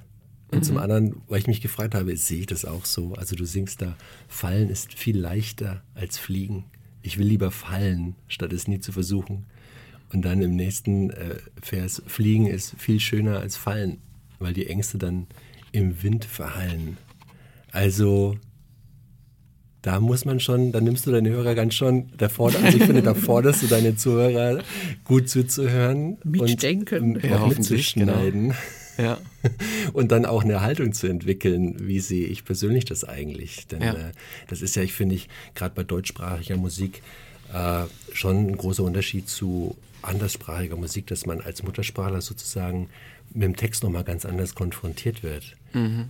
Und 0.51 0.65
zum 0.65 0.77
anderen, 0.77 1.21
weil 1.27 1.39
ich 1.39 1.47
mich 1.47 1.61
gefragt 1.61 1.93
habe, 1.93 2.15
sehe 2.17 2.39
ich 2.39 2.45
das 2.47 2.65
auch 2.65 2.85
so? 2.85 3.13
Also 3.13 3.35
du 3.35 3.45
singst 3.45 3.81
da, 3.81 3.95
fallen 4.27 4.69
ist 4.69 4.93
viel 4.93 5.17
leichter 5.17 5.83
als 5.93 6.17
fliegen. 6.17 6.65
Ich 7.01 7.17
will 7.17 7.27
lieber 7.27 7.51
fallen, 7.51 8.15
statt 8.27 8.51
es 8.51 8.67
nie 8.67 8.79
zu 8.79 8.91
versuchen. 8.91 9.45
Und 10.11 10.25
dann 10.25 10.41
im 10.41 10.55
nächsten 10.55 11.11
äh, 11.11 11.35
Vers, 11.61 12.01
fliegen 12.07 12.47
ist 12.47 12.73
viel 12.77 12.99
schöner 12.99 13.39
als 13.39 13.57
fallen, 13.57 13.99
weil 14.39 14.53
die 14.53 14.67
Ängste 14.67 14.97
dann 14.97 15.27
im 15.71 16.01
Wind 16.01 16.25
verhallen. 16.25 16.97
Also 17.71 18.37
da 19.81 19.99
muss 19.99 20.25
man 20.25 20.39
schon, 20.39 20.71
da 20.71 20.81
nimmst 20.81 21.05
du 21.05 21.11
deine 21.11 21.29
Hörer 21.29 21.55
ganz 21.55 21.75
schon, 21.75 22.11
da 22.17 22.27
forder, 22.27 22.59
also 22.63 22.77
ich 22.77 22.83
finde, 22.83 23.01
da 23.01 23.13
forderst 23.15 23.63
du 23.63 23.67
deine 23.67 23.95
Zuhörer 23.95 24.63
gut 25.05 25.29
zuzuhören 25.29 26.17
Mitdenken. 26.23 27.15
und 27.15 27.23
Ja, 27.23 27.37
auch 27.37 27.47
hoffentlich, 27.47 27.93
genau. 27.93 28.19
Ja, 28.99 29.17
und 29.93 30.11
dann 30.11 30.25
auch 30.25 30.43
eine 30.43 30.61
Haltung 30.61 30.93
zu 30.93 31.07
entwickeln, 31.07 31.87
wie 31.87 31.99
sehe 31.99 32.27
ich 32.27 32.43
persönlich 32.43 32.85
das 32.85 33.03
eigentlich? 33.03 33.67
Denn 33.67 33.81
Ja. 33.81 33.93
äh, 33.93 34.11
das 34.47 34.61
ist 34.61 34.75
ja, 34.75 34.83
ich 34.83 34.93
finde, 34.93 35.15
ich 35.15 35.29
gerade 35.55 35.73
bei 35.73 35.83
deutschsprachiger 35.83 36.57
Musik 36.57 37.01
äh, 37.53 37.85
schon 38.13 38.47
ein 38.47 38.57
großer 38.57 38.83
Unterschied 38.83 39.29
zu 39.29 39.77
anderssprachiger 40.01 40.75
Musik, 40.75 41.07
dass 41.07 41.25
man 41.25 41.41
als 41.41 41.63
Muttersprachler 41.63 42.21
sozusagen 42.21 42.89
mit 43.33 43.43
dem 43.43 43.55
Text 43.55 43.83
nochmal 43.83 44.03
ganz 44.03 44.25
anders 44.25 44.55
konfrontiert 44.55 45.23
wird. 45.23 45.55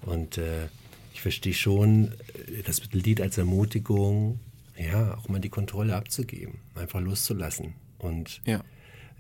Und 0.06 0.38
äh, 0.38 0.68
ich 1.14 1.22
verstehe 1.22 1.54
schon 1.54 2.14
äh, 2.48 2.64
das 2.66 2.82
Lied 2.94 3.20
als 3.20 3.38
Ermutigung, 3.38 4.40
ja, 4.78 5.18
auch 5.18 5.28
mal 5.28 5.40
die 5.40 5.50
Kontrolle 5.50 5.96
abzugeben, 5.96 6.60
einfach 6.76 7.02
loszulassen 7.02 7.74
und 7.98 8.42
ja. 8.46 8.64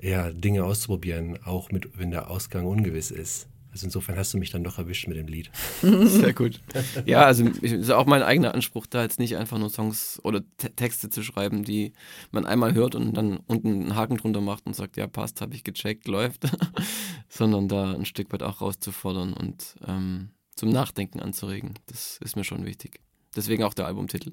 ja, 0.01 0.31
Dinge 0.31 0.63
auszuprobieren, 0.63 1.43
auch 1.43 1.71
mit, 1.71 1.99
wenn 1.99 2.11
der 2.11 2.29
Ausgang 2.31 2.65
ungewiss 2.65 3.11
ist. 3.11 3.47
Also 3.71 3.85
insofern 3.85 4.17
hast 4.17 4.33
du 4.33 4.37
mich 4.37 4.49
dann 4.49 4.63
doch 4.63 4.77
erwischt 4.79 5.07
mit 5.07 5.17
dem 5.17 5.27
Lied. 5.27 5.51
Sehr 5.81 6.33
gut. 6.33 6.59
Ja, 7.05 7.21
also 7.25 7.45
ist 7.45 7.91
auch 7.91 8.05
mein 8.05 8.23
eigener 8.23 8.53
Anspruch, 8.55 8.87
da 8.87 9.03
jetzt 9.03 9.19
nicht 9.19 9.37
einfach 9.37 9.57
nur 9.59 9.69
Songs 9.69 10.19
oder 10.23 10.41
Te- 10.57 10.75
Texte 10.75 11.09
zu 11.09 11.21
schreiben, 11.23 11.63
die 11.63 11.93
man 12.31 12.45
einmal 12.45 12.73
hört 12.73 12.95
und 12.95 13.13
dann 13.15 13.37
unten 13.47 13.67
einen 13.67 13.95
Haken 13.95 14.17
drunter 14.17 14.41
macht 14.41 14.65
und 14.65 14.75
sagt, 14.75 14.97
ja, 14.97 15.07
passt, 15.07 15.41
habe 15.41 15.53
ich 15.53 15.63
gecheckt, 15.63 16.07
läuft, 16.07 16.45
sondern 17.29 17.67
da 17.67 17.93
ein 17.93 18.05
Stück 18.05 18.31
weit 18.33 18.43
auch 18.43 18.61
rauszufordern 18.61 19.33
und 19.33 19.75
ähm, 19.87 20.29
zum 20.55 20.69
Nachdenken 20.69 21.19
anzuregen. 21.19 21.75
Das 21.85 22.17
ist 22.23 22.35
mir 22.35 22.43
schon 22.43 22.65
wichtig. 22.65 22.99
Deswegen 23.35 23.63
auch 23.63 23.75
der 23.75 23.85
Albumtitel. 23.85 24.31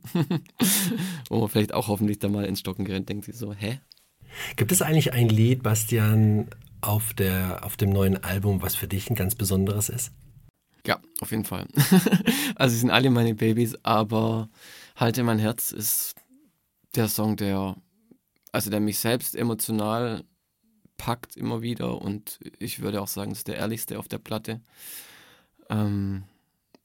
Wo 1.29 1.41
man 1.41 1.49
vielleicht 1.51 1.75
auch 1.75 1.89
hoffentlich 1.89 2.19
da 2.19 2.29
mal 2.29 2.47
ins 2.47 2.61
Stocken 2.61 2.85
gerät, 2.87 3.09
denkt 3.09 3.27
sich 3.27 3.37
so, 3.37 3.53
hä? 3.53 3.81
Gibt 4.57 4.73
es 4.73 4.81
eigentlich 4.83 5.13
ein 5.13 5.29
Lied, 5.29 5.63
Bastian, 5.63 6.49
auf, 6.87 7.15
der, 7.15 7.65
auf 7.65 7.77
dem 7.77 7.91
neuen 7.91 8.23
Album, 8.23 8.63
was 8.63 8.77
für 8.77 8.89
dich 8.89 9.11
ein 9.11 9.17
ganz 9.17 9.35
besonderes 9.35 9.89
ist? 9.89 10.13
Ja, 10.87 11.01
auf 11.21 11.31
jeden 11.33 11.45
Fall. 11.45 11.67
also 12.55 12.73
sie 12.73 12.81
sind 12.81 12.91
alle 12.91 13.11
meine 13.11 13.35
Babys, 13.35 13.77
aber 13.83 14.49
Halte 14.95 15.23
mein 15.25 15.39
Herz 15.39 15.73
ist 15.73 16.15
der 16.95 17.09
Song, 17.09 17.37
der, 17.37 17.77
also 18.53 18.71
der 18.71 18.81
mich 18.81 18.99
selbst 18.99 19.35
emotional 19.35 20.25
packt 20.97 21.37
immer 21.37 21.61
wieder 21.61 22.01
und 22.01 22.39
ich 22.59 22.81
würde 22.81 23.03
auch 23.03 23.09
sagen, 23.09 23.33
es 23.33 23.39
ist 23.39 23.49
der 23.49 23.57
ehrlichste 23.57 23.99
auf 23.99 24.09
der 24.09 24.19
Platte. 24.19 24.61
Ähm, 25.69 26.25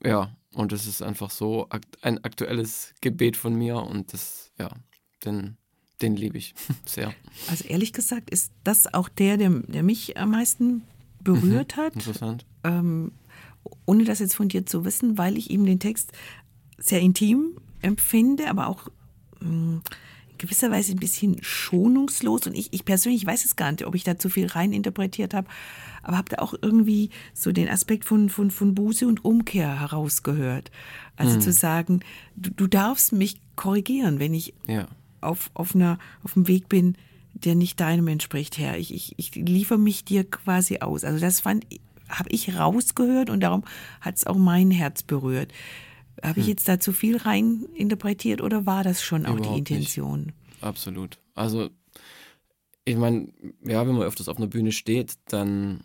ja, 0.03 0.35
und 0.53 0.73
es 0.73 0.87
ist 0.87 1.01
einfach 1.01 1.29
so 1.29 1.69
ein 2.01 2.23
aktuelles 2.23 2.93
Gebet 3.01 3.37
von 3.37 3.53
mir 3.53 3.77
und 3.77 4.11
das, 4.11 4.51
ja, 4.57 4.69
den, 5.23 5.57
den 6.01 6.15
liebe 6.15 6.37
ich 6.37 6.53
sehr. 6.85 7.13
Also 7.49 7.65
ehrlich 7.65 7.93
gesagt 7.93 8.29
ist 8.29 8.51
das 8.63 8.93
auch 8.93 9.09
der, 9.09 9.37
der, 9.37 9.49
der 9.49 9.83
mich 9.83 10.17
am 10.17 10.31
meisten 10.31 10.83
berührt 11.23 11.77
mhm, 11.77 11.81
hat. 11.81 11.95
Interessant. 11.95 12.45
Ähm, 12.63 13.11
ohne 13.85 14.03
das 14.03 14.19
jetzt 14.19 14.35
von 14.35 14.49
dir 14.49 14.65
zu 14.65 14.85
wissen, 14.85 15.17
weil 15.17 15.37
ich 15.37 15.49
ihm 15.49 15.65
den 15.65 15.79
Text 15.79 16.11
sehr 16.77 16.99
intim 16.99 17.57
empfinde, 17.81 18.49
aber 18.49 18.67
auch 18.67 18.87
mh, 19.39 19.47
hm, 19.47 19.81
in 20.31 20.37
gewisser 20.37 20.71
Weise 20.71 20.93
ein 20.93 20.99
bisschen 20.99 21.37
schonungslos. 21.41 22.47
Und 22.47 22.55
ich, 22.55 22.73
ich 22.73 22.85
persönlich 22.85 23.25
weiß 23.25 23.45
es 23.45 23.55
gar 23.55 23.71
nicht, 23.71 23.85
ob 23.85 23.95
ich 23.95 24.03
da 24.03 24.17
zu 24.17 24.29
viel 24.29 24.47
reininterpretiert 24.47 25.33
habe, 25.33 25.47
aber 26.01 26.17
habe 26.17 26.29
da 26.29 26.41
auch 26.41 26.55
irgendwie 26.59 27.09
so 27.33 27.51
den 27.51 27.69
Aspekt 27.69 28.05
von, 28.05 28.29
von, 28.29 28.49
von 28.49 28.73
Buße 28.73 29.07
und 29.07 29.23
Umkehr 29.23 29.79
herausgehört. 29.79 30.71
Also 31.15 31.35
mhm. 31.35 31.41
zu 31.41 31.51
sagen, 31.51 31.99
du, 32.35 32.49
du 32.49 32.67
darfst 32.67 33.13
mich 33.13 33.39
korrigieren, 33.55 34.19
wenn 34.19 34.33
ich 34.33 34.55
ja. 34.67 34.87
Auf, 35.21 35.51
auf, 35.53 35.75
einer, 35.75 35.99
auf 36.23 36.35
einem 36.35 36.47
Weg 36.47 36.69
bin, 36.69 36.97
der 37.33 37.55
nicht 37.55 37.79
deinem 37.79 38.07
entspricht, 38.07 38.57
Herr. 38.57 38.77
Ich, 38.77 38.93
ich, 38.93 39.13
ich 39.17 39.35
liefere 39.35 39.79
mich 39.79 40.03
dir 40.03 40.29
quasi 40.29 40.79
aus. 40.79 41.03
Also 41.03 41.19
das 41.19 41.39
fand 41.39 41.65
habe 42.09 42.29
ich 42.29 42.57
rausgehört 42.57 43.29
und 43.29 43.39
darum 43.41 43.63
hat 44.01 44.17
es 44.17 44.27
auch 44.27 44.37
mein 44.37 44.69
Herz 44.69 45.03
berührt. 45.03 45.53
Habe 46.21 46.39
ich 46.39 46.45
hm. 46.45 46.51
jetzt 46.51 46.67
da 46.67 46.79
zu 46.79 46.91
viel 46.91 47.17
rein 47.17 47.65
interpretiert 47.73 48.41
oder 48.41 48.65
war 48.65 48.83
das 48.83 49.01
schon 49.01 49.25
auch 49.25 49.37
Überhaupt 49.37 49.55
die 49.55 49.73
Intention? 49.73 50.25
Nicht. 50.25 50.35
Absolut. 50.61 51.19
Also, 51.33 51.69
ich 52.85 52.95
meine, 52.95 53.29
ja, 53.63 53.87
wenn 53.87 53.95
man 53.95 54.03
öfters 54.03 54.27
auf 54.27 54.37
einer 54.37 54.47
Bühne 54.47 54.71
steht, 54.71 55.15
dann 55.27 55.83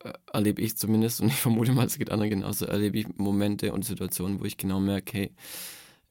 äh, 0.00 0.12
erlebe 0.32 0.62
ich 0.62 0.76
zumindest, 0.76 1.20
und 1.20 1.28
ich 1.28 1.34
vermute 1.40 1.72
mal, 1.72 1.86
es 1.86 1.98
geht 1.98 2.10
anderen 2.10 2.30
genauso, 2.30 2.66
erlebe 2.66 2.98
ich 2.98 3.06
Momente 3.16 3.72
und 3.72 3.84
Situationen, 3.84 4.40
wo 4.40 4.44
ich 4.44 4.56
genau 4.56 4.78
merke, 4.78 5.12
hey, 5.18 5.30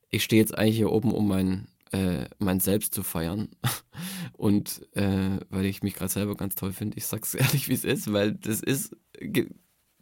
ich 0.09 0.24
stehe 0.24 0.41
jetzt 0.41 0.57
eigentlich 0.57 0.78
hier 0.78 0.91
oben, 0.91 1.11
um 1.13 1.28
mein, 1.28 1.67
äh, 1.91 2.25
mein 2.39 2.59
Selbst 2.59 2.93
zu 2.93 3.03
feiern. 3.03 3.49
Und 4.33 4.81
äh, 4.95 5.39
weil 5.49 5.65
ich 5.65 5.83
mich 5.83 5.93
gerade 5.93 6.11
selber 6.11 6.35
ganz 6.35 6.55
toll 6.55 6.71
finde, 6.73 6.97
ich 6.97 7.05
sag's 7.05 7.33
ehrlich, 7.35 7.67
wie 7.67 7.73
es 7.73 7.83
ist, 7.83 8.11
weil 8.11 8.33
das 8.33 8.61
ist, 8.61 8.95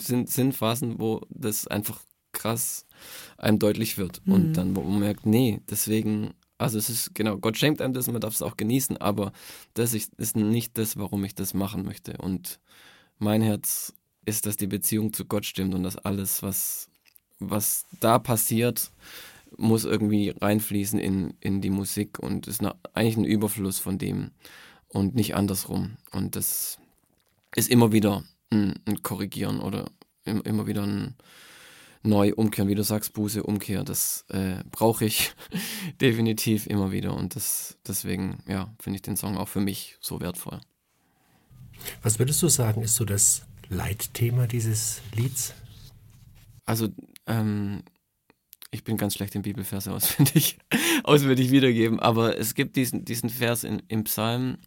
sind, 0.02 0.30
sind 0.30 0.56
Phasen, 0.56 1.00
wo 1.00 1.22
das 1.30 1.68
einfach 1.68 2.00
krass 2.32 2.86
einem 3.38 3.60
deutlich 3.60 3.98
wird. 3.98 4.26
Mhm. 4.26 4.34
Und 4.34 4.54
dann, 4.54 4.76
wo 4.76 4.82
man 4.82 5.00
merkt, 5.00 5.26
nee, 5.26 5.62
deswegen, 5.70 6.34
also 6.58 6.78
es 6.78 6.90
ist, 6.90 7.16
genau, 7.16 7.38
Gott 7.38 7.58
schenkt 7.58 7.82
einem 7.82 7.94
das 7.94 8.08
und 8.08 8.14
man 8.14 8.22
darf 8.22 8.34
es 8.34 8.42
auch 8.42 8.58
genießen, 8.58 8.98
aber 8.98 9.32
das 9.74 9.94
ist 9.94 10.36
nicht 10.36 10.78
das, 10.78 10.98
warum 10.98 11.24
ich 11.24 11.36
das 11.36 11.54
machen 11.54 11.84
möchte. 11.84 12.18
Und 12.18 12.60
mein 13.18 13.42
Herz 13.42 13.94
ist, 14.26 14.46
dass 14.46 14.58
die 14.58 14.68
Beziehung 14.68 15.14
zu 15.14 15.26
Gott 15.26 15.46
stimmt 15.46 15.74
und 15.74 15.84
dass 15.84 15.98
alles, 15.98 16.44
was, 16.44 16.90
was 17.40 17.86
da 18.00 18.20
passiert, 18.20 18.92
muss 19.60 19.86
irgendwie 19.86 20.30
reinfließen 20.30 21.00
in, 21.00 21.34
in 21.40 21.62
die 21.62 21.70
Musik 21.70 22.20
und 22.20 22.48
ist 22.48 22.62
eine, 22.62 22.76
eigentlich 22.94 23.18
ein 23.18 23.26
Überfluss 23.26 23.80
von 23.80 23.98
dem 23.98 24.32
und 24.88 25.16
nicht 25.16 25.36
andersrum. 25.36 25.98
Und 26.12 26.36
das 26.36 26.80
ist 27.56 27.70
immer 27.70 27.92
wieder 27.92 28.24
ein, 28.52 28.76
ein 28.86 29.04
Korrigieren 29.04 29.60
oder 29.60 29.92
immer 30.26 30.68
wieder 30.68 30.84
ein, 30.84 31.16
neu 32.04 32.34
umkehren, 32.34 32.70
wie 32.70 32.76
du 32.76 32.84
sagst, 32.84 33.14
Buße, 33.14 33.44
Umkehr, 33.44 33.84
das 33.84 34.26
äh, 34.30 34.64
brauche 34.72 35.06
ich 35.06 35.32
definitiv 36.02 36.68
immer 36.68 36.92
wieder 36.92 37.16
und 37.16 37.36
das, 37.36 37.78
deswegen, 37.86 38.40
ja, 38.48 38.74
finde 38.80 38.98
ich 38.98 39.02
den 39.02 39.18
Song 39.18 39.38
auch 39.38 39.48
für 39.48 39.60
mich 39.60 39.98
so 40.00 40.22
wertvoll. 40.22 40.60
Was 42.02 42.20
würdest 42.20 42.42
du 42.42 42.48
sagen, 42.48 42.82
ist 42.82 42.96
so 42.96 43.06
das 43.06 43.44
Leitthema 43.70 44.48
dieses 44.48 45.02
Lieds? 45.14 45.54
Also, 46.66 46.90
ähm, 47.26 47.84
ich 48.72 48.84
bin 48.84 48.98
ganz 48.98 49.16
schlecht 49.16 49.36
in 49.36 49.42
Bibelverse 49.42 49.92
auswendig, 49.92 50.58
auswendig 51.04 51.52
wiedergeben, 51.52 52.00
aber 52.00 52.38
es 52.38 52.54
gibt 52.56 52.76
diesen, 52.76 53.06
diesen 53.06 53.30
Vers 53.30 53.64
in, 53.64 53.82
im 53.88 54.04
Psalm, 54.04 54.58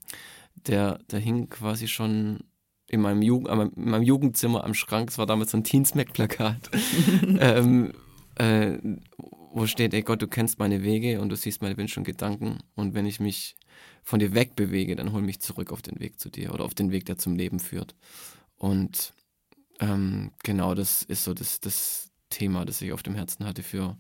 der, 0.67 0.99
der 1.11 1.21
hing 1.21 1.49
quasi 1.49 1.89
schon 1.89 2.41
in 2.89 3.01
meinem, 3.01 3.23
Jugend, 3.23 3.49
in 3.77 3.91
meinem 3.91 4.03
Jugendzimmer 4.03 4.65
am 4.65 4.75
Schrank, 4.75 5.11
es 5.11 5.19
war 5.19 5.27
damals 5.27 5.53
so 5.53 5.57
ein 5.57 5.65
Teensmack-Plakat, 5.65 6.71
ähm, 7.39 7.93
äh, 8.37 8.79
wo 9.53 9.67
steht, 9.67 9.95
ey 9.95 10.03
Gott, 10.03 10.23
du 10.23 10.29
kennst 10.29 10.59
meine 10.59 10.83
Wege 10.83 11.21
und 11.21 11.29
du 11.29 11.37
siehst 11.37 11.63
meine 11.63 11.77
Wünsche 11.77 12.01
und 12.01 12.05
Gedanken. 12.05 12.59
Und 12.75 12.95
wenn 12.95 13.07
ich 13.07 13.21
mich 13.21 13.57
von 14.03 14.19
dir 14.19 14.35
wegbewege, 14.35 14.97
dann 14.97 15.13
hol 15.13 15.23
mich 15.23 15.41
zurück 15.41 15.73
auf 15.73 15.83
den 15.83 16.01
Weg 16.01 16.19
zu 16.19 16.31
dir 16.31 16.55
oder 16.55 16.65
auf 16.65 16.75
den 16.75 16.91
Weg, 16.91 17.05
der 17.05 17.19
zum 17.19 17.37
Leben 17.37 17.61
führt. 17.61 17.95
Und 18.57 19.13
ähm, 19.81 20.33
genau 20.43 20.75
das 20.75 21.03
ist 21.03 21.25
so 21.25 21.35
das, 21.35 21.61
das 21.61 22.12
Thema, 22.33 22.65
das 22.65 22.83
ich 22.83 22.93
auf 22.93 23.03
dem 23.03 23.15
Herzen 23.15 23.45
hatte 23.47 23.63
für, 23.63 23.97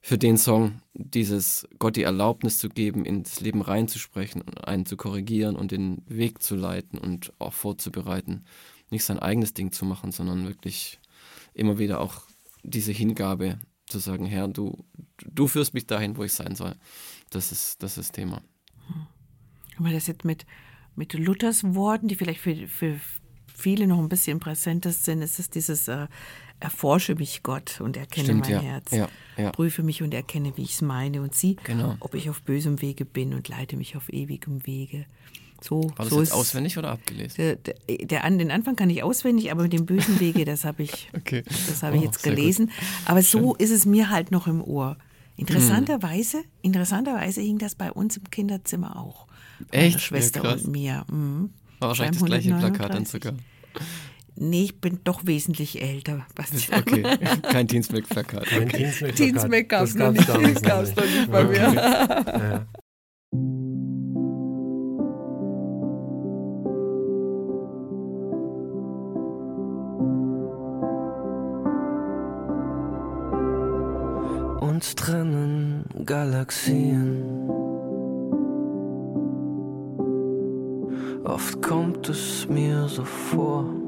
für 0.00 0.18
den 0.18 0.36
Song, 0.36 0.80
dieses 0.94 1.68
Gott 1.78 1.96
die 1.96 2.02
Erlaubnis 2.02 2.58
zu 2.58 2.68
geben, 2.68 3.04
ins 3.04 3.40
Leben 3.40 3.60
reinzusprechen, 3.60 4.42
einen 4.58 4.86
zu 4.86 4.96
korrigieren 4.96 5.54
und 5.54 5.70
den 5.70 6.02
Weg 6.06 6.42
zu 6.42 6.56
leiten 6.56 6.98
und 6.98 7.32
auch 7.38 7.52
vorzubereiten. 7.52 8.44
Nicht 8.90 9.04
sein 9.04 9.18
eigenes 9.18 9.54
Ding 9.54 9.72
zu 9.72 9.84
machen, 9.84 10.12
sondern 10.12 10.46
wirklich 10.46 11.00
immer 11.54 11.78
wieder 11.78 12.00
auch 12.00 12.22
diese 12.62 12.92
Hingabe 12.92 13.58
zu 13.86 13.98
sagen, 13.98 14.26
Herr, 14.26 14.48
du, 14.48 14.84
du 15.24 15.46
führst 15.46 15.74
mich 15.74 15.86
dahin, 15.86 16.16
wo 16.16 16.24
ich 16.24 16.32
sein 16.32 16.56
soll. 16.56 16.74
Das 17.30 17.52
ist 17.52 17.82
das, 17.82 17.98
ist 17.98 18.12
Thema. 18.12 18.42
Wenn 19.76 19.84
man 19.84 19.92
das 19.92 20.06
jetzt 20.06 20.24
mit, 20.24 20.46
mit 20.96 21.12
Luthers 21.14 21.62
Worten, 21.74 22.08
die 22.08 22.16
vielleicht 22.16 22.40
für, 22.40 22.66
für 22.66 22.98
viele 23.46 23.86
noch 23.86 23.98
ein 23.98 24.08
bisschen 24.08 24.40
präsenter 24.40 24.90
sind, 24.90 25.22
ist 25.22 25.38
es 25.38 25.50
dieses 25.50 25.88
äh, 25.88 26.08
erforsche 26.62 27.14
mich 27.14 27.42
Gott 27.42 27.80
und 27.80 27.96
erkenne 27.96 28.24
Stimmt, 28.26 28.40
mein 28.42 28.50
ja. 28.50 28.60
Herz. 28.60 28.90
Ja, 28.92 29.08
ja. 29.36 29.50
Prüfe 29.50 29.82
mich 29.82 30.02
und 30.02 30.14
erkenne, 30.14 30.56
wie 30.56 30.62
ich 30.62 30.74
es 30.74 30.82
meine 30.82 31.20
und 31.20 31.34
sieh, 31.34 31.56
genau. 31.64 31.96
ob 32.00 32.14
ich 32.14 32.30
auf 32.30 32.42
bösem 32.42 32.80
Wege 32.80 33.04
bin 33.04 33.34
und 33.34 33.48
leite 33.48 33.76
mich 33.76 33.96
auf 33.96 34.12
ewigem 34.12 34.66
Wege. 34.66 35.06
So, 35.60 35.82
War 35.82 36.06
das 36.06 36.08
so 36.08 36.20
jetzt 36.20 36.32
auswendig 36.32 36.76
oder 36.78 36.90
abgelesen? 36.90 37.36
Der, 37.36 37.56
der, 37.56 37.74
der, 37.86 38.30
den 38.30 38.50
Anfang 38.50 38.74
kann 38.74 38.90
ich 38.90 39.02
auswendig, 39.02 39.52
aber 39.52 39.62
mit 39.62 39.72
dem 39.72 39.86
bösen 39.86 40.18
Wege, 40.18 40.44
das 40.44 40.64
habe 40.64 40.82
ich, 40.82 41.10
okay. 41.16 41.42
das 41.46 41.82
habe 41.82 41.96
ich 41.96 42.02
oh, 42.02 42.06
jetzt 42.06 42.22
gelesen. 42.22 42.70
Aber 43.04 43.22
so 43.22 43.54
ist 43.54 43.70
es 43.70 43.86
mir 43.86 44.10
halt 44.10 44.30
noch 44.30 44.46
im 44.46 44.62
Ohr. 44.62 44.96
Interessanterweise, 45.36 46.38
hm. 46.38 46.44
interessanterweise 46.62 47.40
hing 47.40 47.58
das 47.58 47.74
bei 47.74 47.90
uns 47.92 48.16
im 48.16 48.30
Kinderzimmer 48.30 48.96
auch. 48.96 49.26
Echt? 49.70 50.00
Schwester 50.00 50.42
ja, 50.44 50.52
und 50.52 50.66
mir. 50.68 51.04
Mhm. 51.10 51.50
War 51.78 51.88
wahrscheinlich 51.88 52.20
das 52.20 52.26
gleiche 52.26 52.54
Plakat 52.54 52.94
dann 52.94 53.04
sogar. 53.06 53.34
Nee, 54.34 54.64
ich 54.64 54.80
bin 54.80 55.00
doch 55.04 55.26
wesentlich 55.26 55.80
älter. 55.82 56.26
Bastian. 56.34 56.80
Okay, 56.80 57.02
kein 57.42 57.68
Teensmack-Plakat. 57.68 58.46
Kein 58.46 58.62
okay. 58.64 58.76
Teensmack-Plakat. 58.78 59.16
Teensmack 59.16 59.68
gab 59.68 59.84
es 59.84 59.94
noch 59.94 60.12
nicht, 60.12 60.26
gab 60.62 60.82
es 60.82 60.96
noch 60.96 61.04
nicht 61.04 61.30
bei 61.30 61.44
okay. 61.44 61.70
mir. 61.70 61.72
Ja. 62.42 62.66
Uns 74.60 74.94
trennen 74.96 75.84
Galaxien. 76.04 77.22
Oft 81.24 81.62
kommt 81.62 82.08
es 82.08 82.48
mir 82.48 82.88
so 82.88 83.04
vor 83.04 83.81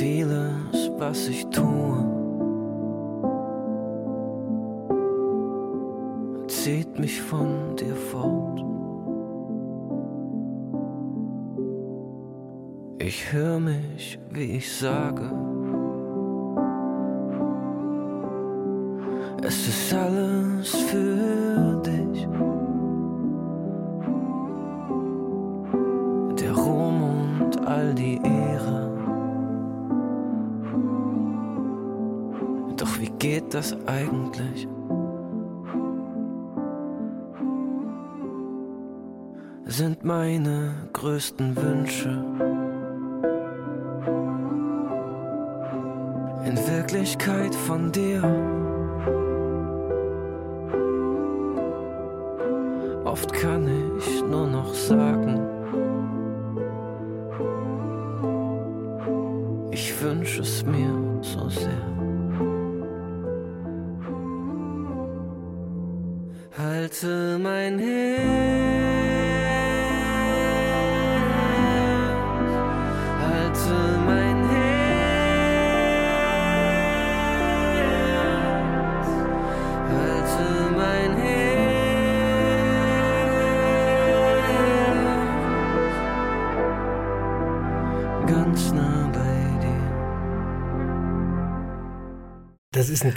vieles, 0.00 0.90
was 0.96 1.28
ich 1.28 1.44
tue, 1.50 1.98
zieht 6.48 6.98
mich 6.98 7.20
von 7.20 7.76
dir 7.76 7.94
fort. 7.94 8.64
Ich 12.98 13.30
höre 13.30 13.60
mich, 13.60 14.18
wie 14.30 14.56
ich 14.56 14.74
sage. 14.74 15.30
Es 19.42 19.68
ist 19.68 19.92
alles 19.92 20.19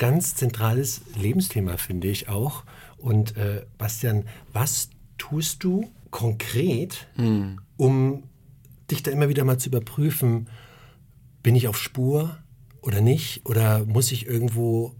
ganz 0.03 0.35
zentrales 0.35 0.99
Lebensthema, 1.15 1.77
finde 1.77 2.09
ich 2.09 2.27
auch. 2.27 2.65
Und 2.97 3.37
äh, 3.37 3.65
Bastian, 3.77 4.25
was 4.51 4.89
tust 5.17 5.63
du 5.63 5.89
konkret, 6.11 7.07
um 7.77 8.23
dich 8.91 9.01
da 9.01 9.11
immer 9.11 9.29
wieder 9.29 9.45
mal 9.45 9.59
zu 9.59 9.69
überprüfen, 9.69 10.49
bin 11.41 11.55
ich 11.55 11.69
auf 11.69 11.77
Spur 11.77 12.37
oder 12.81 12.99
nicht? 12.99 13.45
Oder 13.45 13.85
muss 13.85 14.11
ich 14.11 14.25
irgendwo 14.25 14.93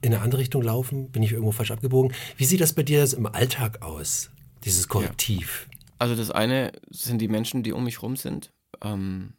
in 0.00 0.14
eine 0.14 0.22
andere 0.22 0.40
Richtung 0.40 0.62
laufen? 0.62 1.10
Bin 1.10 1.22
ich 1.22 1.32
irgendwo 1.32 1.52
falsch 1.52 1.72
abgebogen? 1.72 2.14
Wie 2.38 2.46
sieht 2.46 2.62
das 2.62 2.72
bei 2.72 2.82
dir 2.82 3.06
im 3.12 3.26
Alltag 3.26 3.82
aus, 3.82 4.30
dieses 4.64 4.88
Korrektiv? 4.88 5.68
Also 5.98 6.16
das 6.16 6.30
eine 6.30 6.72
sind 6.88 7.20
die 7.20 7.28
Menschen, 7.28 7.62
die 7.62 7.72
um 7.72 7.84
mich 7.84 8.00
rum 8.00 8.16
sind, 8.16 8.54
ähm, 8.82 9.34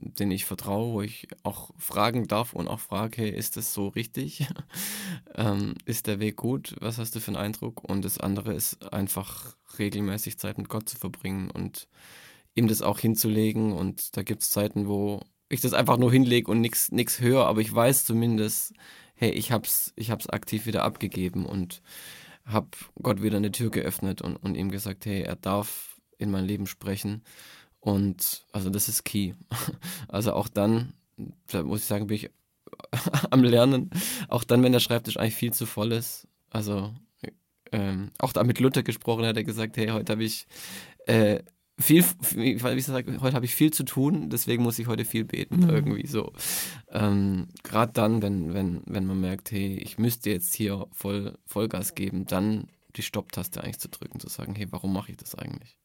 denen 0.00 0.32
ich 0.32 0.44
vertraue, 0.44 0.92
wo 0.92 1.02
ich 1.02 1.28
auch 1.42 1.70
fragen 1.76 2.26
darf 2.26 2.52
und 2.52 2.68
auch 2.68 2.80
frage, 2.80 3.22
hey, 3.22 3.30
ist 3.30 3.56
das 3.56 3.74
so 3.74 3.88
richtig? 3.88 4.46
ähm, 5.34 5.74
ist 5.84 6.06
der 6.06 6.20
Weg 6.20 6.36
gut? 6.36 6.74
Was 6.80 6.98
hast 6.98 7.14
du 7.14 7.20
für 7.20 7.28
einen 7.28 7.36
Eindruck? 7.36 7.84
Und 7.84 8.04
das 8.04 8.18
andere 8.18 8.54
ist 8.54 8.92
einfach 8.92 9.56
regelmäßig 9.78 10.38
Zeit 10.38 10.58
mit 10.58 10.68
Gott 10.68 10.88
zu 10.88 10.96
verbringen 10.96 11.50
und 11.50 11.88
ihm 12.54 12.68
das 12.68 12.82
auch 12.82 12.98
hinzulegen. 12.98 13.72
Und 13.72 14.16
da 14.16 14.22
gibt 14.22 14.42
es 14.42 14.50
Zeiten, 14.50 14.88
wo 14.88 15.20
ich 15.48 15.60
das 15.60 15.74
einfach 15.74 15.98
nur 15.98 16.10
hinlege 16.10 16.50
und 16.50 16.60
nichts 16.60 17.20
höre, 17.20 17.46
aber 17.46 17.60
ich 17.60 17.74
weiß 17.74 18.04
zumindest, 18.04 18.72
hey, 19.14 19.30
ich 19.30 19.52
hab's, 19.52 19.92
ich 19.96 20.10
hab's 20.10 20.28
aktiv 20.28 20.64
wieder 20.64 20.84
abgegeben 20.84 21.44
und 21.44 21.82
habe 22.46 22.68
Gott 23.02 23.22
wieder 23.22 23.36
eine 23.36 23.52
Tür 23.52 23.70
geöffnet 23.70 24.22
und, 24.22 24.36
und 24.36 24.56
ihm 24.56 24.70
gesagt, 24.70 25.04
hey, 25.06 25.22
er 25.22 25.36
darf 25.36 26.00
in 26.18 26.30
mein 26.30 26.44
Leben 26.44 26.66
sprechen. 26.66 27.22
Und 27.80 28.44
also 28.52 28.70
das 28.70 28.88
ist 28.88 29.04
key. 29.04 29.34
Also 30.08 30.32
auch 30.34 30.48
dann, 30.48 30.92
da 31.46 31.62
muss 31.62 31.80
ich 31.80 31.86
sagen, 31.86 32.08
bin 32.08 32.16
ich 32.16 32.30
am 33.30 33.42
Lernen. 33.42 33.90
Auch 34.28 34.44
dann, 34.44 34.62
wenn 34.62 34.72
der 34.72 34.80
Schreibtisch 34.80 35.16
eigentlich 35.16 35.36
viel 35.36 35.52
zu 35.52 35.66
voll 35.66 35.92
ist. 35.92 36.26
Also 36.50 36.92
ähm, 37.72 38.10
auch 38.18 38.32
da 38.32 38.42
mit 38.44 38.58
Luther 38.60 38.82
gesprochen, 38.82 39.24
hat 39.24 39.36
er 39.36 39.44
gesagt, 39.44 39.76
hey, 39.76 39.88
heute 39.88 40.12
habe 40.12 40.24
ich 40.24 40.46
äh, 41.06 41.40
viel, 41.78 42.04
wie 42.34 42.52
ich 42.52 42.84
sage, 42.84 43.20
heute 43.20 43.34
habe 43.34 43.44
ich 43.44 43.54
viel 43.54 43.72
zu 43.72 43.84
tun, 43.84 44.28
deswegen 44.28 44.62
muss 44.62 44.78
ich 44.78 44.86
heute 44.86 45.04
viel 45.04 45.24
beten, 45.24 45.60
mhm. 45.60 45.70
irgendwie 45.70 46.06
so. 46.06 46.32
Ähm, 46.90 47.48
Gerade 47.62 47.92
dann, 47.92 48.22
wenn, 48.22 48.52
wenn, 48.54 48.82
wenn 48.86 49.06
man 49.06 49.20
merkt, 49.20 49.50
hey, 49.50 49.78
ich 49.78 49.98
müsste 49.98 50.30
jetzt 50.30 50.54
hier 50.54 50.86
voll 50.92 51.38
Vollgas 51.46 51.94
geben, 51.94 52.26
dann 52.26 52.68
die 52.96 53.02
Stopptaste 53.02 53.62
eigentlich 53.62 53.78
zu 53.78 53.88
drücken, 53.88 54.20
zu 54.20 54.28
sagen, 54.28 54.54
hey, 54.54 54.66
warum 54.70 54.92
mache 54.92 55.12
ich 55.12 55.16
das 55.16 55.34
eigentlich? 55.34 55.79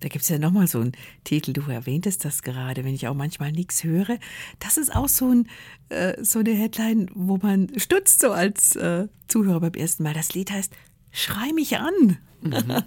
Da 0.00 0.08
gibt 0.08 0.22
es 0.22 0.28
ja 0.28 0.38
nochmal 0.38 0.66
so 0.66 0.80
einen 0.80 0.92
Titel, 1.24 1.52
du 1.52 1.62
erwähntest 1.70 2.24
das 2.24 2.42
gerade, 2.42 2.84
wenn 2.84 2.94
ich 2.94 3.08
auch 3.08 3.14
manchmal 3.14 3.52
nichts 3.52 3.82
höre. 3.84 4.18
Das 4.58 4.76
ist 4.76 4.94
auch 4.94 5.08
so, 5.08 5.30
ein, 5.30 5.48
äh, 5.88 6.22
so 6.22 6.40
eine 6.40 6.52
Headline, 6.52 7.10
wo 7.14 7.38
man 7.38 7.70
stutzt 7.78 8.20
so 8.20 8.32
als 8.32 8.76
äh, 8.76 9.08
Zuhörer 9.28 9.60
beim 9.60 9.74
ersten 9.74 10.02
Mal. 10.02 10.14
Das 10.14 10.34
Lied 10.34 10.50
heißt 10.50 10.72
Schrei 11.12 11.52
mich 11.54 11.78
an. 11.78 12.18
Mhm. 12.42 12.82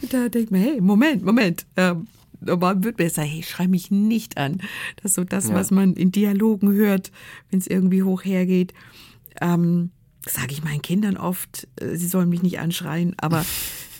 da 0.10 0.28
denkt 0.28 0.52
man, 0.52 0.60
hey, 0.60 0.80
Moment, 0.80 1.24
Moment. 1.24 1.66
Ähm, 1.76 2.06
normal 2.40 2.84
wird 2.84 2.96
besser, 2.96 3.22
hey, 3.22 3.42
schrei 3.42 3.66
mich 3.66 3.90
nicht 3.90 4.38
an. 4.38 4.58
Das 4.96 5.12
ist 5.12 5.14
so 5.16 5.24
das, 5.24 5.48
ja. 5.48 5.54
was 5.54 5.72
man 5.72 5.94
in 5.94 6.12
Dialogen 6.12 6.72
hört, 6.72 7.10
wenn 7.50 7.58
es 7.58 7.66
irgendwie 7.66 8.04
hoch 8.04 8.24
hergeht. 8.24 8.72
Ähm, 9.40 9.90
Sage 10.26 10.52
ich 10.52 10.64
meinen 10.64 10.80
Kindern 10.80 11.16
oft, 11.18 11.68
äh, 11.80 11.96
sie 11.96 12.06
sollen 12.06 12.30
mich 12.30 12.42
nicht 12.42 12.58
anschreien, 12.58 13.14
aber 13.18 13.44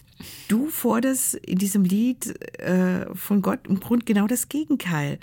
Du 0.48 0.68
forderst 0.68 1.34
in 1.34 1.58
diesem 1.58 1.84
Lied 1.84 2.38
äh, 2.60 3.06
von 3.14 3.42
Gott 3.42 3.66
im 3.66 3.80
Grund 3.80 4.06
genau 4.06 4.26
das 4.26 4.48
Gegenteil. 4.48 5.18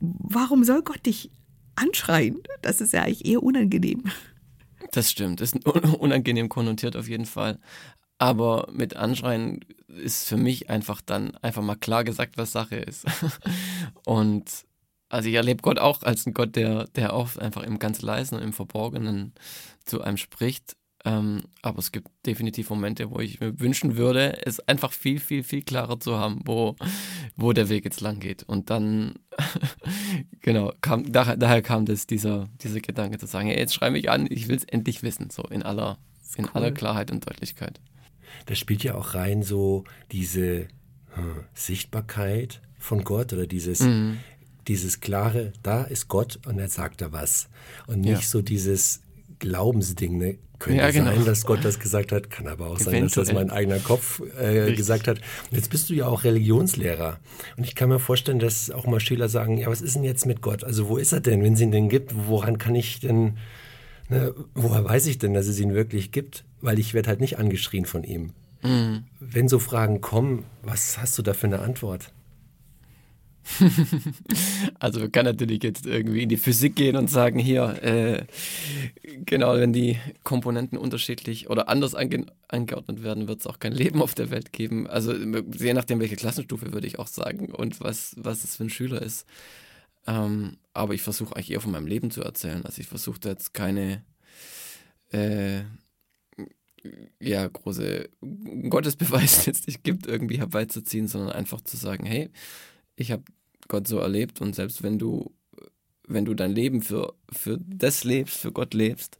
Warum 0.00 0.64
soll 0.64 0.82
Gott 0.82 1.04
dich 1.06 1.30
anschreien? 1.76 2.42
Das 2.62 2.80
ist 2.80 2.92
ja 2.92 3.02
eigentlich 3.02 3.24
eher 3.24 3.42
unangenehm. 3.42 4.04
Das 4.92 5.10
stimmt, 5.10 5.40
ist 5.40 5.64
unangenehm 5.66 6.48
konnotiert 6.48 6.96
auf 6.96 7.08
jeden 7.08 7.26
Fall. 7.26 7.58
Aber 8.18 8.68
mit 8.72 8.96
Anschreien 8.96 9.60
ist 9.88 10.28
für 10.28 10.36
mich 10.36 10.68
einfach 10.68 11.00
dann 11.00 11.34
einfach 11.36 11.62
mal 11.62 11.76
klar 11.76 12.04
gesagt, 12.04 12.36
was 12.36 12.52
Sache 12.52 12.76
ist. 12.76 13.06
Und 14.04 14.66
also 15.08 15.28
ich 15.28 15.34
erlebe 15.34 15.62
Gott 15.62 15.78
auch 15.78 16.02
als 16.02 16.26
einen 16.26 16.34
Gott, 16.34 16.54
der, 16.54 16.86
der 16.94 17.14
oft 17.14 17.38
einfach 17.38 17.62
im 17.62 17.78
ganz 17.78 18.00
leisen 18.00 18.36
und 18.36 18.42
im 18.42 18.52
Verborgenen 18.52 19.34
zu 19.84 20.02
einem 20.02 20.16
spricht. 20.16 20.76
Ähm, 21.04 21.44
aber 21.62 21.78
es 21.78 21.92
gibt 21.92 22.08
definitiv 22.26 22.68
Momente, 22.70 23.10
wo 23.10 23.20
ich 23.20 23.40
mir 23.40 23.58
wünschen 23.58 23.96
würde, 23.96 24.44
es 24.44 24.60
einfach 24.60 24.92
viel, 24.92 25.18
viel, 25.18 25.42
viel 25.42 25.62
klarer 25.62 25.98
zu 25.98 26.18
haben, 26.18 26.40
wo, 26.44 26.76
wo 27.36 27.52
der 27.52 27.70
Weg 27.70 27.84
jetzt 27.84 28.02
lang 28.02 28.20
geht. 28.20 28.42
Und 28.42 28.68
dann, 28.68 29.14
genau, 30.40 30.72
kam, 30.82 31.10
daher, 31.10 31.36
daher 31.36 31.62
kam 31.62 31.86
das, 31.86 32.06
dieser, 32.06 32.48
dieser 32.62 32.80
Gedanke 32.80 33.18
zu 33.18 33.26
sagen, 33.26 33.48
hey, 33.48 33.58
jetzt 33.58 33.74
schreibe 33.74 33.98
ich 33.98 34.10
an, 34.10 34.26
ich 34.28 34.48
will 34.48 34.56
es 34.56 34.64
endlich 34.64 35.02
wissen, 35.02 35.30
so 35.30 35.42
in 35.44 35.62
aller, 35.62 35.98
in 36.36 36.44
cool. 36.44 36.50
aller 36.54 36.70
Klarheit 36.72 37.10
und 37.10 37.26
Deutlichkeit. 37.26 37.80
Da 38.46 38.54
spielt 38.54 38.84
ja 38.84 38.94
auch 38.94 39.14
rein 39.14 39.42
so 39.42 39.84
diese 40.12 40.68
hm, 41.14 41.44
Sichtbarkeit 41.54 42.60
von 42.78 43.04
Gott 43.04 43.32
oder 43.32 43.46
dieses, 43.46 43.80
mhm. 43.80 44.18
dieses 44.68 45.00
klare, 45.00 45.54
da 45.62 45.82
ist 45.82 46.08
Gott 46.08 46.40
und 46.46 46.58
er 46.58 46.68
sagt 46.68 47.00
da 47.00 47.10
was. 47.10 47.48
Und 47.86 48.00
nicht 48.02 48.10
ja. 48.10 48.20
so 48.20 48.42
dieses 48.42 49.02
Glaubensding, 49.40 50.18
ne? 50.18 50.38
Könnte 50.60 50.78
ja, 50.82 50.90
genau. 50.90 51.10
sein, 51.14 51.24
dass 51.24 51.46
Gott 51.46 51.64
das 51.64 51.80
gesagt 51.80 52.12
hat, 52.12 52.28
kann 52.28 52.46
aber 52.46 52.66
auch 52.66 52.74
Eventuell. 52.74 52.94
sein, 52.94 53.04
dass 53.04 53.14
das 53.14 53.32
mein 53.32 53.50
eigener 53.50 53.78
Kopf 53.78 54.20
äh, 54.38 54.74
gesagt 54.74 55.08
hat. 55.08 55.18
Jetzt 55.50 55.70
bist 55.70 55.88
du 55.88 55.94
ja 55.94 56.06
auch 56.06 56.22
Religionslehrer. 56.22 57.18
Und 57.56 57.64
ich 57.64 57.74
kann 57.74 57.88
mir 57.88 57.98
vorstellen, 57.98 58.38
dass 58.38 58.70
auch 58.70 58.86
mal 58.86 59.00
Schüler 59.00 59.30
sagen, 59.30 59.56
ja, 59.56 59.68
was 59.68 59.80
ist 59.80 59.96
denn 59.96 60.04
jetzt 60.04 60.26
mit 60.26 60.42
Gott? 60.42 60.62
Also 60.62 60.88
wo 60.88 60.98
ist 60.98 61.12
er 61.12 61.20
denn, 61.20 61.42
wenn 61.42 61.54
es 61.54 61.60
ihn 61.60 61.72
denn 61.72 61.88
gibt? 61.88 62.12
Woran 62.14 62.58
kann 62.58 62.74
ich 62.74 63.00
denn, 63.00 63.38
ne, 64.10 64.34
woher 64.54 64.84
weiß 64.84 65.06
ich 65.06 65.16
denn, 65.16 65.32
dass 65.32 65.46
es 65.46 65.58
ihn 65.58 65.72
wirklich 65.72 66.12
gibt? 66.12 66.44
Weil 66.60 66.78
ich 66.78 66.92
werde 66.92 67.08
halt 67.08 67.20
nicht 67.20 67.38
angeschrien 67.38 67.86
von 67.86 68.04
ihm. 68.04 68.32
Mhm. 68.62 69.04
Wenn 69.18 69.48
so 69.48 69.58
Fragen 69.58 70.02
kommen, 70.02 70.44
was 70.62 70.98
hast 70.98 71.16
du 71.16 71.22
da 71.22 71.32
für 71.32 71.46
eine 71.46 71.60
Antwort? 71.60 72.12
also 74.78 75.00
man 75.00 75.12
kann 75.12 75.24
natürlich 75.24 75.62
jetzt 75.62 75.86
irgendwie 75.86 76.22
in 76.22 76.28
die 76.28 76.36
Physik 76.36 76.76
gehen 76.76 76.96
und 76.96 77.08
sagen, 77.08 77.38
hier, 77.38 77.82
äh, 77.82 78.24
genau, 79.24 79.54
wenn 79.56 79.72
die 79.72 79.98
Komponenten 80.24 80.78
unterschiedlich 80.78 81.50
oder 81.50 81.68
anders 81.68 81.94
ange 81.94 82.26
angeordnet 82.48 83.02
werden, 83.02 83.28
wird 83.28 83.40
es 83.40 83.46
auch 83.46 83.58
kein 83.58 83.72
Leben 83.72 84.02
auf 84.02 84.14
der 84.14 84.30
Welt 84.30 84.52
geben. 84.52 84.86
Also 84.86 85.12
je 85.14 85.74
nachdem, 85.74 86.00
welche 86.00 86.16
Klassenstufe 86.16 86.72
würde 86.72 86.86
ich 86.86 86.98
auch 86.98 87.06
sagen 87.06 87.52
und 87.52 87.80
was, 87.80 88.14
was 88.18 88.44
es 88.44 88.56
für 88.56 88.64
ein 88.64 88.70
Schüler 88.70 89.00
ist. 89.02 89.26
Ähm, 90.06 90.56
aber 90.72 90.94
ich 90.94 91.02
versuche 91.02 91.36
eigentlich 91.36 91.52
eher 91.52 91.60
von 91.60 91.72
meinem 91.72 91.86
Leben 91.86 92.10
zu 92.10 92.22
erzählen. 92.22 92.64
Also 92.64 92.80
ich 92.80 92.88
versuche 92.88 93.20
jetzt 93.24 93.54
keine 93.54 94.04
äh, 95.12 95.62
ja, 97.20 97.46
große 97.46 98.08
Gottesbeweis 98.68 99.46
jetzt 99.46 99.66
nicht 99.66 99.84
gibt, 99.84 100.06
irgendwie 100.06 100.38
herbeizuziehen, 100.38 101.08
sondern 101.08 101.32
einfach 101.32 101.60
zu 101.60 101.76
sagen, 101.76 102.06
hey, 102.06 102.30
ich 102.96 103.12
habe 103.12 103.24
Gott 103.70 103.88
so 103.88 103.98
erlebt 103.98 104.42
und 104.42 104.54
selbst 104.54 104.82
wenn 104.82 104.98
du, 104.98 105.32
wenn 106.06 106.26
du 106.26 106.34
dein 106.34 106.52
Leben 106.52 106.82
für, 106.82 107.14
für 107.32 107.58
das 107.58 108.04
lebst, 108.04 108.36
für 108.36 108.52
Gott 108.52 108.74
lebst, 108.74 109.16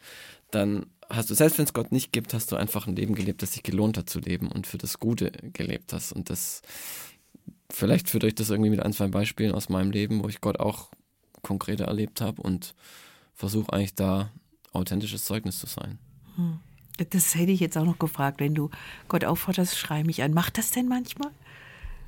dann 0.51 0.87
hast 1.09 1.31
du, 1.31 1.35
selbst 1.35 1.57
wenn 1.57 1.65
es 1.65 1.73
Gott 1.73 1.93
nicht 1.93 2.13
gibt, 2.13 2.35
hast 2.35 2.53
du 2.53 2.57
einfach 2.57 2.87
ein 2.87 2.97
Leben 2.97 3.15
gelebt, 3.15 3.43
das 3.43 3.53
sich 3.53 3.63
gelohnt 3.63 3.97
hat 3.97 4.11
zu 4.11 4.21
leben 4.21 4.49
und 4.49 4.67
für 4.67 4.79
das 4.79 4.99
Gute 4.99 5.31
gelebt 5.53 5.93
hast. 5.93 6.13
Und 6.13 6.29
das, 6.29 6.63
vielleicht 7.71 8.11
führt 8.11 8.25
euch 8.25 8.35
das 8.35 8.51
irgendwie 8.51 8.71
mit 8.71 8.81
ein, 8.81 8.93
zwei 8.93 9.09
Beispielen 9.09 9.53
aus 9.53 9.69
meinem 9.69 9.91
Leben, 9.91 10.23
wo 10.23 10.29
ich 10.29 10.41
Gott 10.41 10.61
auch 10.61 10.91
konkreter 11.43 11.87
erlebt 11.87 12.21
habe 12.21 12.43
und 12.43 12.75
versuche 13.35 13.73
eigentlich 13.73 13.95
da 13.95 14.31
authentisches 14.73 15.25
Zeugnis 15.25 15.59
zu 15.59 15.67
sein. 15.67 15.99
Hm. 16.37 16.59
Das 17.09 17.35
hätte 17.35 17.51
ich 17.51 17.61
jetzt 17.61 17.79
auch 17.79 17.87
noch 17.87 17.99
gefragt, 17.99 18.41
wenn 18.41 18.55
du 18.55 18.69
Gott 19.09 19.25
aufforderst, 19.25 19.79
schrei 19.79 20.05
mich 20.05 20.23
an. 20.23 20.35
Macht 20.35 20.59
das 20.59 20.71
denn 20.71 20.87
manchmal? 20.87 21.31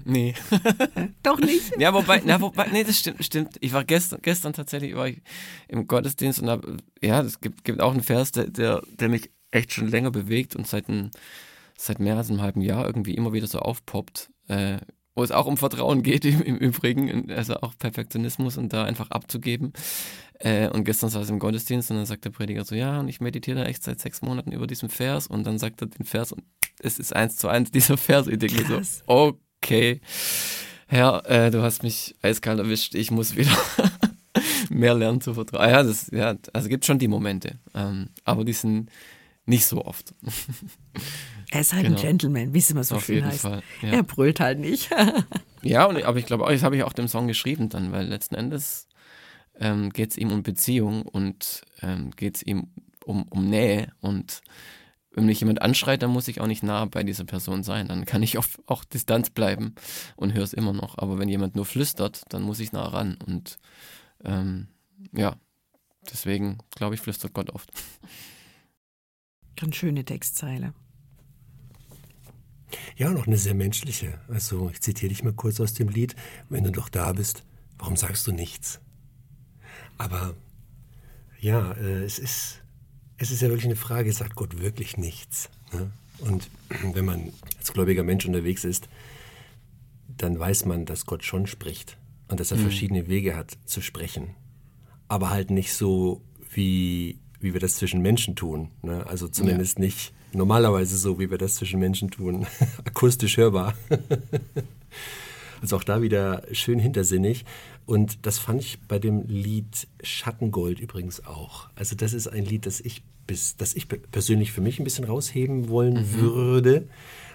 Nee. 0.05 0.35
Doch 1.23 1.39
nicht? 1.39 1.73
ja, 1.79 1.93
wobei, 1.93 2.23
na, 2.25 2.41
wobei, 2.41 2.69
nee, 2.73 2.85
das 2.85 2.99
stimmt, 2.99 3.25
stimmt. 3.25 3.57
Ich 3.61 3.73
war 3.73 3.85
gestern, 3.85 4.21
gestern 4.23 4.53
tatsächlich 4.53 4.95
war 4.95 5.09
ich 5.09 5.23
im 5.69 5.87
Gottesdienst 5.87 6.41
und 6.41 6.49
hab, 6.49 6.67
ja, 7.01 7.21
es 7.21 7.41
gibt, 7.41 7.65
gibt 7.65 7.81
auch 7.81 7.93
einen 7.93 8.03
Vers, 8.03 8.33
der, 8.33 8.49
der, 8.49 8.83
der 8.99 9.09
mich 9.09 9.31
echt 9.51 9.73
schon 9.73 9.89
länger 9.89 10.11
bewegt 10.11 10.57
und 10.57 10.67
seit, 10.67 10.89
ein, 10.89 11.11
seit 11.77 11.99
mehr 11.99 12.17
als 12.17 12.31
einem 12.31 12.43
halben 12.43 12.61
Jahr 12.61 12.87
irgendwie 12.87 13.15
immer 13.15 13.33
wieder 13.33 13.47
so 13.47 13.59
aufpoppt. 13.59 14.31
Äh, 14.49 14.79
wo 15.15 15.23
es 15.23 15.31
auch 15.31 15.47
um 15.47 15.57
Vertrauen 15.57 16.03
geht 16.03 16.25
im, 16.25 16.43
im 16.43 16.57
Übrigen, 16.57 17.31
also 17.31 17.57
auch 17.57 17.77
Perfektionismus 17.79 18.57
und 18.57 18.73
da 18.73 18.85
einfach 18.85 19.11
abzugeben. 19.11 19.73
Äh, 20.39 20.69
und 20.71 20.85
gestern 20.85 21.11
saß 21.11 21.29
im 21.31 21.39
Gottesdienst 21.39 21.91
und 21.91 21.99
dann 21.99 22.07
sagt 22.07 22.25
der 22.25 22.31
Prediger 22.31 22.65
so, 22.65 22.75
ja, 22.75 23.01
und 23.01 23.09
ich 23.09 23.21
meditiere 23.21 23.61
da 23.61 23.67
echt 23.67 23.83
seit 23.83 24.01
sechs 24.01 24.23
Monaten 24.23 24.53
über 24.53 24.67
diesen 24.67 24.89
Vers 24.89 25.27
und 25.27 25.47
dann 25.47 25.59
sagt 25.59 25.83
er 25.83 25.87
den 25.87 26.05
Vers 26.05 26.33
und 26.33 26.45
es 26.81 26.99
ist 26.99 27.15
eins 27.15 27.37
zu 27.37 27.49
eins 27.49 27.71
dieser 27.71 27.97
Vers. 27.97 28.27
Ich 28.27 28.39
denke 28.39 28.65
so, 28.65 29.39
okay, 29.63 30.01
Herr, 30.89 31.25
äh, 31.31 31.51
du 31.51 31.63
hast 31.63 31.83
mich 31.83 32.17
eiskalt 32.21 32.59
erwischt, 32.59 32.95
ich 32.95 33.11
muss 33.11 33.37
wieder 33.37 33.57
mehr 34.71 34.95
lernen 34.95 35.21
zu 35.21 35.35
vertrauen. 35.35 35.71
Ja, 35.71 35.83
das, 35.83 36.11
ja, 36.11 36.35
also 36.53 36.69
gibt 36.69 36.85
schon 36.85 36.99
die 36.99 37.09
Momente, 37.09 37.59
ähm, 37.75 38.09
aber 38.25 38.45
die 38.45 38.53
sind 38.53 38.91
nicht 39.47 39.67
so 39.67 39.85
oft. 39.85 40.15
Er 41.51 41.61
ist 41.61 41.73
halt 41.73 41.85
genau. 41.85 41.97
ein 41.97 42.03
Gentleman, 42.03 42.55
wie 42.55 42.59
es 42.59 42.71
immer 42.71 42.83
so 42.83 42.97
Auf 42.97 43.05
schön 43.05 43.25
heißt. 43.25 43.41
Fall, 43.41 43.63
ja. 43.83 43.91
Er 43.91 44.03
brüllt 44.03 44.41
halt 44.41 44.59
nicht. 44.59 44.91
ja, 45.63 45.85
und, 45.85 46.03
aber 46.03 46.19
ich 46.19 46.27
glaube, 46.27 46.51
das 46.51 46.63
habe 46.63 46.77
ich 46.77 46.83
auch 46.83 46.93
dem 46.93 47.09
Song 47.09 47.29
geschrieben 47.29 47.69
dann, 47.69 47.93
weil 47.93 48.07
letzten 48.07 48.35
Endes 48.35 48.89
ähm, 49.61 49.91
geht 49.91 50.11
es 50.11 50.17
ihm 50.17 50.33
um 50.33 50.43
Beziehung 50.43 51.03
und 51.03 51.63
ähm, 51.83 52.11
geht 52.17 52.37
es 52.37 52.43
ihm 52.43 52.69
um, 53.05 53.25
um 53.29 53.49
Nähe 53.49 53.93
und 54.01 54.43
wenn 55.15 55.27
mich 55.27 55.41
jemand 55.41 55.61
anschreit, 55.61 56.03
dann 56.03 56.11
muss 56.11 56.29
ich 56.29 56.41
auch 56.41 56.47
nicht 56.47 56.63
nah 56.63 56.85
bei 56.87 57.03
dieser 57.03 57.25
Person 57.25 57.63
sein. 57.63 57.89
Dann 57.89 58.07
kann 58.07 58.23
ich 58.23 58.39
auf, 58.39 58.61
auch 58.67 58.85
Distanz 58.85 59.31
bleiben 59.31 59.75
und 60.17 60.33
höre 60.33 60.45
es 60.45 60.55
immer 60.55 60.73
noch. 60.73 60.99
Aber 60.99 61.19
wenn 61.19 61.29
jemand 61.29 61.55
nur 61.55 61.67
flüstert, 61.67 62.23
dann 62.31 62.43
muss 62.43 62.61
ich 62.61 62.73
nah 62.73 62.87
ran. 62.87 63.19
Und 63.27 63.59
ähm, 64.25 64.69
ja, 65.13 65.37
deswegen 66.11 66.59
glaube 66.75 66.95
ich, 66.95 67.01
flüstert 67.01 67.35
Gott 67.35 67.51
oft. 67.51 67.71
Ganz 69.57 69.77
schöne 69.77 70.05
Textzeile. 70.05 70.73
Ja, 72.97 73.11
noch 73.11 73.27
eine 73.27 73.37
sehr 73.37 73.55
menschliche. 73.55 74.19
Also, 74.29 74.71
ich 74.71 74.81
zitiere 74.81 75.11
dich 75.11 75.23
mal 75.23 75.35
kurz 75.35 75.61
aus 75.61 75.75
dem 75.75 75.89
Lied. 75.89 76.17
Wenn 76.49 76.65
du 76.65 76.73
doch 76.73 76.89
da 76.89 77.13
bist, 77.13 77.45
warum 77.79 77.97
sagst 77.97 78.27
du 78.27 78.33
nichts? 78.33 78.81
Aber 79.99 80.35
ja, 81.39 81.73
äh, 81.73 82.05
es, 82.05 82.19
ist, 82.19 82.62
es 83.23 83.31
ist 83.31 83.41
ja 83.41 83.49
wirklich 83.49 83.67
eine 83.67 83.77
Frage, 83.77 84.13
sagt 84.13 84.35
Gott 84.35 84.61
wirklich 84.61 84.97
nichts? 84.97 85.49
Ne? 85.73 85.91
Und 86.19 86.51
wenn 86.95 87.05
man 87.05 87.33
als 87.59 87.73
gläubiger 87.73 88.03
Mensch 88.03 88.27
unterwegs 88.27 88.65
ist, 88.65 88.89
dann 90.09 90.39
weiß 90.39 90.67
man, 90.67 90.85
dass 90.85 91.07
Gott 91.07 91.25
schon 91.25 91.47
spricht 91.47 91.97
und 92.29 92.41
dass 92.41 92.51
er 92.51 92.59
mhm. 92.59 92.63
verschiedene 92.63 93.09
Wege 93.09 93.37
hat 93.37 93.57
zu 93.65 93.81
sprechen. 93.81 94.35
Aber 95.09 95.31
halt 95.31 95.51
nicht 95.51 95.73
so, 95.73 96.23
wie, 96.53 97.19
wie 97.41 97.53
wir 97.53 97.61
das 97.61 97.77
zwischen 97.77 98.03
Menschen 98.03 98.37
tun. 98.37 98.71
Ne? 98.83 99.07
Also 99.07 99.29
zumindest 99.29 99.79
ja. 99.79 99.85
nicht 99.85 100.13
normalerweise 100.33 100.97
so, 100.97 101.19
wie 101.19 101.31
wir 101.31 101.39
das 101.39 101.57
zwischen 101.57 101.79
Menschen 101.79 102.11
tun, 102.11 102.47
akustisch 102.85 103.37
hörbar. 103.37 103.75
also 105.61 105.77
auch 105.77 105.85
da 105.85 106.03
wieder 106.03 106.43
schön 106.53 106.79
hintersinnig. 106.79 107.45
Und 107.85 108.27
das 108.27 108.39
fand 108.39 108.63
ich 108.63 108.81
bei 108.81 108.99
dem 108.99 109.27
Lied 109.27 109.89
Schattengold 110.03 110.81
übrigens 110.81 111.27
auch. 111.27 111.69
Also 111.75 111.97
das 111.97 112.13
ist 112.13 112.29
ein 112.29 112.45
Lied, 112.45 112.67
das 112.67 112.81
ich, 112.81 113.03
bis, 113.33 113.57
das 113.57 113.75
ich 113.75 113.89
persönlich 113.89 114.53
für 114.53 114.61
mich 114.61 114.79
ein 114.79 114.85
bisschen 114.85 115.07
rausheben 115.07 115.71
wollen 115.71 115.95
mhm. 115.95 116.21
würde, 116.21 116.89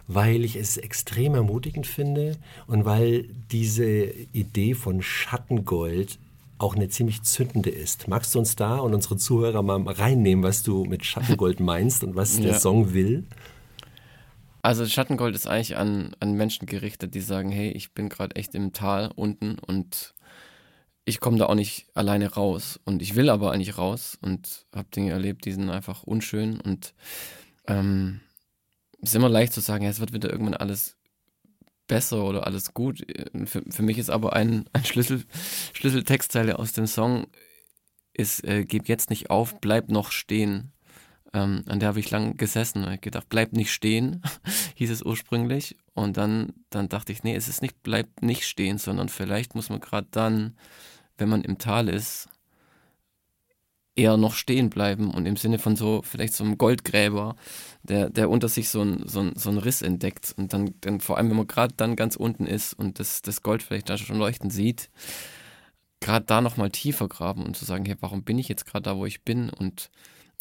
weil 0.08 0.46
ich 0.46 0.56
es 0.56 0.78
extrem 0.78 1.34
ermutigend 1.34 1.88
finde 1.88 2.38
und 2.68 2.86
weil 2.86 3.26
diese 3.52 4.06
Idee 4.32 4.76
von 4.76 5.02
Schattengold 5.02 6.20
auch 6.60 6.76
eine 6.76 6.88
ziemlich 6.90 7.24
zündende 7.24 7.72
ist. 7.72 8.08
Magst 8.08 8.36
du 8.36 8.40
uns 8.40 8.56
da 8.56 8.78
und 8.78 8.94
unsere 8.94 9.18
Zuhörer 9.18 9.64
mal 9.64 9.82
reinnehmen, 9.92 10.44
was 10.44 10.62
du 10.62 10.86
mit 10.86 11.04
Schattengold 11.04 11.60
meinst 11.72 12.04
und 12.04 12.16
was 12.16 12.38
ja. 12.38 12.44
der 12.44 12.60
Song 12.60 12.94
will? 12.94 13.24
Also 14.62 14.86
Schattengold 14.86 15.34
ist 15.34 15.48
eigentlich 15.48 15.78
an, 15.78 16.16
an 16.20 16.34
Menschen 16.34 16.68
gerichtet, 16.68 17.16
die 17.16 17.22
sagen, 17.22 17.50
hey, 17.50 17.72
ich 17.72 17.94
bin 17.94 18.08
gerade 18.08 18.36
echt 18.36 18.54
im 18.54 18.72
Tal 18.72 19.12
unten 19.16 19.58
und 19.58 20.14
ich 21.08 21.22
komme 21.22 21.38
da 21.38 21.46
auch 21.46 21.56
nicht 21.56 21.88
alleine 21.94 22.34
raus. 22.34 22.82
Und 22.84 23.02
ich 23.02 23.16
will 23.16 23.30
aber 23.30 23.54
eigentlich 23.54 23.78
raus 23.78 24.18
und 24.22 24.66
habe 24.76 24.90
Dinge 24.94 25.12
erlebt, 25.12 25.46
die 25.46 25.54
sind 25.54 25.70
einfach 25.70 26.04
unschön. 26.04 26.60
Und 26.60 26.94
ähm, 27.66 28.20
es 29.02 29.10
ist 29.10 29.16
immer 29.16 29.30
leicht 29.30 29.54
zu 29.54 29.62
sagen, 29.62 29.86
ja, 29.86 29.90
es 29.90 30.02
wird 30.02 30.12
wieder 30.12 30.30
irgendwann 30.30 30.54
alles 30.54 30.98
besser 31.88 32.26
oder 32.26 32.46
alles 32.46 32.74
gut. 32.74 33.08
Für, 33.46 33.64
für 33.70 33.84
mich 33.84 33.98
ist 33.98 34.10
aber 34.10 34.34
ein, 34.34 34.66
ein 34.74 34.84
Schlüssel, 34.84 35.24
Schlüsseltextzeile 35.72 36.60
aus 36.60 36.74
dem 36.74 36.88
Song 36.88 37.28
ist, 38.12 38.44
äh, 38.44 38.66
gib 38.66 38.90
jetzt 38.90 39.10
nicht 39.10 39.30
auf, 39.30 39.62
bleib 39.62 39.88
noch 39.88 40.12
stehen. 40.12 40.74
Ähm, 41.34 41.64
an 41.68 41.80
der 41.80 41.88
habe 41.88 42.02
ich 42.02 42.12
lang 42.12 42.36
gesessen. 42.36 42.86
Ich 42.92 43.00
gedacht, 43.00 43.28
bleib 43.30 43.54
nicht 43.54 43.72
stehen, 43.72 44.22
hieß 44.76 44.92
es 44.92 45.04
ursprünglich. 45.04 45.78
Und 45.94 46.18
dann, 46.18 46.52
dann 46.70 46.90
dachte 46.90 47.14
ich, 47.14 47.24
nee, 47.24 47.34
es 47.34 47.48
ist 47.48 47.62
nicht, 47.62 47.82
bleib 47.82 48.08
nicht 48.20 48.46
stehen, 48.46 48.78
sondern 48.78 49.08
vielleicht 49.08 49.56
muss 49.56 49.70
man 49.70 49.80
gerade 49.80 50.08
dann, 50.12 50.58
wenn 51.18 51.30
man 51.30 51.44
im 51.44 51.58
Tal 51.58 51.90
ist, 51.90 52.30
eher 53.96 54.16
noch 54.16 54.34
stehen 54.34 54.70
bleiben 54.70 55.10
und 55.12 55.26
im 55.26 55.38
Sinne 55.38 55.58
von 55.58 55.76
so, 55.76 56.02
vielleicht 56.04 56.34
so 56.34 56.44
einem 56.44 56.58
Goldgräber, 56.58 57.36
der, 57.82 58.10
der 58.10 58.30
unter 58.30 58.48
sich 58.48 58.70
so 58.70 58.82
einen 58.82 59.08
so 59.08 59.32
so 59.36 59.50
ein 59.50 59.58
Riss 59.58 59.82
entdeckt 59.82 60.34
und 60.38 60.54
dann, 60.54 60.76
dann 60.82 61.02
vor 61.02 61.18
allem, 61.18 61.30
wenn 61.30 61.38
man 61.38 61.48
gerade 61.48 61.74
dann 61.76 61.96
ganz 61.96 62.16
unten 62.16 62.46
ist 62.46 62.74
und 62.74 63.00
das, 63.00 63.24
das 63.24 63.42
Gold 63.42 63.64
vielleicht 63.64 63.90
da 63.90 63.98
schon 63.98 64.20
leuchten 64.20 64.52
sieht, 64.52 64.92
gerade 66.00 66.26
da 66.26 66.42
nochmal 66.42 66.70
tiefer 66.70 67.08
graben 67.08 67.44
und 67.44 67.58
zu 67.58 67.66
sagen, 67.66 67.86
hey, 67.86 67.96
warum 68.00 68.24
bin 68.24 68.38
ich 68.38 68.48
jetzt 68.50 68.66
gerade 68.66 68.84
da, 68.84 68.98
wo 68.98 69.06
ich 69.06 69.24
bin? 69.24 69.50
Und 69.50 69.90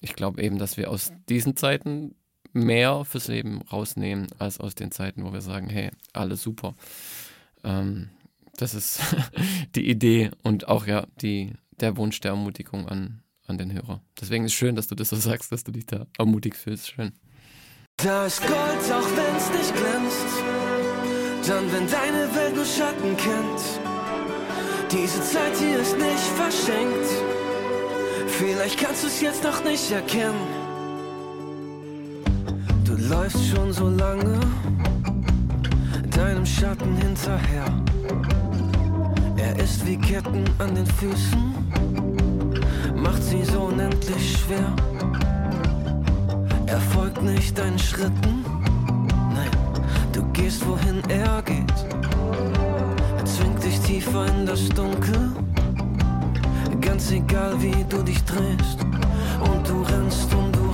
ich 0.01 0.15
glaube 0.15 0.43
eben, 0.43 0.59
dass 0.59 0.77
wir 0.77 0.91
aus 0.91 1.13
diesen 1.29 1.57
Zeiten 1.57 2.15
mehr 2.53 3.05
fürs 3.05 3.29
Leben 3.29 3.63
rausnehmen, 3.63 4.27
als 4.39 4.61
aus 4.61 4.75
den 4.75 4.91
Zeiten, 4.91 5.25
wo 5.25 5.33
wir 5.33 5.41
sagen, 5.41 5.69
hey, 5.69 5.91
alles 6.13 6.43
super. 6.43 6.75
Ähm, 7.65 8.11
das 8.57 8.75
ist 8.75 9.01
die 9.75 9.89
Idee 9.89 10.31
und 10.43 10.69
auch 10.69 10.87
ja 10.87 11.07
die, 11.21 11.53
der 11.81 11.97
Wunsch 11.97 12.21
der 12.21 12.33
Ermutigung 12.33 12.89
an, 12.89 13.23
an 13.47 13.59
den 13.59 13.73
Hörer. 13.73 14.03
Deswegen 14.21 14.45
ist 14.45 14.53
es 14.53 14.59
schön, 14.59 14.77
dass 14.77 14.89
du 14.89 14.95
das 14.95 15.11
so 15.11 15.17
sagst, 15.17 15.53
dass 15.53 15.65
du 15.65 15.73
dich 15.73 15.87
da 15.87 16.07
ermutigt 16.19 16.57
fühlst. 16.57 16.91
Schön. 16.91 17.13
Da 17.97 18.27
ist 18.27 18.41
Gold, 18.41 18.93
auch 18.93 19.09
wenn's 19.17 19.51
nicht 19.51 19.75
glänzt. 19.75 21.49
Dann, 21.49 21.73
wenn 21.73 21.89
deine 21.91 22.35
Welt 22.35 22.55
nur 22.55 22.65
Schatten 22.65 23.17
kennt. 23.17 23.61
Diese 24.93 25.23
Zeit 25.23 25.57
hier 25.59 25.79
ist 25.79 25.97
nicht 25.97 26.29
verschenkt. 26.37 27.09
Vielleicht 28.27 28.79
kannst 28.79 29.03
du 29.03 29.07
es 29.07 29.21
jetzt 29.21 29.43
noch 29.43 29.65
nicht 29.65 29.91
erkennen. 29.91 30.41
Du 32.85 32.95
läufst 32.95 33.49
schon 33.49 33.73
so 33.73 33.89
lange 33.89 34.41
deinem 36.17 36.47
Schatten 36.47 36.97
hinterher. 36.97 37.65
Er 39.47 39.57
ist 39.61 39.87
wie 39.87 39.97
Ketten 39.97 40.45
an 40.59 40.75
den 40.75 40.87
Füßen 40.87 41.55
macht 42.97 43.23
sie 43.23 43.45
so 43.45 43.61
unendlich 43.61 44.39
schwer. 44.39 44.75
Er 46.67 46.81
folgt 46.81 47.23
nicht 47.23 47.57
deinen 47.57 47.79
Schritten, 47.79 48.45
nein, 49.33 49.51
du 50.13 50.25
gehst 50.33 50.67
wohin 50.67 51.01
er 51.09 51.41
geht. 51.43 51.79
Er 53.19 53.25
zwingt 53.25 53.63
dich 53.63 53.79
tiefer 53.83 54.27
in 54.27 54.47
das 54.47 54.69
Dunkel, 54.71 55.31
ganz 56.81 57.13
egal 57.13 57.55
wie 57.63 57.85
du 57.89 58.03
dich 58.03 58.25
drehst. 58.25 58.81
Und 59.49 59.69
du 59.69 59.83
rennst 59.83 60.35
und 60.35 60.57
du 60.57 60.66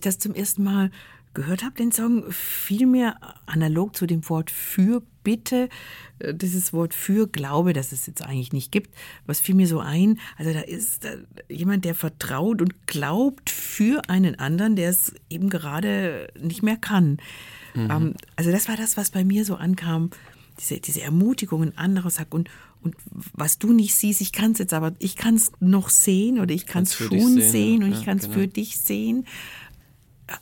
das 0.00 0.18
zum 0.18 0.34
ersten 0.34 0.64
Mal 0.64 0.90
gehört 1.34 1.62
habe, 1.62 1.74
den 1.74 1.92
Song, 1.92 2.30
fiel 2.30 2.86
mir 2.86 3.16
analog 3.46 3.96
zu 3.96 4.06
dem 4.06 4.28
Wort 4.28 4.50
für 4.50 5.02
Bitte, 5.24 5.68
äh, 6.18 6.34
dieses 6.34 6.72
Wort 6.72 6.94
für 6.94 7.28
Glaube, 7.28 7.72
das 7.72 7.92
es 7.92 8.06
jetzt 8.06 8.22
eigentlich 8.22 8.52
nicht 8.52 8.72
gibt, 8.72 8.94
was 9.24 9.40
fiel 9.40 9.54
mir 9.54 9.68
so 9.68 9.78
ein, 9.78 10.18
also 10.36 10.52
da 10.52 10.60
ist 10.60 11.06
jemand, 11.48 11.84
der 11.84 11.94
vertraut 11.94 12.60
und 12.60 12.86
glaubt 12.86 13.48
für 13.48 14.02
einen 14.08 14.38
anderen, 14.38 14.76
der 14.76 14.90
es 14.90 15.14
eben 15.30 15.48
gerade 15.48 16.28
nicht 16.38 16.62
mehr 16.62 16.76
kann. 16.76 17.18
Mhm. 17.74 17.90
Ähm, 17.90 18.14
also 18.36 18.50
das 18.50 18.68
war 18.68 18.76
das, 18.76 18.96
was 18.96 19.10
bei 19.10 19.24
mir 19.24 19.44
so 19.44 19.54
ankam, 19.54 20.10
diese, 20.58 20.80
diese 20.80 21.02
Ermutigung, 21.02 21.62
ein 21.62 21.78
anderes 21.78 22.16
sagt 22.16 22.34
und, 22.34 22.50
und 22.82 22.96
was 23.32 23.58
du 23.58 23.72
nicht 23.72 23.94
siehst, 23.94 24.20
ich 24.20 24.32
kann 24.32 24.52
es 24.52 24.58
jetzt 24.58 24.74
aber, 24.74 24.92
ich 24.98 25.16
kann 25.16 25.36
es 25.36 25.52
noch 25.60 25.88
sehen 25.88 26.40
oder 26.40 26.52
ich 26.52 26.66
kann 26.66 26.82
es 26.82 26.94
schon 26.94 27.10
sehen, 27.10 27.40
sehen, 27.40 27.82
und 27.84 27.92
ja, 27.92 27.98
ich 27.98 28.04
kann 28.04 28.18
es 28.18 28.24
genau. 28.24 28.34
für 28.34 28.48
dich 28.48 28.78
sehen. 28.80 29.24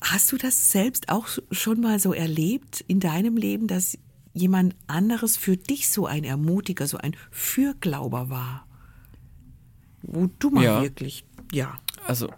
Hast 0.00 0.32
du 0.32 0.36
das 0.36 0.70
selbst 0.70 1.08
auch 1.08 1.28
schon 1.50 1.80
mal 1.80 1.98
so 1.98 2.12
erlebt 2.12 2.80
in 2.86 3.00
deinem 3.00 3.36
Leben, 3.36 3.66
dass 3.66 3.98
jemand 4.32 4.74
anderes 4.86 5.36
für 5.36 5.56
dich 5.56 5.88
so 5.88 6.06
ein 6.06 6.24
Ermutiger, 6.24 6.86
so 6.86 6.98
ein 6.98 7.16
Fürglauber 7.30 8.30
war? 8.30 8.66
Wo 10.02 10.28
du 10.38 10.50
mal 10.50 10.64
ja. 10.64 10.82
wirklich, 10.82 11.24
ja. 11.52 11.78
Also, 12.06 12.32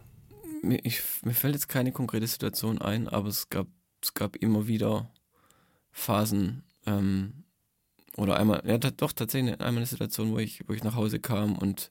mir, 0.63 0.85
ich, 0.85 1.03
mir 1.25 1.35
fällt 1.35 1.55
jetzt 1.55 1.69
keine 1.69 1.93
konkrete 1.93 2.27
Situation 2.27 2.79
ein, 2.81 3.09
aber 3.09 3.29
es 3.29 3.51
gab, 3.51 3.67
es 4.03 4.15
gab 4.15 4.37
immer 4.37 4.67
wieder 4.67 5.11
Phasen, 5.91 6.65
ähm, 6.87 7.45
oder 8.17 8.37
einmal, 8.37 8.63
ja 8.67 8.79
doch 8.79 9.13
tatsächlich 9.13 9.53
einmal 9.61 9.79
eine 9.79 9.87
Situation, 9.87 10.33
wo 10.33 10.39
ich, 10.39 10.69
wo 10.69 10.73
ich 10.73 10.85
nach 10.85 10.97
Hause 10.97 11.19
kam 11.19 11.57
und 11.57 11.91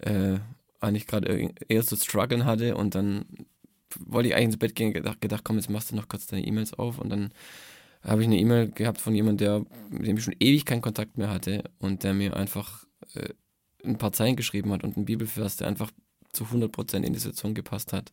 äh, 0.00 0.38
eigentlich 0.80 1.06
gerade 1.06 1.52
eher 1.68 1.82
so 1.82 1.96
strugglen 1.96 2.44
hatte 2.44 2.76
und 2.76 2.94
dann 2.94 3.26
wollte 3.98 4.28
ich 4.28 4.34
eigentlich 4.34 4.46
ins 4.46 4.56
Bett 4.58 4.74
gehen, 4.74 4.92
gedacht, 4.92 5.20
gedacht 5.20 5.44
komm, 5.44 5.56
jetzt 5.56 5.70
machst 5.70 5.90
du 5.90 5.96
noch 5.96 6.08
kurz 6.08 6.26
deine 6.26 6.46
E-Mails 6.46 6.74
auf 6.74 6.98
und 6.98 7.10
dann 7.10 7.32
habe 8.02 8.22
ich 8.22 8.28
eine 8.28 8.38
E-Mail 8.38 8.70
gehabt 8.70 9.00
von 9.00 9.14
jemandem, 9.14 9.38
der, 9.38 9.66
mit 9.90 10.06
dem 10.06 10.16
ich 10.16 10.24
schon 10.24 10.36
ewig 10.38 10.64
keinen 10.64 10.82
Kontakt 10.82 11.18
mehr 11.18 11.30
hatte 11.30 11.64
und 11.78 12.04
der 12.04 12.14
mir 12.14 12.36
einfach 12.36 12.84
äh, 13.14 13.30
ein 13.84 13.98
paar 13.98 14.12
Zeilen 14.12 14.36
geschrieben 14.36 14.72
hat 14.72 14.84
und 14.84 14.96
einen 14.96 15.06
Bibelvers, 15.06 15.56
der 15.56 15.68
einfach 15.68 15.90
zu 16.32 16.44
100% 16.44 17.02
in 17.02 17.12
die 17.12 17.18
Situation 17.18 17.54
gepasst 17.54 17.92
hat, 17.92 18.12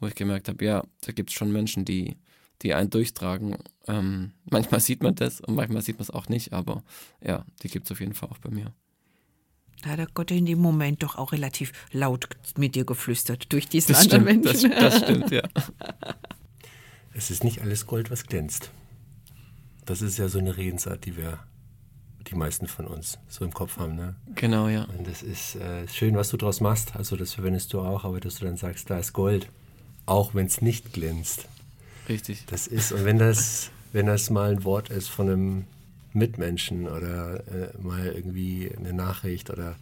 wo 0.00 0.06
ich 0.06 0.14
gemerkt 0.14 0.48
habe, 0.48 0.64
ja, 0.64 0.84
da 1.02 1.12
gibt 1.12 1.30
es 1.30 1.34
schon 1.34 1.52
Menschen, 1.52 1.84
die, 1.84 2.16
die 2.62 2.74
einen 2.74 2.90
durchtragen. 2.90 3.56
Ähm, 3.86 4.32
manchmal 4.50 4.80
sieht 4.80 5.02
man 5.02 5.14
das 5.14 5.40
und 5.40 5.54
manchmal 5.54 5.82
sieht 5.82 5.96
man 5.96 6.02
es 6.02 6.10
auch 6.10 6.28
nicht, 6.28 6.52
aber 6.52 6.82
ja, 7.22 7.44
die 7.62 7.68
gibt 7.68 7.86
es 7.86 7.92
auf 7.92 8.00
jeden 8.00 8.14
Fall 8.14 8.28
auch 8.30 8.38
bei 8.38 8.50
mir. 8.50 8.74
Da 9.82 9.90
hat 9.90 10.14
Gott 10.14 10.30
in 10.30 10.46
dem 10.46 10.60
Moment 10.60 11.02
doch 11.02 11.16
auch 11.16 11.32
relativ 11.32 11.72
laut 11.92 12.28
mit 12.56 12.74
dir 12.74 12.84
geflüstert 12.84 13.52
durch 13.52 13.68
diesen 13.68 13.92
das 13.92 14.02
anderen 14.04 14.24
stimmt, 14.24 14.44
Menschen. 14.44 14.70
Das, 14.70 14.94
das 14.94 15.02
stimmt, 15.02 15.30
ja. 15.30 15.42
Es 17.16 17.30
ist 17.30 17.44
nicht 17.44 17.60
alles 17.62 17.86
Gold, 17.86 18.10
was 18.10 18.26
glänzt. 18.26 18.70
Das 19.84 20.02
ist 20.02 20.18
ja 20.18 20.28
so 20.28 20.40
eine 20.40 20.56
Redensart, 20.56 21.04
die 21.04 21.16
wir, 21.16 21.38
die 22.26 22.34
meisten 22.34 22.66
von 22.66 22.86
uns 22.88 23.18
so 23.28 23.44
im 23.44 23.54
Kopf 23.54 23.76
haben. 23.76 23.94
Ne? 23.94 24.16
Genau, 24.34 24.68
ja. 24.68 24.84
Und 24.84 25.06
das 25.06 25.22
ist 25.22 25.54
äh, 25.54 25.86
schön, 25.86 26.16
was 26.16 26.30
du 26.30 26.36
daraus 26.36 26.60
machst. 26.60 26.96
Also 26.96 27.16
das 27.16 27.34
verwendest 27.34 27.72
du 27.72 27.80
auch, 27.80 28.04
aber 28.04 28.18
dass 28.18 28.36
du 28.36 28.46
dann 28.46 28.56
sagst, 28.56 28.90
da 28.90 28.98
ist 28.98 29.12
Gold, 29.12 29.48
auch 30.06 30.34
wenn 30.34 30.46
es 30.46 30.60
nicht 30.60 30.92
glänzt. 30.92 31.46
Richtig. 32.08 32.44
Das 32.46 32.66
ist, 32.66 32.90
und 32.90 33.04
wenn 33.04 33.18
das, 33.18 33.70
wenn 33.92 34.06
das 34.06 34.28
mal 34.30 34.50
ein 34.50 34.64
Wort 34.64 34.90
ist 34.90 35.08
von 35.08 35.30
einem 35.30 35.64
Mitmenschen 36.14 36.88
oder 36.88 37.46
äh, 37.48 37.82
mal 37.82 38.06
irgendwie 38.06 38.70
eine 38.76 38.92
Nachricht 38.92 39.50
oder 39.50 39.76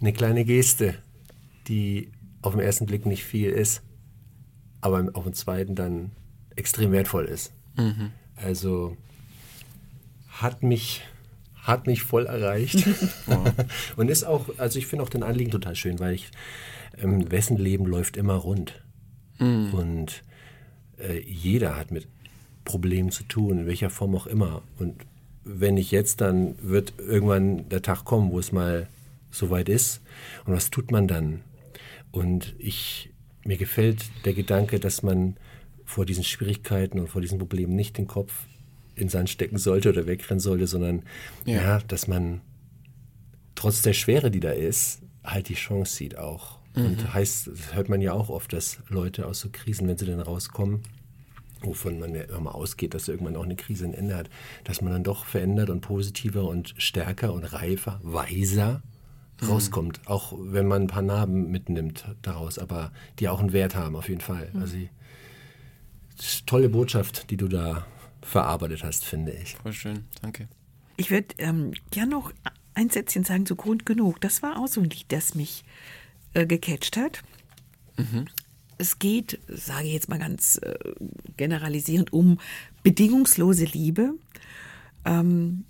eine 0.00 0.12
kleine 0.12 0.44
Geste, 0.44 0.94
die 1.68 2.10
auf 2.42 2.54
den 2.54 2.62
ersten 2.62 2.86
Blick 2.86 3.06
nicht 3.06 3.24
viel 3.24 3.50
ist, 3.50 3.82
aber 4.80 5.08
auf 5.14 5.24
den 5.24 5.34
zweiten 5.34 5.74
dann 5.74 6.12
extrem 6.54 6.92
wertvoll 6.92 7.26
ist. 7.26 7.52
Mhm. 7.76 8.12
Also 8.36 8.96
hat 10.28 10.62
mich 10.62 11.02
hat 11.54 11.88
mich 11.88 12.02
voll 12.02 12.26
erreicht 12.26 12.86
und 13.96 14.08
ist 14.08 14.22
auch, 14.22 14.56
also 14.56 14.78
ich 14.78 14.86
finde 14.86 15.04
auch 15.04 15.08
den 15.08 15.24
Anliegen 15.24 15.50
total 15.50 15.74
schön, 15.74 15.98
weil 15.98 16.14
ich 16.14 16.30
ähm, 16.96 17.28
wessen 17.32 17.56
Leben 17.56 17.86
läuft 17.86 18.16
immer 18.16 18.34
rund 18.34 18.80
mhm. 19.40 19.74
und 19.74 20.22
äh, 20.98 21.18
jeder 21.20 21.76
hat 21.76 21.90
mit 21.90 22.06
Problemen 22.64 23.10
zu 23.10 23.24
tun, 23.24 23.60
in 23.60 23.66
welcher 23.66 23.90
Form 23.90 24.14
auch 24.14 24.26
immer. 24.26 24.62
Und 24.78 24.94
wenn 25.46 25.74
nicht 25.74 25.92
jetzt, 25.92 26.20
dann 26.20 26.56
wird 26.60 26.94
irgendwann 26.98 27.68
der 27.68 27.80
Tag 27.80 28.04
kommen, 28.04 28.30
wo 28.32 28.38
es 28.38 28.50
mal 28.50 28.88
soweit 29.30 29.68
ist. 29.68 30.00
Und 30.44 30.54
was 30.54 30.70
tut 30.70 30.90
man 30.90 31.06
dann? 31.06 31.42
Und 32.10 32.54
ich, 32.58 33.10
mir 33.44 33.56
gefällt 33.56 34.04
der 34.24 34.34
Gedanke, 34.34 34.80
dass 34.80 35.02
man 35.02 35.36
vor 35.84 36.04
diesen 36.04 36.24
Schwierigkeiten 36.24 36.98
und 36.98 37.08
vor 37.08 37.20
diesen 37.20 37.38
Problemen 37.38 37.76
nicht 37.76 37.96
den 37.96 38.08
Kopf 38.08 38.32
in 38.96 39.08
Sand 39.08 39.30
stecken 39.30 39.58
sollte 39.58 39.90
oder 39.90 40.06
wegrennen 40.06 40.40
sollte, 40.40 40.66
sondern 40.66 41.02
ja. 41.44 41.62
ja. 41.62 41.78
dass 41.86 42.08
man 42.08 42.40
trotz 43.54 43.82
der 43.82 43.92
Schwere, 43.92 44.30
die 44.30 44.40
da 44.40 44.50
ist, 44.50 45.02
halt 45.22 45.48
die 45.48 45.54
Chance 45.54 45.94
sieht 45.94 46.18
auch. 46.18 46.58
Mhm. 46.74 46.86
Und 46.86 47.14
heißt, 47.14 47.46
das 47.46 47.74
hört 47.74 47.88
man 47.88 48.00
ja 48.00 48.12
auch 48.12 48.30
oft, 48.30 48.52
dass 48.52 48.78
Leute 48.88 49.26
aus 49.26 49.40
so 49.40 49.48
Krisen, 49.52 49.86
wenn 49.86 49.96
sie 49.96 50.06
dann 50.06 50.20
rauskommen, 50.20 50.80
wovon 51.66 51.98
man 51.98 52.14
ja 52.14 52.22
immer 52.22 52.54
ausgeht, 52.54 52.94
dass 52.94 53.08
irgendwann 53.08 53.36
auch 53.36 53.44
eine 53.44 53.56
Krise 53.56 53.84
ein 53.84 53.94
Ende 53.94 54.16
hat, 54.16 54.30
dass 54.64 54.80
man 54.80 54.92
dann 54.92 55.04
doch 55.04 55.24
verändert 55.24 55.70
und 55.70 55.80
positiver 55.80 56.44
und 56.44 56.74
stärker 56.78 57.32
und 57.32 57.44
reifer, 57.44 58.00
weiser 58.02 58.82
mhm. 59.40 59.48
rauskommt. 59.48 60.00
Auch 60.06 60.32
wenn 60.38 60.66
man 60.66 60.82
ein 60.82 60.88
paar 60.88 61.02
Narben 61.02 61.50
mitnimmt 61.50 62.04
daraus, 62.22 62.58
aber 62.58 62.92
die 63.18 63.28
auch 63.28 63.40
einen 63.40 63.52
Wert 63.52 63.74
haben, 63.74 63.96
auf 63.96 64.08
jeden 64.08 64.20
Fall. 64.20 64.50
Mhm. 64.52 64.60
Also, 64.60 64.76
tolle 66.46 66.68
Botschaft, 66.68 67.30
die 67.30 67.36
du 67.36 67.48
da 67.48 67.86
verarbeitet 68.22 68.82
hast, 68.82 69.04
finde 69.04 69.32
ich. 69.32 69.56
Voll 69.56 69.72
schön, 69.72 70.04
danke. 70.22 70.48
Ich 70.96 71.10
würde 71.10 71.34
ähm, 71.38 71.72
gerne 71.90 72.10
noch 72.10 72.32
ein 72.74 72.90
Sätzchen 72.90 73.24
sagen 73.24 73.46
zu 73.46 73.56
Grund 73.56 73.86
genug. 73.86 74.20
Das 74.20 74.42
war 74.42 74.58
auch 74.58 74.68
so 74.68 74.80
ein 74.80 74.90
Lied, 74.90 75.06
das 75.08 75.34
mich 75.34 75.64
äh, 76.34 76.46
gecatcht 76.46 76.96
hat. 76.96 77.22
Mhm. 77.96 78.26
Es 78.78 78.98
geht, 78.98 79.40
sage 79.48 79.86
ich 79.86 79.94
jetzt 79.94 80.08
mal 80.08 80.18
ganz 80.18 80.58
äh, 80.58 80.76
generalisierend, 81.36 82.12
um 82.12 82.38
bedingungslose 82.82 83.64
Liebe. 83.64 84.14
Ähm, 85.04 85.64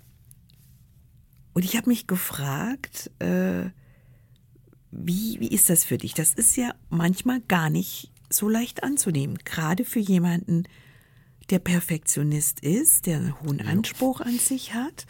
und 1.53 1.65
ich 1.65 1.75
habe 1.75 1.89
mich 1.89 2.05
gefragt, 2.07 3.09
äh, 3.19 3.69
wie, 4.91 5.39
wie 5.39 5.47
ist 5.47 5.69
das 5.69 5.83
für 5.83 5.97
dich? 5.97 6.13
Das 6.13 6.33
ist 6.33 6.55
ja 6.57 6.73
manchmal 6.89 7.41
gar 7.41 7.69
nicht 7.69 8.11
so 8.29 8.49
leicht 8.49 8.83
anzunehmen, 8.83 9.37
gerade 9.45 9.85
für 9.85 9.99
jemanden, 9.99 10.63
der 11.49 11.59
Perfektionist 11.59 12.59
ist, 12.59 13.05
der 13.05 13.17
einen 13.17 13.41
hohen 13.41 13.61
Anspruch 13.61 14.19
an 14.19 14.37
sich 14.37 14.73
hat, 14.73 15.05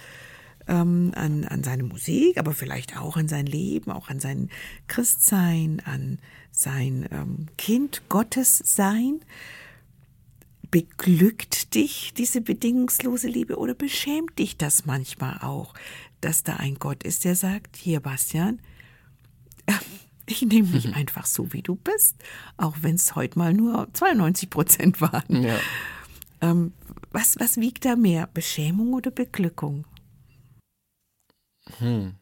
ähm, 0.68 1.12
an, 1.16 1.46
an 1.46 1.64
seine 1.64 1.84
Musik, 1.84 2.38
aber 2.38 2.54
vielleicht 2.54 2.98
auch 2.98 3.18
an 3.18 3.28
sein 3.28 3.46
Leben, 3.46 3.92
auch 3.92 4.10
an 4.10 4.20
sein 4.20 4.50
Christsein, 4.88 5.82
an 5.86 6.20
sein 6.52 7.08
ähm, 7.12 7.48
Kind 7.58 8.04
Gottes 8.10 8.62
sein. 8.66 9.22
Beglückt 10.70 11.76
dich 11.76 12.14
diese 12.14 12.42
bedingungslose 12.42 13.28
Liebe 13.28 13.58
oder 13.58 13.74
beschämt 13.74 14.38
dich 14.38 14.58
das 14.58 14.86
manchmal 14.86 15.40
auch, 15.40 15.74
dass 16.20 16.44
da 16.44 16.58
ein 16.58 16.76
Gott 16.76 17.04
ist, 17.04 17.24
der 17.24 17.36
sagt, 17.36 17.78
hier 17.78 18.00
Bastian, 18.02 18.60
ich 20.26 20.42
nehme 20.42 20.68
dich 20.68 20.94
einfach 20.94 21.26
so, 21.26 21.54
wie 21.54 21.62
du 21.62 21.76
bist, 21.76 22.16
auch 22.58 22.76
wenn 22.82 22.96
es 22.96 23.16
heute 23.16 23.40
mal 23.40 23.54
nur 23.54 23.88
92 23.94 24.50
Prozent 24.50 25.00
waren. 25.00 25.44
Ja. 25.44 25.58
Ähm, 26.42 26.74
was, 27.12 27.40
was 27.40 27.58
wiegt 27.58 27.86
da 27.86 27.96
mehr, 27.96 28.28
Beschämung 28.34 28.94
oder 28.94 29.10
Beglückung? 29.10 29.86
Hm. 31.80 32.16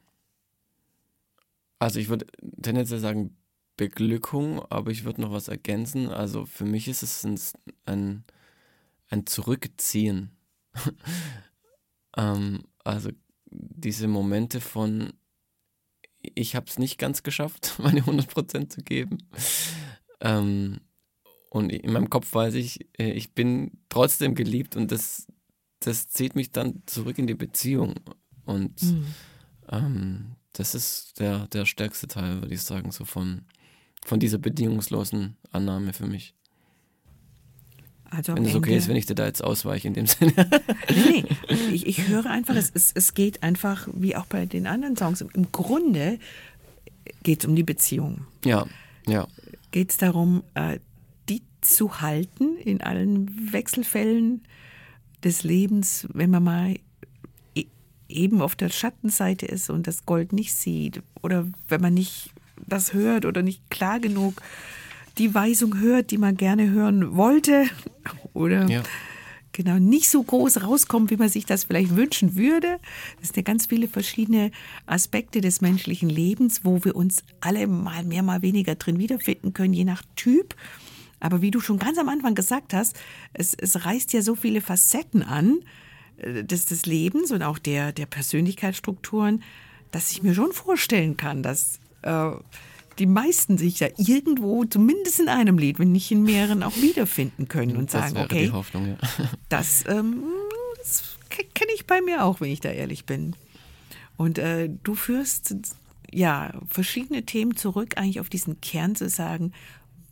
Also 1.79 1.99
ich 1.99 2.09
würde 2.09 2.25
tendenziell 2.61 2.99
sagen 2.99 3.35
Beglückung, 3.77 4.61
aber 4.69 4.91
ich 4.91 5.03
würde 5.03 5.21
noch 5.21 5.31
was 5.31 5.47
ergänzen. 5.47 6.09
Also 6.09 6.45
für 6.45 6.65
mich 6.65 6.87
ist 6.87 7.03
es 7.03 7.23
ein, 7.25 7.39
ein, 7.85 8.23
ein 9.09 9.25
Zurückziehen. 9.25 10.31
ähm, 12.17 12.63
also 12.83 13.09
diese 13.49 14.07
Momente 14.07 14.61
von, 14.61 15.13
ich 16.21 16.55
habe 16.55 16.67
es 16.67 16.79
nicht 16.79 16.97
ganz 16.97 17.23
geschafft, 17.23 17.75
meine 17.79 18.01
100% 18.01 18.69
zu 18.69 18.81
geben. 18.81 19.17
Ähm, 20.21 20.79
und 21.49 21.69
in 21.69 21.93
meinem 21.93 22.09
Kopf 22.09 22.33
weiß 22.33 22.53
ich, 22.55 22.87
äh, 22.97 23.11
ich 23.11 23.33
bin 23.33 23.71
trotzdem 23.89 24.35
geliebt 24.35 24.75
und 24.75 24.91
das, 24.91 25.27
das 25.79 26.07
zieht 26.07 26.35
mich 26.35 26.51
dann 26.51 26.83
zurück 26.85 27.17
in 27.17 27.27
die 27.27 27.35
Beziehung. 27.35 27.95
Und 28.45 28.81
mhm. 28.81 29.05
Ähm, 29.71 30.35
das 30.53 30.75
ist 30.75 31.19
der, 31.19 31.47
der 31.47 31.65
stärkste 31.65 32.07
Teil, 32.07 32.41
würde 32.41 32.53
ich 32.53 32.61
sagen, 32.61 32.91
so 32.91 33.05
von, 33.05 33.43
von 34.05 34.19
dieser 34.19 34.37
bedingungslosen 34.37 35.37
Annahme 35.51 35.93
für 35.93 36.07
mich. 36.07 36.33
Also 38.09 38.35
wenn 38.35 38.45
es 38.45 38.55
okay 38.55 38.77
ist, 38.77 38.87
wenn 38.87 38.95
ich 38.95 39.07
dir 39.07 39.15
da 39.15 39.25
jetzt 39.25 39.43
ausweiche 39.43 39.87
in 39.87 39.93
dem 39.93 40.05
Sinne. 40.05 40.33
nee, 40.89 41.25
nee. 41.49 41.55
Ich, 41.73 41.85
ich 41.87 42.07
höre 42.07 42.27
einfach, 42.27 42.55
es, 42.55 42.71
es, 42.73 42.91
es 42.93 43.13
geht 43.13 43.43
einfach, 43.43 43.87
wie 43.93 44.15
auch 44.15 44.25
bei 44.25 44.45
den 44.45 44.67
anderen 44.67 44.95
Songs, 44.95 45.21
im 45.21 45.51
Grunde 45.51 46.19
geht 47.23 47.39
es 47.39 47.45
um 47.45 47.55
die 47.55 47.63
Beziehung. 47.63 48.25
Ja, 48.45 48.65
ja. 49.07 49.27
Geht 49.71 49.89
es 49.89 49.97
darum, 49.97 50.43
äh, 50.53 50.79
zu 51.65 52.01
halten 52.01 52.57
in 52.57 52.81
allen 52.81 53.51
Wechselfällen 53.51 54.43
des 55.23 55.43
Lebens, 55.43 56.07
wenn 56.13 56.29
man 56.29 56.43
mal 56.43 56.75
eben 58.09 58.41
auf 58.41 58.55
der 58.55 58.69
Schattenseite 58.69 59.45
ist 59.45 59.69
und 59.69 59.87
das 59.87 60.05
Gold 60.05 60.33
nicht 60.33 60.53
sieht 60.55 61.01
oder 61.21 61.47
wenn 61.67 61.81
man 61.81 61.93
nicht 61.93 62.31
das 62.67 62.93
hört 62.93 63.25
oder 63.25 63.41
nicht 63.41 63.69
klar 63.69 63.99
genug 63.99 64.41
die 65.17 65.33
Weisung 65.33 65.79
hört, 65.79 66.11
die 66.11 66.17
man 66.17 66.35
gerne 66.35 66.69
hören 66.69 67.15
wollte 67.15 67.65
oder 68.33 68.67
Ja. 68.69 68.83
genau 69.53 69.77
nicht 69.79 70.09
so 70.09 70.21
groß 70.21 70.63
rauskommt, 70.63 71.09
wie 71.09 71.17
man 71.17 71.29
sich 71.29 71.45
das 71.45 71.63
vielleicht 71.63 71.95
wünschen 71.95 72.35
würde. 72.35 72.79
Das 73.19 73.29
sind 73.29 73.37
ja 73.37 73.43
ganz 73.43 73.67
viele 73.67 73.87
verschiedene 73.87 74.51
Aspekte 74.85 75.41
des 75.41 75.61
menschlichen 75.61 76.09
Lebens, 76.09 76.61
wo 76.63 76.83
wir 76.83 76.95
uns 76.95 77.23
alle 77.39 77.65
mal 77.67 78.03
mehr, 78.03 78.23
mal 78.23 78.41
weniger 78.41 78.75
drin 78.75 78.99
wiederfinden 78.99 79.53
können, 79.53 79.73
je 79.73 79.85
nach 79.85 80.03
Typ. 80.15 80.55
Aber 81.21 81.41
wie 81.41 81.51
du 81.51 81.61
schon 81.61 81.79
ganz 81.79 81.97
am 81.97 82.09
Anfang 82.09 82.35
gesagt 82.35 82.73
hast, 82.73 82.97
es, 83.33 83.53
es 83.53 83.85
reißt 83.85 84.11
ja 84.13 84.21
so 84.21 84.35
viele 84.35 84.59
Facetten 84.61 85.23
an 85.23 85.59
des, 86.17 86.65
des 86.65 86.85
Lebens 86.85 87.31
und 87.31 87.43
auch 87.43 87.59
der, 87.59 87.91
der 87.91 88.05
Persönlichkeitsstrukturen, 88.05 89.43
dass 89.91 90.11
ich 90.11 90.23
mir 90.23 90.33
schon 90.33 90.51
vorstellen 90.51 91.17
kann, 91.17 91.43
dass 91.43 91.79
äh, 92.01 92.31
die 92.99 93.05
meisten 93.05 93.57
sich 93.57 93.79
ja 93.79 93.87
irgendwo, 93.97 94.65
zumindest 94.65 95.19
in 95.19 95.27
einem 95.27 95.57
Lied, 95.57 95.79
wenn 95.79 95.91
nicht 95.91 96.11
in 96.11 96.23
mehreren, 96.23 96.63
auch 96.63 96.75
wiederfinden 96.77 97.47
können 97.47 97.75
und 97.75 97.93
das 97.93 98.09
sagen, 98.11 98.23
okay, 98.23 98.51
Hoffnung, 98.51 98.87
ja. 98.87 98.97
das, 99.49 99.83
ähm, 99.87 100.23
das 100.77 101.17
kenne 101.29 101.71
ich 101.75 101.85
bei 101.85 102.01
mir 102.01 102.23
auch, 102.23 102.39
wenn 102.39 102.51
ich 102.51 102.61
da 102.61 102.69
ehrlich 102.69 103.05
bin. 103.05 103.35
Und 104.17 104.37
äh, 104.37 104.69
du 104.83 104.95
führst 104.95 105.55
ja 106.11 106.53
verschiedene 106.69 107.25
Themen 107.25 107.57
zurück, 107.57 107.97
eigentlich 107.97 108.21
auf 108.21 108.29
diesen 108.29 108.61
Kern 108.61 108.95
zu 108.95 109.09
sagen, 109.09 109.51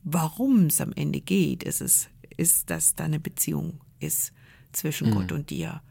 warum 0.04 0.66
es 0.66 0.82
am 0.82 0.92
Ende 0.94 1.22
geht, 1.22 1.64
ist 1.64 1.80
es, 1.80 2.10
ist, 2.36 2.70
dass 2.70 2.96
da 2.96 3.06
eine 3.06 3.22
Beziehung 3.22 3.80
ist 4.00 4.34
zwischen 4.74 5.12
Gott 5.12 5.32
und 5.32 5.50
dir. 5.50 5.82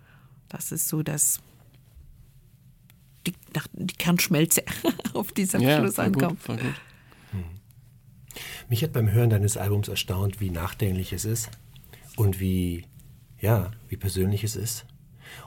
Das 0.53 0.71
ist 0.71 0.89
so 0.89 1.03
das 1.03 1.41
die, 3.27 3.33
nach- 3.55 3.69
die 3.73 3.95
Kernschmelze 3.95 4.63
auf 5.15 5.33
diesem 5.33 5.61
ja, 5.61 5.79
Schluss 5.79 5.97
gut, 5.97 6.05
ankommt. 6.05 6.45
gut. 6.47 6.61
Mich 8.69 8.83
hat 8.83 8.93
beim 8.93 9.11
Hören 9.11 9.31
deines 9.31 9.57
Albums 9.57 9.89
erstaunt, 9.89 10.41
wie 10.41 10.51
nachdenklich 10.51 11.13
es 11.13 11.25
ist 11.25 11.51
und 12.17 12.41
wie, 12.41 12.87
ja, 13.41 13.71
wie 13.89 13.97
persönlich 13.97 14.45
es 14.45 14.57
ist. 14.57 14.87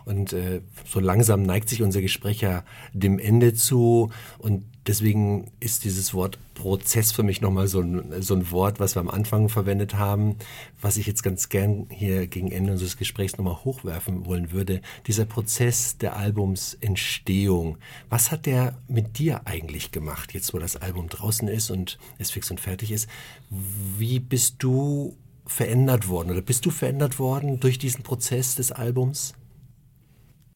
Und 0.05 0.33
äh, 0.33 0.61
so 0.85 0.99
langsam 0.99 1.43
neigt 1.43 1.69
sich 1.69 1.81
unser 1.81 2.01
Gespräch 2.01 2.41
ja 2.41 2.63
dem 2.93 3.19
Ende 3.19 3.53
zu. 3.53 4.11
Und 4.37 4.63
deswegen 4.87 5.51
ist 5.59 5.83
dieses 5.83 6.13
Wort 6.13 6.37
Prozess 6.53 7.11
für 7.11 7.23
mich 7.23 7.41
nochmal 7.41 7.67
so 7.67 7.81
ein, 7.81 8.21
so 8.21 8.33
ein 8.33 8.49
Wort, 8.51 8.79
was 8.79 8.95
wir 8.95 9.01
am 9.01 9.09
Anfang 9.09 9.49
verwendet 9.49 9.95
haben, 9.95 10.37
was 10.81 10.97
ich 10.97 11.05
jetzt 11.05 11.21
ganz 11.21 11.49
gern 11.49 11.87
hier 11.89 12.27
gegen 12.27 12.51
Ende 12.51 12.71
unseres 12.71 12.97
Gesprächs 12.97 13.37
nochmal 13.37 13.63
hochwerfen 13.63 14.25
wollen 14.25 14.51
würde. 14.51 14.81
Dieser 15.07 15.25
Prozess 15.25 15.97
der 15.97 16.15
Albumsentstehung. 16.15 17.77
Was 18.09 18.31
hat 18.31 18.45
der 18.45 18.77
mit 18.87 19.19
dir 19.19 19.45
eigentlich 19.45 19.91
gemacht, 19.91 20.33
jetzt 20.33 20.53
wo 20.53 20.59
das 20.59 20.77
Album 20.77 21.09
draußen 21.09 21.47
ist 21.47 21.69
und 21.69 21.97
es 22.17 22.31
fix 22.31 22.49
und 22.49 22.59
fertig 22.59 22.91
ist? 22.91 23.09
Wie 23.49 24.19
bist 24.19 24.55
du 24.59 25.15
verändert 25.45 26.07
worden 26.07 26.31
oder 26.31 26.41
bist 26.41 26.65
du 26.65 26.71
verändert 26.71 27.19
worden 27.19 27.59
durch 27.59 27.77
diesen 27.77 28.03
Prozess 28.03 28.55
des 28.55 28.71
Albums? 28.71 29.35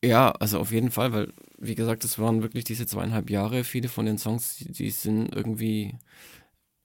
Ja, 0.03 0.31
also 0.31 0.59
auf 0.59 0.71
jeden 0.71 0.91
Fall, 0.91 1.11
weil, 1.11 1.33
wie 1.57 1.75
gesagt, 1.75 2.05
es 2.05 2.17
waren 2.19 2.41
wirklich 2.41 2.63
diese 2.63 2.85
zweieinhalb 2.87 3.29
Jahre. 3.29 3.63
Viele 3.65 3.89
von 3.89 4.05
den 4.05 4.17
Songs, 4.17 4.55
die, 4.57 4.89
sind 4.91 5.35
irgendwie, 5.35 5.97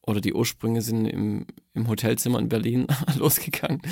oder 0.06 0.20
die 0.20 0.34
Ursprünge 0.34 0.82
sind 0.82 1.06
im, 1.06 1.46
im 1.74 1.88
Hotelzimmer 1.88 2.40
in 2.40 2.48
Berlin 2.48 2.86
losgegangen, 3.16 3.82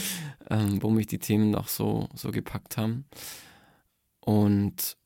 ähm, 0.51 0.83
wo 0.83 0.91
mich 0.91 1.07
die 1.07 1.21
Themen 1.21 1.55
auch 1.55 1.69
so, 1.69 2.09
so 2.15 2.33
gepackt 2.33 2.77
haben. 2.77 3.05
Und 4.21 4.97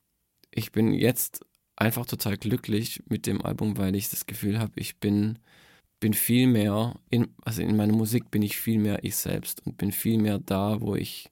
ich 0.51 0.71
bin 0.71 0.93
jetzt 0.93 1.45
einfach 1.75 2.05
total 2.07 2.37
glücklich 2.37 3.03
mit 3.07 3.27
dem 3.27 3.43
Album, 3.43 3.77
weil 3.77 3.95
ich 3.95 4.09
das 4.09 4.25
Gefühl 4.25 4.59
habe, 4.59 4.73
ich 4.77 4.99
bin, 4.99 5.39
bin 5.99 6.13
viel 6.13 6.47
mehr, 6.47 6.95
in, 7.11 7.27
also 7.43 7.61
in 7.61 7.77
meiner 7.77 7.93
Musik 7.93 8.31
bin 8.31 8.41
ich 8.41 8.57
viel 8.57 8.79
mehr 8.79 9.03
ich 9.03 9.15
selbst 9.15 9.65
und 9.65 9.77
bin 9.77 9.91
viel 9.91 10.17
mehr 10.19 10.39
da, 10.39 10.81
wo 10.81 10.95
ich 10.95 11.29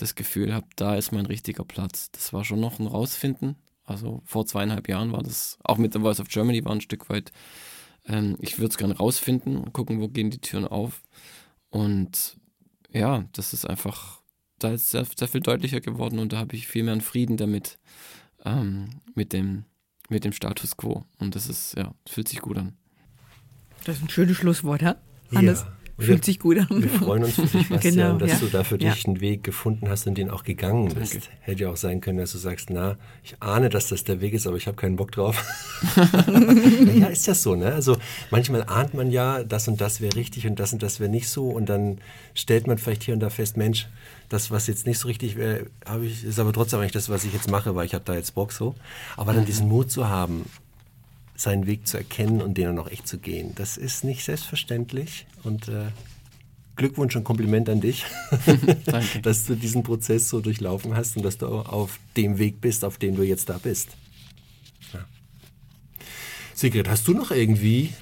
das 0.00 0.14
Gefühl 0.14 0.54
habe, 0.54 0.66
da 0.76 0.96
ist 0.96 1.12
mein 1.12 1.26
richtiger 1.26 1.64
Platz. 1.64 2.10
Das 2.12 2.32
war 2.32 2.44
schon 2.44 2.60
noch 2.60 2.78
ein 2.78 2.86
Rausfinden. 2.86 3.56
Also 3.84 4.22
vor 4.24 4.46
zweieinhalb 4.46 4.88
Jahren 4.88 5.12
war 5.12 5.22
das, 5.22 5.58
auch 5.64 5.78
mit 5.78 5.92
The 5.92 6.00
Voice 6.00 6.20
of 6.20 6.28
Germany 6.28 6.64
war 6.64 6.72
ein 6.72 6.80
Stück 6.80 7.08
weit, 7.10 7.32
ähm, 8.06 8.36
ich 8.40 8.58
würde 8.58 8.70
es 8.70 8.78
gerne 8.78 8.96
rausfinden 8.96 9.56
und 9.56 9.72
gucken, 9.72 10.00
wo 10.00 10.08
gehen 10.08 10.30
die 10.30 10.40
Türen 10.40 10.66
auf. 10.66 11.02
Und 11.70 12.36
ja, 12.92 13.24
das 13.32 13.52
ist 13.52 13.64
einfach, 13.64 14.20
da 14.58 14.70
ist 14.72 14.90
sehr, 14.90 15.04
sehr 15.16 15.28
viel 15.28 15.40
deutlicher 15.40 15.80
geworden 15.80 16.18
und 16.18 16.32
da 16.32 16.38
habe 16.38 16.54
ich 16.56 16.66
viel 16.66 16.82
mehr 16.82 16.92
einen 16.92 17.00
Frieden 17.00 17.36
damit, 17.36 17.78
ähm, 18.44 19.00
mit, 19.14 19.32
dem, 19.32 19.64
mit 20.08 20.24
dem 20.24 20.32
Status 20.32 20.76
quo. 20.76 21.04
Und 21.18 21.34
das 21.34 21.48
ist, 21.48 21.76
ja, 21.76 21.94
fühlt 22.08 22.28
sich 22.28 22.40
gut 22.40 22.58
an. 22.58 22.76
Das 23.84 23.96
ist 23.96 24.02
ein 24.02 24.10
schönes 24.10 24.36
Schlusswort, 24.36 24.82
ha? 24.82 24.96
Hannes, 25.32 25.60
Ja. 25.60 25.76
Fühlt 26.00 26.24
sich 26.24 26.38
gut 26.38 26.58
an. 26.58 26.66
Wir 26.70 26.88
freuen 26.90 27.24
uns 27.24 27.34
für 27.34 27.42
dich, 27.42 27.68
Bastian, 27.68 27.94
Genau, 27.94 28.18
dass 28.18 28.30
ja. 28.32 28.38
du 28.38 28.46
da 28.46 28.64
für 28.64 28.80
Ja. 28.80 28.92
dich 28.92 29.06
einen 29.06 29.20
Weg 29.20 29.44
gefunden 29.44 29.88
hast 29.88 30.06
und 30.06 30.16
den 30.16 30.30
auch 30.30 30.44
gegangen 30.44 30.92
bist. 30.94 31.14
Danke. 31.14 31.26
Hätte 31.40 31.62
ja 31.64 31.70
auch 31.70 31.76
sein 31.76 32.00
können, 32.00 32.18
dass 32.18 32.32
du 32.32 32.38
sagst, 32.38 32.70
na, 32.70 32.96
ich 33.22 33.36
ahne, 33.40 33.68
dass 33.68 33.88
das 33.88 34.04
der 34.04 34.20
Weg 34.20 34.32
ist, 34.34 34.46
aber 34.46 34.56
ich 34.56 34.66
habe 34.66 34.76
keinen 34.76 34.96
Bock 34.96 35.12
drauf. 35.12 35.44
ja, 36.94 37.06
ist 37.06 37.26
das 37.28 37.42
so, 37.42 37.54
ne? 37.54 37.72
Also 37.72 37.96
manchmal 38.30 38.64
ahnt 38.64 38.94
man 38.94 39.10
ja, 39.10 39.42
das 39.44 39.68
und 39.68 39.80
das 39.80 40.00
wäre 40.00 40.14
richtig 40.16 40.46
und 40.46 40.58
das 40.58 40.72
und 40.72 40.82
das 40.82 41.00
wäre 41.00 41.10
nicht 41.10 41.28
so 41.28 41.48
und 41.50 41.68
dann 41.68 41.98
stellt 42.34 42.66
man 42.66 42.78
vielleicht 42.78 43.02
hier 43.04 43.14
und 43.14 43.20
da 43.20 43.30
fest, 43.30 43.56
Mensch, 43.56 43.88
das, 44.28 44.50
was 44.50 44.66
jetzt 44.68 44.86
nicht 44.86 44.98
so 44.98 45.08
richtig 45.08 45.36
wäre, 45.36 45.66
habe 45.84 46.06
ich, 46.06 46.22
ist 46.24 46.38
aber 46.38 46.52
trotzdem 46.52 46.78
eigentlich 46.80 46.92
das, 46.92 47.08
was 47.08 47.24
ich 47.24 47.32
jetzt 47.32 47.50
mache, 47.50 47.74
weil 47.74 47.84
ich 47.86 47.94
habe 47.94 48.04
da 48.04 48.14
jetzt 48.14 48.34
Bock 48.34 48.52
so. 48.52 48.74
Aber 49.16 49.32
dann 49.32 49.44
diesen 49.44 49.68
Mut 49.68 49.90
zu 49.90 50.08
haben, 50.08 50.44
seinen 51.40 51.66
Weg 51.66 51.86
zu 51.86 51.96
erkennen 51.96 52.42
und 52.42 52.58
den 52.58 52.66
dann 52.66 52.78
auch 52.78 52.90
echt 52.90 53.08
zu 53.08 53.18
gehen, 53.18 53.54
das 53.54 53.78
ist 53.78 54.04
nicht 54.04 54.24
selbstverständlich 54.24 55.26
und 55.42 55.68
äh, 55.68 55.86
Glückwunsch 56.76 57.16
und 57.16 57.24
Kompliment 57.24 57.68
an 57.70 57.80
dich, 57.80 58.04
Danke. 58.84 59.20
dass 59.22 59.46
du 59.46 59.54
diesen 59.54 59.82
Prozess 59.82 60.28
so 60.28 60.40
durchlaufen 60.40 60.94
hast 60.94 61.16
und 61.16 61.22
dass 61.22 61.38
du 61.38 61.46
auf 61.46 61.98
dem 62.16 62.38
Weg 62.38 62.60
bist, 62.60 62.84
auf 62.84 62.98
dem 62.98 63.16
du 63.16 63.22
jetzt 63.22 63.48
da 63.48 63.56
bist. 63.56 63.96
Ja. 64.92 65.00
Sigrid, 66.54 66.90
hast 66.90 67.08
du 67.08 67.14
noch 67.14 67.30
irgendwie 67.30 67.94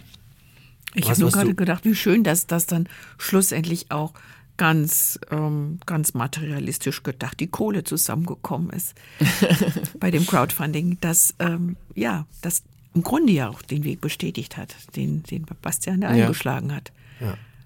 Ich 0.94 1.08
habe 1.08 1.20
nur 1.20 1.30
gerade 1.30 1.54
gedacht, 1.54 1.84
wie 1.84 1.94
schön, 1.94 2.24
dass 2.24 2.48
das 2.48 2.66
dann 2.66 2.88
schlussendlich 3.18 3.92
auch 3.92 4.14
ganz, 4.56 5.20
ähm, 5.30 5.78
ganz 5.86 6.12
materialistisch 6.14 7.04
gedacht, 7.04 7.38
die 7.38 7.46
Kohle 7.46 7.84
zusammengekommen 7.84 8.70
ist 8.70 8.96
bei 10.00 10.10
dem 10.10 10.26
Crowdfunding, 10.26 10.98
dass 11.00 11.36
ähm, 11.38 11.76
ja, 11.94 12.26
das 12.42 12.64
im 12.94 13.02
Grunde 13.02 13.32
ja 13.32 13.48
auch 13.48 13.62
den 13.62 13.84
Weg 13.84 14.00
bestätigt 14.00 14.56
hat, 14.56 14.74
den, 14.96 15.22
den 15.24 15.46
Bastian 15.62 16.00
da 16.00 16.14
Ja. 16.14 16.24
eingeschlagen 16.24 16.74
hat. 16.74 16.92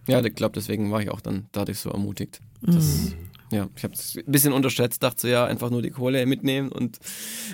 Ja, 0.09 0.21
ich 0.25 0.35
glaube, 0.35 0.55
deswegen 0.55 0.91
war 0.91 1.01
ich 1.01 1.11
auch 1.11 1.21
dann 1.21 1.47
dadurch 1.53 1.79
so 1.79 1.91
ermutigt. 1.91 2.41
Das, 2.61 3.15
Ja, 3.53 3.69
ich 3.77 3.85
habe 3.85 3.95
es 3.95 4.17
ein 4.17 4.25
bisschen 4.33 4.53
unterschätzt, 4.53 5.03
dachte 5.03 5.21
so, 5.21 5.29
ja, 5.29 5.45
einfach 5.45 5.71
nur 5.71 5.83
die 5.83 5.91
Kohle 5.91 6.25
mitnehmen 6.27 6.73
und 6.73 6.99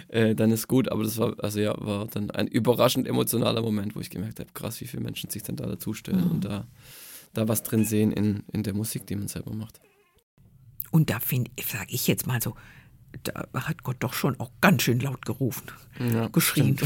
äh, 0.09 0.35
dann 0.35 0.51
ist 0.53 0.69
gut. 0.69 0.91
Aber 0.91 1.03
das 1.03 1.19
war, 1.19 1.35
also 1.43 1.59
ja, 1.61 1.75
war 1.79 2.07
dann 2.07 2.31
ein 2.31 2.47
überraschend 2.47 3.07
emotionaler 3.09 3.61
Moment, 3.63 3.97
wo 3.97 4.01
ich 4.01 4.09
gemerkt 4.09 4.39
habe, 4.41 4.51
krass, 4.55 4.81
wie 4.81 4.87
viele 4.87 5.03
Menschen 5.03 5.29
sich 5.29 5.43
dann 5.43 5.57
da 5.57 5.67
dazustellen 5.67 6.31
und 6.31 6.45
da, 6.45 6.67
da 7.35 7.49
was 7.49 7.65
drin 7.65 7.85
sehen 7.85 8.13
in, 8.13 8.45
in 8.53 8.63
der 8.63 8.75
Musik, 8.75 9.07
die 9.07 9.17
man 9.17 9.29
selber 9.29 9.53
macht. 9.53 9.81
Und 10.91 11.11
da 11.11 11.21
finde 11.21 11.51
sage 11.67 11.89
ich 11.93 12.07
jetzt 12.07 12.27
mal 12.27 12.41
so, 12.41 12.55
da 13.25 13.47
hat 13.55 13.83
Gott 13.83 13.97
doch 14.01 14.13
schon 14.15 14.39
auch 14.41 14.51
ganz 14.61 14.83
schön 14.83 15.01
laut 15.01 15.25
gerufen, 15.27 15.65
Ja, 15.99 16.29
geschrien. 16.29 16.77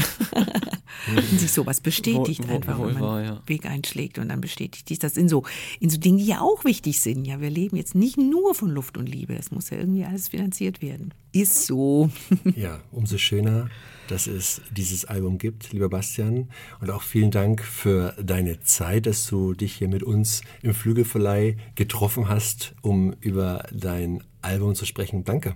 und 1.15 1.29
sich 1.39 1.51
sowas 1.51 1.81
bestätigt 1.81 2.47
wohl- 2.47 2.55
einfach, 2.55 2.77
wohl 2.77 2.87
wenn 2.87 2.93
man 2.95 3.01
wahr, 3.03 3.23
ja. 3.23 3.41
Weg 3.45 3.65
einschlägt 3.65 4.17
und 4.19 4.29
dann 4.29 4.41
bestätigt 4.41 4.89
dich 4.89 4.99
das 4.99 5.17
in 5.17 5.29
so, 5.29 5.43
in 5.79 5.89
so 5.89 5.97
Dingen, 5.97 6.17
die 6.17 6.25
ja 6.25 6.41
auch 6.41 6.65
wichtig 6.65 6.99
sind. 6.99 7.25
Ja, 7.25 7.41
wir 7.41 7.49
leben 7.49 7.77
jetzt 7.77 7.95
nicht 7.95 8.17
nur 8.17 8.53
von 8.55 8.69
Luft 8.69 8.97
und 8.97 9.07
Liebe, 9.07 9.35
es 9.35 9.51
muss 9.51 9.69
ja 9.69 9.77
irgendwie 9.77 10.05
alles 10.05 10.29
finanziert 10.29 10.81
werden. 10.81 11.13
Ist 11.31 11.65
so. 11.65 12.09
Ja, 12.55 12.79
umso 12.91 13.17
schöner, 13.17 13.69
dass 14.07 14.27
es 14.27 14.61
dieses 14.71 15.05
Album 15.05 15.37
gibt, 15.39 15.71
lieber 15.71 15.89
Bastian. 15.89 16.49
Und 16.79 16.91
auch 16.91 17.01
vielen 17.01 17.31
Dank 17.31 17.63
für 17.63 18.13
deine 18.21 18.59
Zeit, 18.61 19.07
dass 19.07 19.25
du 19.27 19.53
dich 19.53 19.73
hier 19.73 19.87
mit 19.87 20.03
uns 20.03 20.41
im 20.61 20.73
Flügelverleih 20.75 21.57
getroffen 21.75 22.27
hast, 22.29 22.75
um 22.81 23.13
über 23.21 23.65
dein 23.71 24.23
Album 24.43 24.75
zu 24.75 24.85
sprechen. 24.85 25.23
Danke. 25.23 25.55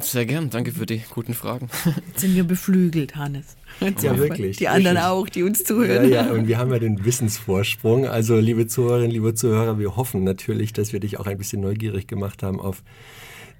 Sehr 0.00 0.26
gern, 0.26 0.50
danke 0.50 0.70
für 0.72 0.84
die 0.84 1.00
guten 1.10 1.32
Fragen. 1.32 1.68
Jetzt 2.08 2.20
sind 2.20 2.34
wir 2.36 2.44
beflügelt, 2.44 3.16
Hannes. 3.16 3.56
Jetzt 3.80 4.02
Ja, 4.02 4.18
wirklich, 4.18 4.58
Die 4.58 4.68
anderen 4.68 4.96
wirklich. 4.96 5.10
auch, 5.10 5.28
die 5.30 5.42
uns 5.42 5.60
Ja, 5.60 5.64
zuhören. 5.64 6.10
ja, 6.10 6.30
und 6.30 6.46
wir 6.46 6.58
haben 6.58 6.70
ja 6.70 6.78
den 6.78 7.04
Wissensvorsprung. 7.06 8.06
Also, 8.06 8.38
liebe 8.38 8.66
Zuhörerinnen, 8.66 9.10
liebe 9.10 9.32
Zuhörer, 9.34 9.78
wir 9.78 9.96
hoffen 9.96 10.24
natürlich, 10.24 10.74
dass 10.74 10.92
wir 10.92 11.00
dich 11.00 11.18
auch 11.18 11.26
ein 11.26 11.38
bisschen 11.38 11.62
neugierig 11.62 12.06
gemacht 12.06 12.42
haben 12.42 12.60
auf 12.60 12.82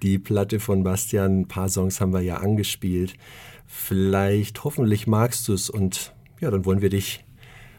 die 0.02 0.18
Platte 0.18 0.60
von 0.60 0.82
Bastian. 0.84 1.40
Ein 1.40 1.48
paar 1.48 1.70
Songs 1.70 1.98
haben 2.00 2.12
wir 2.12 2.20
ja 2.20 2.36
angespielt. 2.36 3.14
Vielleicht, 3.66 4.64
hoffentlich 4.64 5.06
magst 5.06 5.48
du 5.48 5.54
es 5.54 5.70
und 5.70 6.12
ja, 6.40 6.50
dann 6.50 6.64
wollen 6.66 6.82
wir 6.82 6.90
dich 6.90 7.24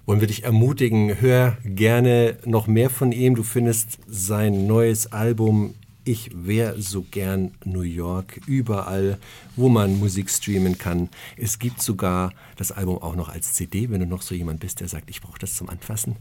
wollen 0.05 0.21
wir 0.21 0.27
dich 0.27 0.43
ermutigen, 0.43 1.21
hör 1.21 1.55
gerne 1.63 2.37
noch 2.43 2.65
mehr 2.65 2.89
von 2.89 3.11
ihm. 3.11 3.35
Du 3.35 3.43
findest 3.43 3.99
sein 4.07 4.65
neues 4.65 5.11
Album 5.11 5.75
ich 6.09 6.31
wäre 6.33 6.81
so 6.81 7.03
gern 7.03 7.51
New 7.65 7.81
York, 7.81 8.41
überall, 8.47 9.19
wo 9.55 9.69
man 9.69 9.99
Musik 9.99 10.31
streamen 10.31 10.79
kann. 10.79 11.09
Es 11.37 11.59
gibt 11.59 11.83
sogar 11.83 12.33
das 12.55 12.71
Album 12.71 12.97
auch 12.97 13.15
noch 13.15 13.29
als 13.29 13.53
CD, 13.53 13.91
wenn 13.91 13.99
du 13.99 14.07
noch 14.07 14.23
so 14.23 14.33
jemand 14.33 14.59
bist, 14.59 14.79
der 14.79 14.87
sagt, 14.87 15.11
ich 15.11 15.21
brauche 15.21 15.37
das 15.37 15.55
zum 15.55 15.69
Anfassen. 15.69 16.15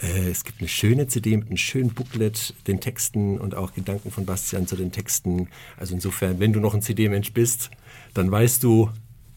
Äh, 0.00 0.30
es 0.30 0.44
gibt 0.44 0.60
eine 0.60 0.68
schöne 0.68 1.08
CD 1.08 1.36
mit 1.36 1.48
einem 1.48 1.58
schönen 1.58 1.92
Booklet, 1.92 2.54
den 2.66 2.80
Texten 2.80 3.36
und 3.38 3.54
auch 3.54 3.74
Gedanken 3.74 4.10
von 4.10 4.24
Bastian 4.24 4.66
zu 4.66 4.76
den 4.76 4.92
Texten. 4.92 5.48
Also 5.76 5.92
insofern, 5.92 6.40
wenn 6.40 6.54
du 6.54 6.60
noch 6.60 6.72
ein 6.72 6.80
CD-Mensch 6.80 7.34
bist, 7.34 7.70
dann 8.14 8.30
weißt 8.30 8.62
du, 8.62 8.88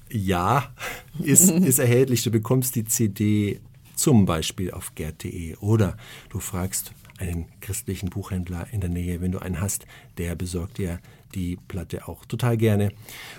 ja, 0.10 0.74
ist, 1.20 1.50
ist 1.52 1.80
erhältlich. 1.80 2.24
Du 2.24 2.32
bekommst 2.32 2.76
die 2.76 2.86
CD 2.86 3.60
zum 3.94 4.26
Beispiel 4.26 4.72
auf 4.72 4.96
gerd.de 4.96 5.58
oder 5.58 5.98
du 6.30 6.40
fragst 6.40 6.94
einen 7.18 7.46
christlichen 7.62 8.10
Buchhändler 8.10 8.68
in 8.72 8.82
der 8.82 8.90
Nähe, 8.90 9.22
wenn 9.22 9.32
du 9.32 9.40
einen 9.40 9.62
hast, 9.62 9.86
der 10.18 10.36
besorgt 10.36 10.78
dir 10.78 11.00
die 11.36 11.58
Platte 11.68 12.08
auch 12.08 12.26
total 12.26 12.58
gerne. 12.58 12.92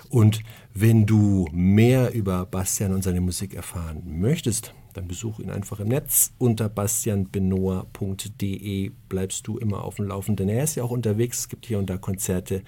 Und 0.09 0.41
wenn 0.73 1.05
du 1.05 1.49
mehr 1.51 2.13
über 2.13 2.45
Bastian 2.45 2.93
und 2.93 3.03
seine 3.03 3.19
Musik 3.21 3.53
erfahren 3.53 4.03
möchtest, 4.05 4.73
dann 4.93 5.07
besuch 5.07 5.39
ihn 5.39 5.49
einfach 5.49 5.79
im 5.79 5.87
Netz 5.87 6.33
unter 6.37 6.69
bastianbenoa.de. 6.69 8.91
Bleibst 9.07 9.47
du 9.47 9.57
immer 9.57 9.83
auf 9.83 9.95
dem 9.95 10.07
Laufenden. 10.07 10.49
Er 10.49 10.63
ist 10.63 10.75
ja 10.75 10.83
auch 10.83 10.91
unterwegs, 10.91 11.39
es 11.39 11.49
gibt 11.49 11.65
hier 11.65 11.79
und 11.79 11.89
da 11.89 11.97
Konzerte. 11.97 12.61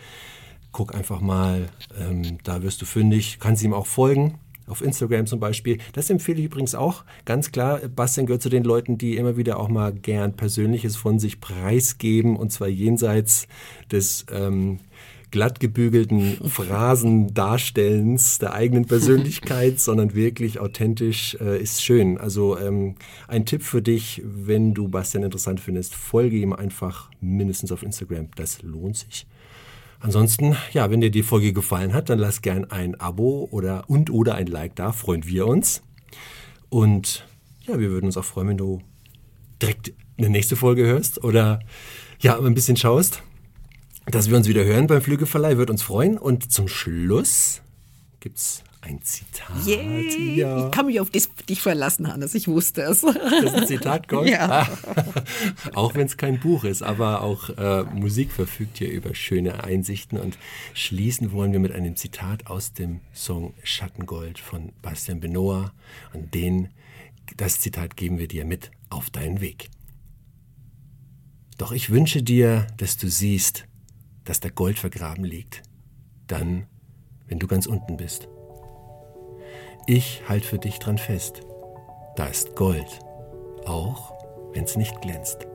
Guck 0.72 0.96
einfach 0.96 1.20
mal, 1.20 1.68
ähm, 2.00 2.38
da 2.44 2.64
wirst 2.64 2.82
du 2.82 2.86
fündig. 2.86 3.40
Kannst 3.40 3.62
ihm 3.64 3.74
auch 3.74 3.88
folgen 3.88 4.40
auf 4.68 4.82
Instagram 4.82 5.26
zum 5.26 5.40
Beispiel. 5.40 5.80
Das 5.94 6.10
empfehle 6.10 6.40
ich 6.40 6.46
übrigens 6.46 6.76
auch. 6.76 7.04
Ganz 7.26 7.52
klar, 7.52 7.80
Bastian 7.80 8.26
gehört 8.26 8.42
zu 8.42 8.50
den 8.50 8.64
Leuten, 8.64 8.98
die 8.98 9.18
immer 9.18 9.38
wieder 9.38 9.60
auch 9.60 9.70
mal 9.70 9.94
gern 9.94 10.36
Persönliches 10.36 10.96
von 10.96 11.20
sich 11.20 11.42
preisgeben 11.42 12.36
und 12.38 12.52
zwar 12.52 12.68
jenseits 12.68 13.48
des 13.92 14.26
ähm, 14.32 14.80
glatt 15.32 15.60
gebügelten 15.60 16.38
Phrasendarstellens 16.50 18.38
der 18.40 18.54
eigenen 18.54 18.86
Persönlichkeit, 18.86 19.80
sondern 19.82 20.14
wirklich 20.14 20.60
authentisch 20.60 21.36
äh, 21.42 21.62
ist 21.62 21.82
schön. 21.84 22.18
Also 22.18 22.58
ähm, 22.60 22.96
ein 23.28 23.46
Tipp 23.46 23.64
für 23.64 23.82
dich, 23.82 24.22
wenn 24.24 24.74
du 24.74 24.90
Bastian 24.90 25.24
interessant 25.24 25.60
findest, 25.60 25.96
folge 25.96 26.38
ihm 26.38 26.54
einfach 26.54 27.10
mindestens 27.22 27.72
auf 27.72 27.82
Instagram. 27.82 28.28
Das 28.36 28.62
lohnt 28.62 28.98
sich. 28.98 29.26
Ansonsten, 30.02 30.58
ja, 30.74 30.90
wenn 30.90 31.00
dir 31.00 31.12
die 31.12 31.22
Folge 31.22 31.54
gefallen 31.54 31.94
hat, 31.94 32.10
dann 32.10 32.18
lass 32.18 32.42
gern 32.42 32.66
ein 32.66 33.00
Abo 33.00 33.48
oder 33.52 33.88
und 33.88 34.10
oder 34.10 34.36
ein 34.36 34.48
Like 34.48 34.76
da, 34.76 34.92
freuen 34.92 35.26
wir 35.28 35.46
uns. 35.46 35.84
Und 36.70 37.28
ja, 37.68 37.80
wir 37.80 37.92
würden 37.92 38.08
uns 38.08 38.18
auch 38.18 38.26
freuen, 38.26 38.50
wenn 38.50 38.58
du 38.58 38.82
direkt 39.62 39.94
eine 40.18 40.30
nächste 40.30 40.56
Folge 40.56 40.86
hörst 40.86 41.24
oder 41.24 41.60
ja, 42.20 42.40
ein 42.40 42.56
bisschen 42.56 42.78
schaust, 42.78 43.22
dass 44.08 44.30
wir 44.30 44.38
uns 44.38 44.48
wieder 44.48 44.64
hören 44.64 44.88
beim 44.88 45.02
Flügelverleih, 45.02 45.58
wird 45.58 45.70
uns 45.70 45.84
freuen. 45.84 46.18
Und 46.18 46.52
zum 46.52 46.68
Schluss 46.68 47.62
gibt's 48.20 48.64
ein 48.82 49.02
Zitat. 49.02 49.66
Yay. 49.66 50.36
Ja. 50.36 50.66
Ich 50.66 50.72
kann 50.72 50.88
mich 50.88 51.00
auf 51.00 51.10
dich 51.12 51.62
verlassen, 51.62 52.08
Hannes. 52.08 52.34
Ich 52.34 52.48
wusste 52.48 52.82
es. 52.82 53.02
Das 53.02 53.44
ist 53.44 53.54
ein 53.54 53.68
Zitat 53.68 54.08
kommt? 54.08 54.30
Ja. 54.30 54.68
auch 55.74 55.94
wenn 55.94 56.08
es 56.08 56.18
kein 56.18 56.40
Buch 56.40 56.64
ist, 56.64 56.82
aber 56.82 57.22
auch 57.22 57.50
äh, 57.52 57.84
Musik 57.84 58.32
verfügt 58.32 58.80
hier 58.80 58.92
über 58.92 59.14
schöne 59.14 59.64
Einsichten. 59.64 60.18
Und 60.18 60.38
schließen 60.74 61.32
wollen 61.32 61.54
wir 61.54 61.60
mit 61.60 61.72
einem 61.72 61.96
Zitat 61.96 62.48
aus 62.48 62.74
dem 62.74 63.02
Song 63.14 63.54
Schattengold 63.64 64.40
von 64.40 64.72
Bastian 64.82 65.20
Benoit. 65.20 65.72
Und 66.14 66.34
den, 66.34 66.70
das 67.38 67.60
Zitat 67.60 67.96
geben 67.96 68.18
wir 68.18 68.28
dir 68.28 68.46
mit 68.46 68.72
auf 68.90 69.10
deinen 69.10 69.42
Weg. 69.42 69.70
Doch 71.58 71.72
ich 71.72 71.92
wünsche 71.92 72.24
dir, 72.24 72.66
dass 72.78 72.98
du 72.98 73.08
siehst, 73.08 73.66
dass 74.24 74.40
da 74.40 74.50
Gold 74.50 74.80
vergraben 74.80 75.24
liegt. 75.24 75.62
Dann, 76.26 76.66
wenn 77.28 77.38
du 77.38 77.46
ganz 77.46 77.68
unten 77.68 77.98
bist. 77.98 78.28
Ich 79.88 80.22
halt 80.30 80.46
für 80.46 80.60
dich 80.60 80.80
dran 80.80 80.98
fest. 80.98 81.42
Da 82.16 82.28
ist 82.28 82.56
Gold, 82.56 83.00
auch 83.66 84.14
wenn's 84.54 84.78
nicht 84.78 85.02
glänzt. 85.02 85.48